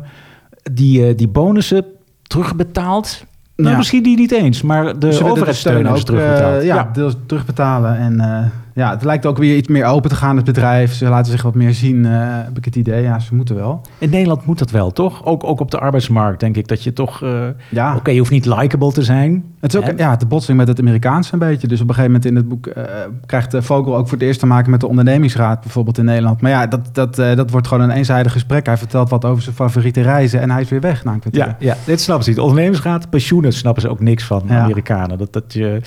die, 0.72 1.16
die 1.16 1.28
bonussen 1.28 1.86
terugbetaald. 2.24 3.26
Nou, 3.56 3.72
Ja. 3.72 3.78
misschien 3.78 4.04
die 4.04 4.18
niet 4.18 4.32
eens, 4.32 4.62
maar 4.62 5.00
de 5.00 5.24
overheidssteun 5.24 5.88
ook, 5.88 5.98
terugbetaald. 5.98 6.64
ja, 6.64 6.76
ja. 6.76 6.90
deels 6.94 7.16
terugbetalen. 7.26 7.98
En 7.98 8.52
ja, 8.80 8.90
het 8.90 9.04
lijkt 9.04 9.26
ook 9.26 9.38
weer 9.38 9.56
iets 9.56 9.68
meer 9.68 9.86
open 9.86 10.10
te 10.10 10.16
gaan, 10.16 10.36
het 10.36 10.46
bedrijf. 10.46 10.94
Ze 10.94 11.06
laten 11.10 11.32
zich 11.32 11.42
wat 11.42 11.56
meer 11.56 11.74
zien, 11.74 12.06
eh, 12.06 12.12
heb 12.22 12.58
ik 12.58 12.66
het 12.66 12.76
idee. 12.76 13.02
Ja, 13.04 13.20
ze 13.20 13.36
moeten 13.36 13.56
wel. 13.56 13.82
In 13.98 14.10
Nederland 14.10 14.46
moet 14.46 14.60
dat 14.60 14.72
wel, 14.72 14.92
toch? 14.92 15.26
Ook, 15.26 15.44
ook 15.44 15.60
op 15.60 15.72
de 15.72 15.80
arbeidsmarkt 15.80 16.40
denk 16.40 16.56
ik 16.56 16.68
dat 16.68 16.84
je 16.84 16.94
toch... 16.94 17.24
eh, 17.24 17.42
Ja, 17.70 17.96
Oké, 17.96 18.12
je 18.12 18.20
hoeft 18.20 18.32
niet 18.32 18.46
likable 18.46 18.92
te 18.92 19.04
zijn. 19.04 19.44
Het 19.60 19.74
is 19.74 19.80
ook 19.80 19.98
ja, 19.98 20.16
de 20.16 20.26
botsing 20.26 20.58
met 20.58 20.68
het 20.68 20.80
Amerikaanse 20.80 21.34
een 21.34 21.40
beetje. 21.40 21.68
Dus 21.68 21.82
op 21.82 21.88
een 21.90 21.96
gegeven 21.96 22.12
moment 22.12 22.30
in 22.32 22.36
het 22.36 22.48
boek 22.50 22.68
eh, 22.68 22.84
krijgt 23.26 23.52
de 23.52 23.62
Vogel 23.62 23.96
ook 23.98 24.08
voor 24.08 24.18
het 24.18 24.28
eerst 24.28 24.40
te 24.40 24.46
maken 24.46 24.72
met 24.72 24.80
de 24.80 24.88
ondernemingsraad 24.88 25.62
bijvoorbeeld 25.62 25.98
in 25.98 26.06
Nederland. 26.06 26.42
Maar 26.42 26.52
ja, 26.52 26.68
dat, 26.68 26.90
dat, 26.96 27.16
dat 27.16 27.50
wordt 27.52 27.68
gewoon 27.68 27.84
een 27.90 27.96
eenzijdig 27.96 28.32
gesprek. 28.32 28.66
Hij 28.66 28.78
vertelt 28.78 29.10
wat 29.10 29.26
over 29.26 29.44
zijn 29.44 29.56
favoriete 29.56 30.02
reizen 30.02 30.42
en 30.42 30.52
hij 30.52 30.62
is 30.62 30.70
weer 30.70 30.82
weg 30.82 31.04
na 31.04 31.14
een 31.14 31.20
kwartier. 31.20 31.46
Ja, 31.46 31.56
ja, 31.60 31.76
dit 31.86 32.02
snappen 32.02 32.24
ze 32.26 32.30
niet. 32.30 32.40
Ondernemingsraad, 32.40 33.10
pensioenen 33.10 33.54
snappen 33.54 33.82
ze 33.82 33.90
ook 33.90 34.00
niks 34.00 34.24
van, 34.24 34.44
Ja. 34.48 34.60
Amerikanen. 34.62 35.18
Dat, 35.18 35.34
dat, 35.34 35.54
je, 35.54 35.80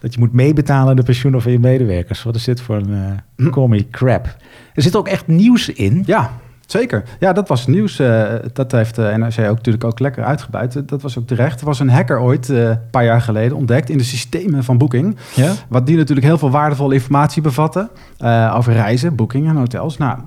dat 0.00 0.14
je 0.14 0.20
moet 0.20 0.32
meebetalen 0.32 0.90
aan 0.90 0.96
de 0.96 1.02
pensioenen 1.02 1.42
van 1.42 1.52
je 1.52 1.58
medewerkers. 1.58 2.22
Wat 2.22 2.36
is 2.38 2.44
dit 2.44 2.60
voor 2.60 2.76
een 2.76 3.18
uh, 3.36 3.50
commie 3.52 3.88
crap? 3.90 4.36
Er 4.74 4.82
zit 4.82 4.96
ook 4.96 5.08
echt 5.08 5.26
nieuws 5.26 5.68
in. 5.68 6.02
Ja, 6.06 6.30
zeker. 6.66 7.02
Ja, 7.20 7.32
dat 7.32 7.48
was 7.48 7.66
nieuws. 7.66 7.98
eh, 7.98 8.24
dat 8.52 8.72
heeft 8.72 8.94
de 8.94 9.14
NRC 9.16 9.38
ook 9.50 9.56
natuurlijk 9.56 9.84
ook 9.84 9.98
lekker 9.98 10.24
uitgebuit. 10.24 10.88
Dat 10.88 11.02
was 11.02 11.18
ook 11.18 11.26
terecht. 11.26 11.60
Er 11.60 11.66
was 11.66 11.80
een 11.80 11.90
hacker 11.90 12.20
ooit, 12.20 12.50
eh, 12.50 12.68
een 12.68 12.78
paar 12.90 13.04
jaar 13.04 13.20
geleden, 13.20 13.56
ontdekt 13.56 13.90
in 13.90 13.98
de 13.98 14.04
systemen 14.04 14.64
van 14.64 14.78
Booking. 14.78 15.16
Ja? 15.34 15.52
Wat 15.68 15.86
die 15.86 15.96
natuurlijk 15.96 16.26
heel 16.26 16.38
veel 16.38 16.50
waardevolle 16.50 16.94
informatie 16.94 17.42
bevatten 17.42 17.88
eh, 18.18 18.54
over 18.56 18.72
reizen, 18.72 19.14
Booking 19.16 19.48
en 19.48 19.56
hotels. 19.56 19.96
Nou, 19.96 20.18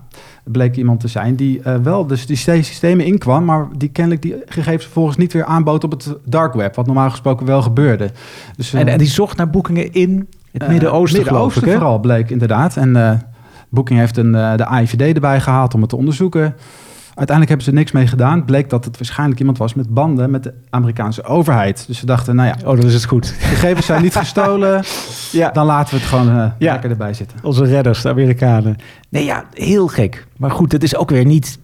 bleek 0.43 0.75
iemand 0.75 0.99
te 0.99 1.07
zijn 1.07 1.35
die 1.35 1.61
eh, 1.61 1.75
wel 1.83 2.07
dus 2.07 2.25
die 2.25 2.35
sy- 2.35 2.61
systemen 2.61 3.05
inkwam, 3.05 3.45
maar 3.45 3.67
die 3.77 3.89
kennelijk 3.89 4.21
die 4.21 4.35
gegevens 4.45 4.83
vervolgens 4.83 5.17
niet 5.17 5.33
weer 5.33 5.45
aanbood 5.45 5.83
op 5.83 5.91
het 5.91 6.15
dark 6.25 6.53
web, 6.53 6.75
wat 6.75 6.85
normaal 6.85 7.09
gesproken 7.09 7.45
wel 7.45 7.61
gebeurde. 7.61 8.11
Dus, 8.55 8.73
En, 8.73 8.87
eh, 8.87 8.91
en 8.93 8.97
die 8.99 9.07
zocht 9.07 9.37
naar 9.37 9.49
boekingen 9.49 9.91
in 9.93 10.27
het 10.51 10.61
eh, 10.63 10.67
Midden-Oosten, 10.69 11.25
geloof 11.25 11.55
ik. 11.55 11.65
Hè? 11.65 11.71
vooral 11.71 11.99
bleek 11.99 12.29
inderdaad. 12.29 12.77
En 12.77 12.95
eh 12.95 13.11
Booking 13.69 13.99
heeft 13.99 14.17
een, 14.17 14.35
eh, 14.35 14.55
de 14.55 14.65
AIVD 14.65 15.01
erbij 15.15 15.39
gehaald 15.41 15.73
om 15.73 15.79
het 15.81 15.89
te 15.89 15.95
onderzoeken. 15.95 16.55
Uiteindelijk 17.15 17.47
hebben 17.47 17.65
ze 17.65 17.71
niks 17.71 17.91
mee 17.91 18.07
gedaan. 18.07 18.45
Bleek 18.45 18.69
dat 18.69 18.85
het 18.85 18.97
waarschijnlijk 18.97 19.39
iemand 19.39 19.57
was 19.57 19.73
met 19.73 19.93
banden 19.93 20.31
met 20.31 20.43
de 20.43 20.53
Amerikaanse 20.69 21.23
overheid. 21.23 21.83
Dus 21.87 21.99
ze 21.99 22.05
dachten, 22.05 22.35
nou 22.35 22.47
ja, 22.47 22.55
Oh, 22.69 22.75
dan 22.77 22.85
is 22.85 22.93
het 22.93 23.05
goed. 23.05 23.27
gegevens 23.39 23.85
zijn 23.85 24.01
niet 24.01 24.15
gestolen. 24.25 24.83
Ja. 25.31 25.49
Dan 25.49 25.65
laten 25.65 25.93
we 25.93 25.99
het 25.99 26.09
gewoon 26.09 26.29
eh, 26.29 26.45
Ja. 26.57 26.71
lekker 26.71 26.89
erbij 26.89 27.13
zitten. 27.13 27.37
Onze 27.43 27.63
redders, 27.65 28.01
de 28.01 28.09
Amerikanen. 28.09 28.75
Nee, 29.09 29.25
ja, 29.25 29.43
heel 29.53 29.87
gek. 29.87 30.27
Maar 30.37 30.51
goed, 30.51 30.71
het 30.71 30.83
is 30.83 30.95
ook 30.95 31.09
weer 31.09 31.25
niet 31.25 31.59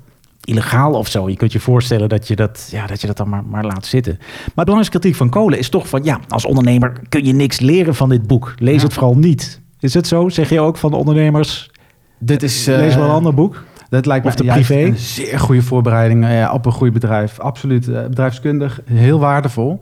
illegaal 0.47 0.93
of 0.93 1.07
zo. 1.07 1.29
Je 1.29 1.35
kunt 1.35 1.51
je 1.51 1.59
voorstellen 1.59 2.09
dat 2.09 2.27
je 2.27 2.35
dat, 2.35 2.67
ja, 2.71 2.87
dat, 2.87 3.01
je 3.01 3.07
dat 3.07 3.17
dan 3.17 3.29
maar, 3.29 3.43
maar 3.45 3.63
laat 3.65 3.85
zitten. 3.85 4.15
Maar 4.17 4.27
de 4.45 4.51
belangrijkste 4.53 4.99
kritiek 4.99 5.17
van 5.17 5.29
Kolen 5.29 5.59
is 5.59 5.69
toch 5.69 5.87
van... 5.87 6.03
ja, 6.03 6.19
als 6.27 6.45
ondernemer 6.45 6.93
kun 7.09 7.25
je 7.25 7.33
niks 7.33 7.59
leren 7.59 7.95
van 7.95 8.09
dit 8.09 8.27
boek. 8.27 8.53
Lees 8.57 8.75
Ja. 8.75 8.83
het 8.83 8.93
vooral 8.93 9.17
niet. 9.17 9.61
Is 9.79 9.93
het 9.93 10.07
zo? 10.07 10.29
Zeg 10.29 10.49
je 10.49 10.59
ook 10.59 10.77
van 10.77 10.91
de 10.91 10.97
ondernemers... 10.97 11.71
Dit 12.19 12.43
is, 12.43 12.67
eh, 12.67 12.77
lees 12.77 12.95
wel 12.95 13.03
een 13.03 13.09
ander 13.09 13.33
boek? 13.33 13.63
Dat 13.89 14.05
lijkt 14.05 14.23
me 14.23 14.29
Of 14.29 14.35
de 14.37 14.43
privé? 14.45 14.83
een 14.83 14.97
zeer 14.97 15.39
goede 15.39 15.61
voorbereiding 15.61 16.23
eh, 16.25 16.37
ja, 16.37 16.51
op 16.53 16.65
een 16.65 16.71
goed 16.71 16.93
bedrijf. 16.93 17.39
Absoluut. 17.39 17.87
eh, 17.87 18.03
bedrijfskundig, 18.03 18.79
heel 18.85 19.19
waardevol. 19.19 19.79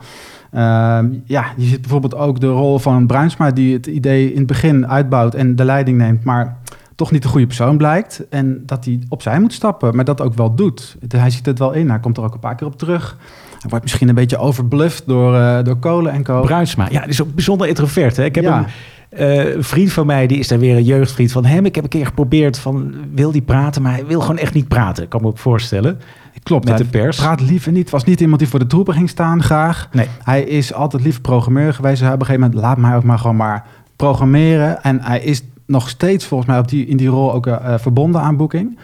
Ehm, 0.52 1.08
ja, 1.26 1.46
je 1.58 1.66
ziet 1.66 1.82
bijvoorbeeld 1.82 2.16
ook 2.16 2.40
de 2.40 2.48
rol 2.48 2.80
van 2.80 3.08
Bruinsma... 3.08 3.52
die 3.52 3.74
het 3.74 3.86
idee 3.88 4.32
in 4.32 4.38
het 4.38 4.48
begin 4.48 4.88
uitbouwt 4.88 5.34
en 5.34 5.56
de 5.56 5.66
leiding 5.66 5.98
neemt... 5.98 6.24
maar 6.24 6.58
toch 6.96 7.12
niet 7.12 7.22
de 7.22 7.28
goede 7.28 7.46
persoon 7.48 7.78
blijkt. 7.78 8.24
En 8.30 8.64
dat 8.66 8.86
hij 8.86 9.00
opzij 9.10 9.40
moet 9.40 9.54
stappen, 9.54 9.96
maar 9.96 10.06
dat 10.06 10.22
ook 10.22 10.34
wel 10.34 10.56
doet. 10.56 10.96
Hij 11.08 11.30
ziet 11.30 11.46
het 11.46 11.60
wel 11.60 11.72
in, 11.72 11.90
hij 11.90 12.00
komt 12.00 12.18
er 12.18 12.24
ook 12.24 12.34
een 12.34 12.40
paar 12.40 12.56
keer 12.56 12.68
op 12.68 12.78
terug. 12.78 13.18
Hij 13.60 13.70
wordt 13.70 13.84
misschien 13.84 14.10
een 14.10 14.16
beetje 14.16 14.38
overbluft 14.38 15.04
door, 15.08 15.36
eh, 15.36 15.64
door 15.64 15.76
Kolen 15.78 16.12
en 16.12 16.24
Co. 16.24 16.42
Bruinsma. 16.42 16.88
Ja, 16.92 17.00
die 17.00 17.10
is 17.10 17.22
ook 17.22 17.34
bijzonder 17.36 17.68
introvert. 17.68 18.18
Hè? 18.18 18.24
Ik 18.24 18.36
heb 18.36 18.44
Ja. 18.44 18.66
een, 19.10 19.46
eh, 19.56 19.56
vriend 19.64 19.92
van 19.92 20.06
mij, 20.06 20.28
die 20.28 20.38
is 20.38 20.48
daar 20.48 20.60
weer 20.60 20.76
een 20.76 20.84
jeugdvriend 20.84 21.32
van 21.32 21.46
hem. 21.46 21.66
Ik 21.66 21.76
heb 21.76 21.84
een 21.84 21.90
keer 21.90 22.06
geprobeerd 22.06 22.60
van, 22.60 22.94
wil 23.14 23.32
die 23.32 23.42
praten? 23.42 23.82
Maar 23.82 23.92
hij 23.94 24.06
wil 24.06 24.22
gewoon 24.22 24.38
echt 24.38 24.54
niet 24.54 24.68
praten. 24.68 25.04
Ik 25.04 25.10
kan 25.10 25.22
me 25.22 25.28
ook 25.28 25.38
voorstellen. 25.38 26.00
Klopt, 26.44 26.68
Met 26.68 26.78
de 26.78 26.86
pers. 26.86 27.18
praat 27.18 27.42
liever 27.42 27.72
niet. 27.72 27.90
Was 27.90 28.04
niet 28.04 28.22
iemand 28.22 28.40
die 28.40 28.50
voor 28.50 28.60
de 28.60 28.68
troepen 28.68 28.94
ging 28.94 29.10
staan 29.10 29.44
graag. 29.44 29.90
Nee. 29.92 30.08
Hij 30.24 30.44
is 30.44 30.74
altijd 30.74 31.04
liever 31.04 31.22
programmeur 31.22 31.74
geweest. 31.74 32.02
Hij 32.02 32.14
op 32.14 32.20
een 32.20 32.26
gegeven 32.26 32.42
moment 32.48 32.62
laat 32.62 32.78
mij 32.78 32.96
ook 32.96 33.04
maar 33.04 33.20
gewoon 33.20 33.36
maar 33.36 33.66
programmeren. 33.96 34.84
En 34.84 35.02
hij 35.02 35.20
is 35.20 35.42
nog 35.66 35.90
steeds 35.90 36.26
volgens 36.26 36.50
mij 36.50 36.60
op 36.60 36.68
die, 36.68 36.86
in 36.86 36.98
die 36.98 37.08
rol 37.08 37.34
ook 37.34 37.48
eh, 37.48 37.74
eh, 37.74 37.80
verbonden 37.80 38.22
aan 38.22 38.38
Booking. 38.38 38.80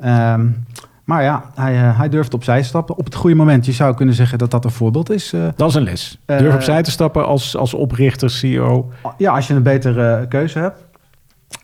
Ehm, 0.00 0.46
maar 1.04 1.22
ja, 1.22 1.44
hij, 1.54 1.74
eh, 1.74 1.98
hij 1.98 2.08
durft 2.08 2.34
opzij 2.34 2.60
te 2.60 2.66
stappen 2.66 2.96
op 2.96 3.04
het 3.04 3.14
goede 3.14 3.36
moment. 3.36 3.66
Je 3.66 3.72
zou 3.72 3.94
kunnen 3.94 4.14
zeggen 4.14 4.38
dat 4.38 4.50
dat 4.50 4.64
een 4.64 4.70
voorbeeld 4.70 5.10
is. 5.10 5.34
Dat 5.56 5.68
is 5.68 5.74
een 5.74 5.82
les. 5.82 6.18
Durf 6.24 6.54
opzij 6.54 6.82
te 6.82 6.90
stappen 6.90 7.26
als, 7.26 7.56
als 7.56 7.74
oprichter, 7.74 8.30
CEO. 8.30 8.90
ja, 9.16 9.34
als 9.34 9.46
je 9.46 9.54
een 9.54 9.62
betere 9.62 10.26
keuze 10.28 10.58
hebt. 10.58 10.86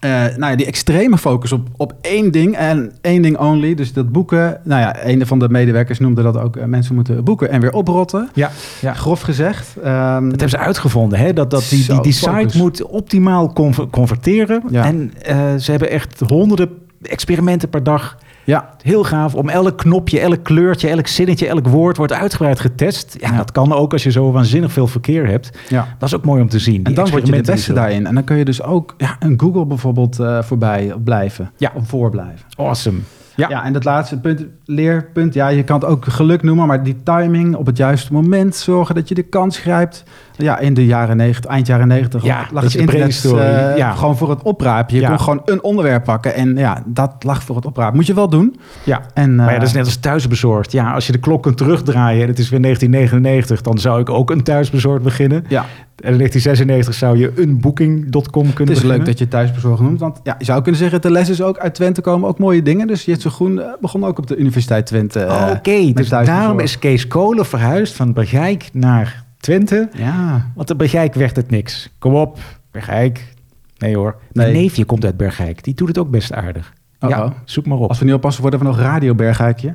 Eh, 0.00 0.10
nou 0.10 0.50
ja, 0.50 0.56
die 0.56 0.66
extreme 0.66 1.18
focus 1.18 1.52
op, 1.52 1.68
op 1.76 1.94
één 2.00 2.30
ding 2.30 2.56
en 2.56 2.92
één 3.00 3.22
ding 3.22 3.38
only. 3.38 3.74
Dus 3.74 3.92
dat 3.92 4.12
boeken. 4.12 4.60
Nou 4.64 4.80
ja, 4.80 5.06
een 5.06 5.26
van 5.26 5.38
de 5.38 5.48
medewerkers 5.48 5.98
noemde 5.98 6.22
dat 6.22 6.36
ook. 6.38 6.56
eh, 6.56 6.64
mensen 6.64 6.94
moeten 6.94 7.24
boeken 7.24 7.50
en 7.50 7.60
weer 7.60 7.72
oprotten. 7.72 8.28
Ja, 8.34 8.50
ja. 8.80 8.92
Grof 8.94 9.20
gezegd. 9.20 9.76
Ehm, 9.82 10.22
Dat 10.22 10.30
hebben 10.30 10.48
ze 10.48 10.58
uitgevonden, 10.58 11.18
hè? 11.18 11.32
dat, 11.32 11.50
dat 11.50 11.66
die, 11.70 12.00
die, 12.00 12.12
site 12.12 12.58
moet 12.58 12.82
optimaal 12.82 13.52
conver- 13.52 13.88
converteren. 13.88 14.62
Ja. 14.70 14.84
En 14.84 15.12
eh, 15.22 15.54
ze 15.58 15.70
hebben 15.70 15.90
echt 15.90 16.20
honderden 16.26 16.68
experimenten 17.02 17.68
per 17.68 17.82
dag 17.82 18.18
Ja, 18.44 18.72
Heel 18.82 19.04
gaaf. 19.04 19.34
Om 19.34 19.48
elk 19.48 19.78
knopje, 19.78 20.20
elk 20.20 20.42
kleurtje, 20.44 20.88
elk 20.88 21.06
zinnetje, 21.06 21.46
elk 21.46 21.68
woord 21.68 21.96
wordt 21.96 22.12
uitgebreid 22.12 22.60
getest. 22.60 23.16
Ja, 23.20 23.30
Ja. 23.30 23.36
dat 23.36 23.52
kan 23.52 23.72
ook 23.72 23.92
als 23.92 24.02
je 24.02 24.10
zo 24.10 24.32
waanzinnig 24.32 24.72
veel 24.72 24.86
verkeer 24.86 25.26
hebt. 25.26 25.50
ja. 25.68 25.88
Dat 25.98 26.08
is 26.08 26.14
ook 26.14 26.24
mooi 26.24 26.42
om 26.42 26.48
te 26.48 26.58
zien. 26.58 26.84
En 26.84 26.94
dan 26.94 27.10
word 27.10 27.26
je 27.26 27.32
de 27.32 27.42
beste 27.52 27.72
daarin. 27.72 28.06
En 28.06 28.14
dan 28.14 28.24
kun 28.24 28.36
je 28.36 28.44
dus 28.44 28.62
ook 28.62 28.94
ja, 28.98 29.16
een 29.18 29.40
Google 29.40 29.66
bijvoorbeeld 29.66 30.18
eh, 30.18 30.42
voorbij 30.42 30.94
blijven. 31.04 31.50
Ja. 31.56 31.72
Of 31.74 31.88
voorblijven. 31.88 32.46
Awesome. 32.56 32.98
Ja. 33.36 33.48
Ja. 33.48 33.64
en 33.64 33.72
dat 33.72 33.84
laatste 33.84 34.20
punt, 34.20 34.44
leerpunt. 34.64 35.34
Ja, 35.34 35.48
je 35.48 35.62
kan 35.64 35.80
het 35.80 35.88
ook 35.88 36.04
geluk 36.04 36.42
noemen, 36.42 36.66
maar 36.66 36.82
die 36.82 36.96
timing 37.02 37.54
op 37.56 37.66
het 37.66 37.76
juiste 37.76 38.12
moment. 38.12 38.56
Zorgen 38.56 38.94
dat 38.94 39.08
je 39.08 39.14
de 39.14 39.22
kans 39.22 39.58
grijpt. 39.58 40.04
Ja, 40.36 40.58
in 40.58 40.74
de 40.74 40.86
jaren 40.86 41.16
90, 41.16 41.50
eind 41.50 41.66
jaren 41.66 41.88
90 41.88 42.22
Ja, 42.24 42.46
lag 42.52 42.62
het 42.62 42.74
internet 42.74 43.24
eh, 43.24 43.76
ja. 43.76 43.90
gewoon 43.90 44.16
voor 44.16 44.30
het 44.30 44.42
oprapen. 44.42 44.94
Je 44.94 45.00
Ja. 45.00 45.08
kon 45.08 45.20
gewoon 45.20 45.42
een 45.44 45.62
onderwerp 45.62 46.04
pakken 46.04 46.34
en 46.34 46.56
ja, 46.56 46.82
dat 46.86 47.12
lag 47.18 47.42
voor 47.42 47.56
het 47.56 47.66
oprapen. 47.66 47.96
Moet 47.96 48.06
je 48.06 48.14
wel 48.14 48.28
doen. 48.28 48.56
ja. 48.84 49.00
En, 49.14 49.34
Maar 49.34 49.46
ja, 49.46 49.52
eh, 49.52 49.58
dat 49.58 49.68
is 49.68 49.74
net 49.74 49.84
als 49.84 49.96
thuisbezorgd. 49.96 50.72
Ja, 50.72 50.92
als 50.92 51.06
je 51.06 51.12
de 51.12 51.18
klok 51.18 51.42
kunt 51.42 51.56
terugdraaien 51.56 52.22
en 52.22 52.28
het 52.28 52.38
is 52.38 52.48
weer 52.48 52.60
1999, 52.60 53.60
dan 53.60 53.78
zou 53.78 54.00
ik 54.00 54.10
ook 54.10 54.30
een 54.30 54.42
thuisbezorgd 54.42 55.02
beginnen. 55.02 55.44
ja, 55.48 55.60
En 55.96 56.10
in 56.12 56.16
1996 56.18 56.94
zou 56.94 57.18
je 57.18 57.32
een 57.42 57.60
booking.com 57.60 58.12
kunnen 58.32 58.52
het 58.52 58.58
is 58.58 58.64
beginnen. 58.74 58.96
leuk 58.96 59.06
dat 59.06 59.18
je 59.18 59.28
thuisbezorgd 59.28 59.82
noemt. 59.82 60.00
Want 60.00 60.20
ja, 60.22 60.34
je 60.38 60.44
zou 60.44 60.62
kunnen 60.62 60.80
zeggen, 60.80 61.00
de 61.00 61.10
les 61.10 61.28
is 61.28 61.42
ook 61.42 61.58
uit 61.58 61.74
Twente 61.74 62.00
komen 62.00 62.28
ook 62.28 62.38
mooie 62.38 62.62
dingen. 62.62 62.86
Dus 62.86 63.04
Jitse 63.04 63.30
Groen 63.30 63.60
eh, 63.60 63.66
begon 63.80 64.04
ook 64.04 64.18
op 64.18 64.26
de 64.26 64.36
Universiteit 64.36 64.86
Twente. 64.86 65.26
Oké, 65.56 65.92
dus 65.92 66.08
daarom 66.08 66.60
is 66.60 66.78
Kees 66.78 67.06
Kolen 67.08 67.46
verhuisd 67.46 67.94
van 67.94 68.12
Bergijk 68.12 68.68
naar 68.72 69.23
Twente. 69.44 69.88
Ja, 69.96 70.50
Want 70.54 70.68
de 70.68 70.76
Bergijk 70.76 71.14
werd 71.14 71.36
het 71.36 71.50
niks. 71.50 71.90
Kom 71.98 72.14
op, 72.14 72.38
Bergijk. 72.70 73.32
Nee 73.78 73.96
hoor. 73.96 74.16
Mijn 74.32 74.52
Nee. 74.52 74.62
neefje 74.62 74.84
komt 74.84 75.04
uit 75.04 75.16
Bergijk. 75.16 75.64
Die 75.64 75.74
doet 75.74 75.88
het 75.88 75.98
ook 75.98 76.10
best 76.10 76.32
aardig. 76.32 76.72
Oh, 77.00 77.10
ja, 77.10 77.24
oh. 77.24 77.30
zoek 77.44 77.66
maar 77.66 77.78
op. 77.78 77.88
als 77.88 77.98
we 77.98 78.04
niet 78.04 78.14
oppassen 78.14 78.42
worden 78.42 78.60
we 78.60 78.66
nog 78.66 78.78
Radio 78.78 79.14
Bergijkje. 79.14 79.74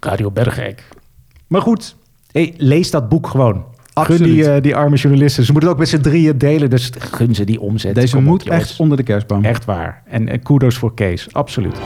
Radio 0.00 0.30
Bergijk. 0.30 0.88
Maar 1.46 1.60
goed, 1.60 1.96
hey, 2.30 2.54
lees 2.56 2.90
dat 2.90 3.08
boek 3.08 3.26
gewoon. 3.26 3.64
Absoluut. 3.92 4.20
Gun 4.20 4.30
die, 4.30 4.50
eh, 4.50 4.62
die 4.62 4.76
arme 4.76 4.96
journalisten. 4.96 5.44
Ze 5.44 5.52
moeten 5.52 5.70
het 5.70 5.78
ook 5.78 5.84
met 5.84 5.92
z'n 5.94 6.00
drieën 6.10 6.38
delen. 6.38 6.70
Dus 6.70 6.90
gun 6.98 7.34
ze 7.34 7.44
die 7.44 7.60
omzet. 7.60 7.94
Deze 7.94 8.14
Kom 8.14 8.24
moet 8.24 8.48
echt 8.48 8.80
onder 8.80 8.96
de 8.96 9.02
kerstboom. 9.02 9.44
Echt 9.44 9.64
waar. 9.64 10.02
En 10.06 10.42
kudos 10.42 10.76
voor 10.76 10.94
Kees. 10.94 11.32
Absoluut. 11.32 11.76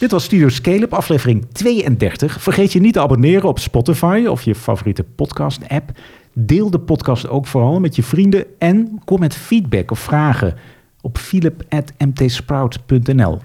Dit 0.00 0.10
was 0.10 0.24
Studio 0.24 0.48
Scale-up, 0.48 0.94
aflevering 0.94 1.46
32. 1.52 2.42
Vergeet 2.42 2.72
je 2.72 2.80
niet 2.80 2.92
te 2.92 3.00
abonneren 3.00 3.48
op 3.48 3.58
Spotify 3.58 4.24
of 4.28 4.42
je 4.42 4.54
favoriete 4.54 5.02
podcast-app. 5.02 5.90
Deel 6.32 6.70
de 6.70 6.78
podcast 6.78 7.28
ook 7.28 7.46
vooral 7.46 7.80
met 7.80 7.96
je 7.96 8.02
vrienden. 8.02 8.44
En 8.58 9.00
kom 9.04 9.20
met 9.20 9.34
feedback 9.34 9.90
of 9.90 9.98
vragen 9.98 10.54
op 11.00 11.18
philip.mtsprout.nl. 11.18 13.38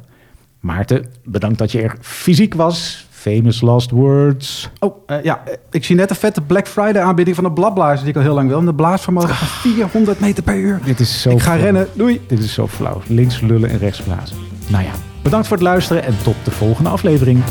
Maarten, 0.60 1.06
bedankt 1.24 1.58
dat 1.58 1.72
je 1.72 1.82
er 1.82 1.96
fysiek 2.02 2.54
was. 2.54 3.08
Famous 3.10 3.62
last 3.62 3.92
words. 3.92 4.70
Oh, 4.80 4.96
eh, 5.06 5.24
ja, 5.24 5.44
ik 5.72 5.86
zie 5.86 5.96
net 5.96 6.10
een 6.10 6.16
vette 6.16 6.42
Black 6.42 6.68
Friday 6.68 7.02
aanbieding 7.02 7.36
van 7.36 7.46
de 7.46 7.52
bladblazer 7.52 8.00
die 8.00 8.10
ik 8.10 8.16
al 8.16 8.22
heel 8.22 8.34
lang 8.34 8.48
wil. 8.48 8.60
En 8.60 8.66
de 8.66 8.74
blaasvermogen 8.74 9.36
van 9.36 9.48
400 9.48 10.20
meter 10.20 10.44
per 10.44 10.58
uur. 10.58 10.80
Dit 10.84 11.00
is 11.00 11.22
zo 11.22 11.30
ik 11.30 11.40
ga 11.40 11.52
flauw. 11.52 11.64
rennen. 11.64 11.88
Doei. 11.94 12.22
Dit 12.28 12.40
is 12.40 12.54
zo 12.54 12.68
flauw. 12.68 13.02
Links 13.08 13.42
lullen 13.42 13.70
en 13.70 13.78
rechts 13.78 14.02
blazen. 14.02 14.38
Nou 14.68 14.84
ja, 14.84 14.92
bedankt 15.26 15.48
voor 15.48 15.58
het 15.58 15.66
luisteren 15.66 16.04
en 16.04 16.18
tot 16.24 16.36
de 16.44 16.52
volgende 16.52 16.90
aflevering. 16.90 17.44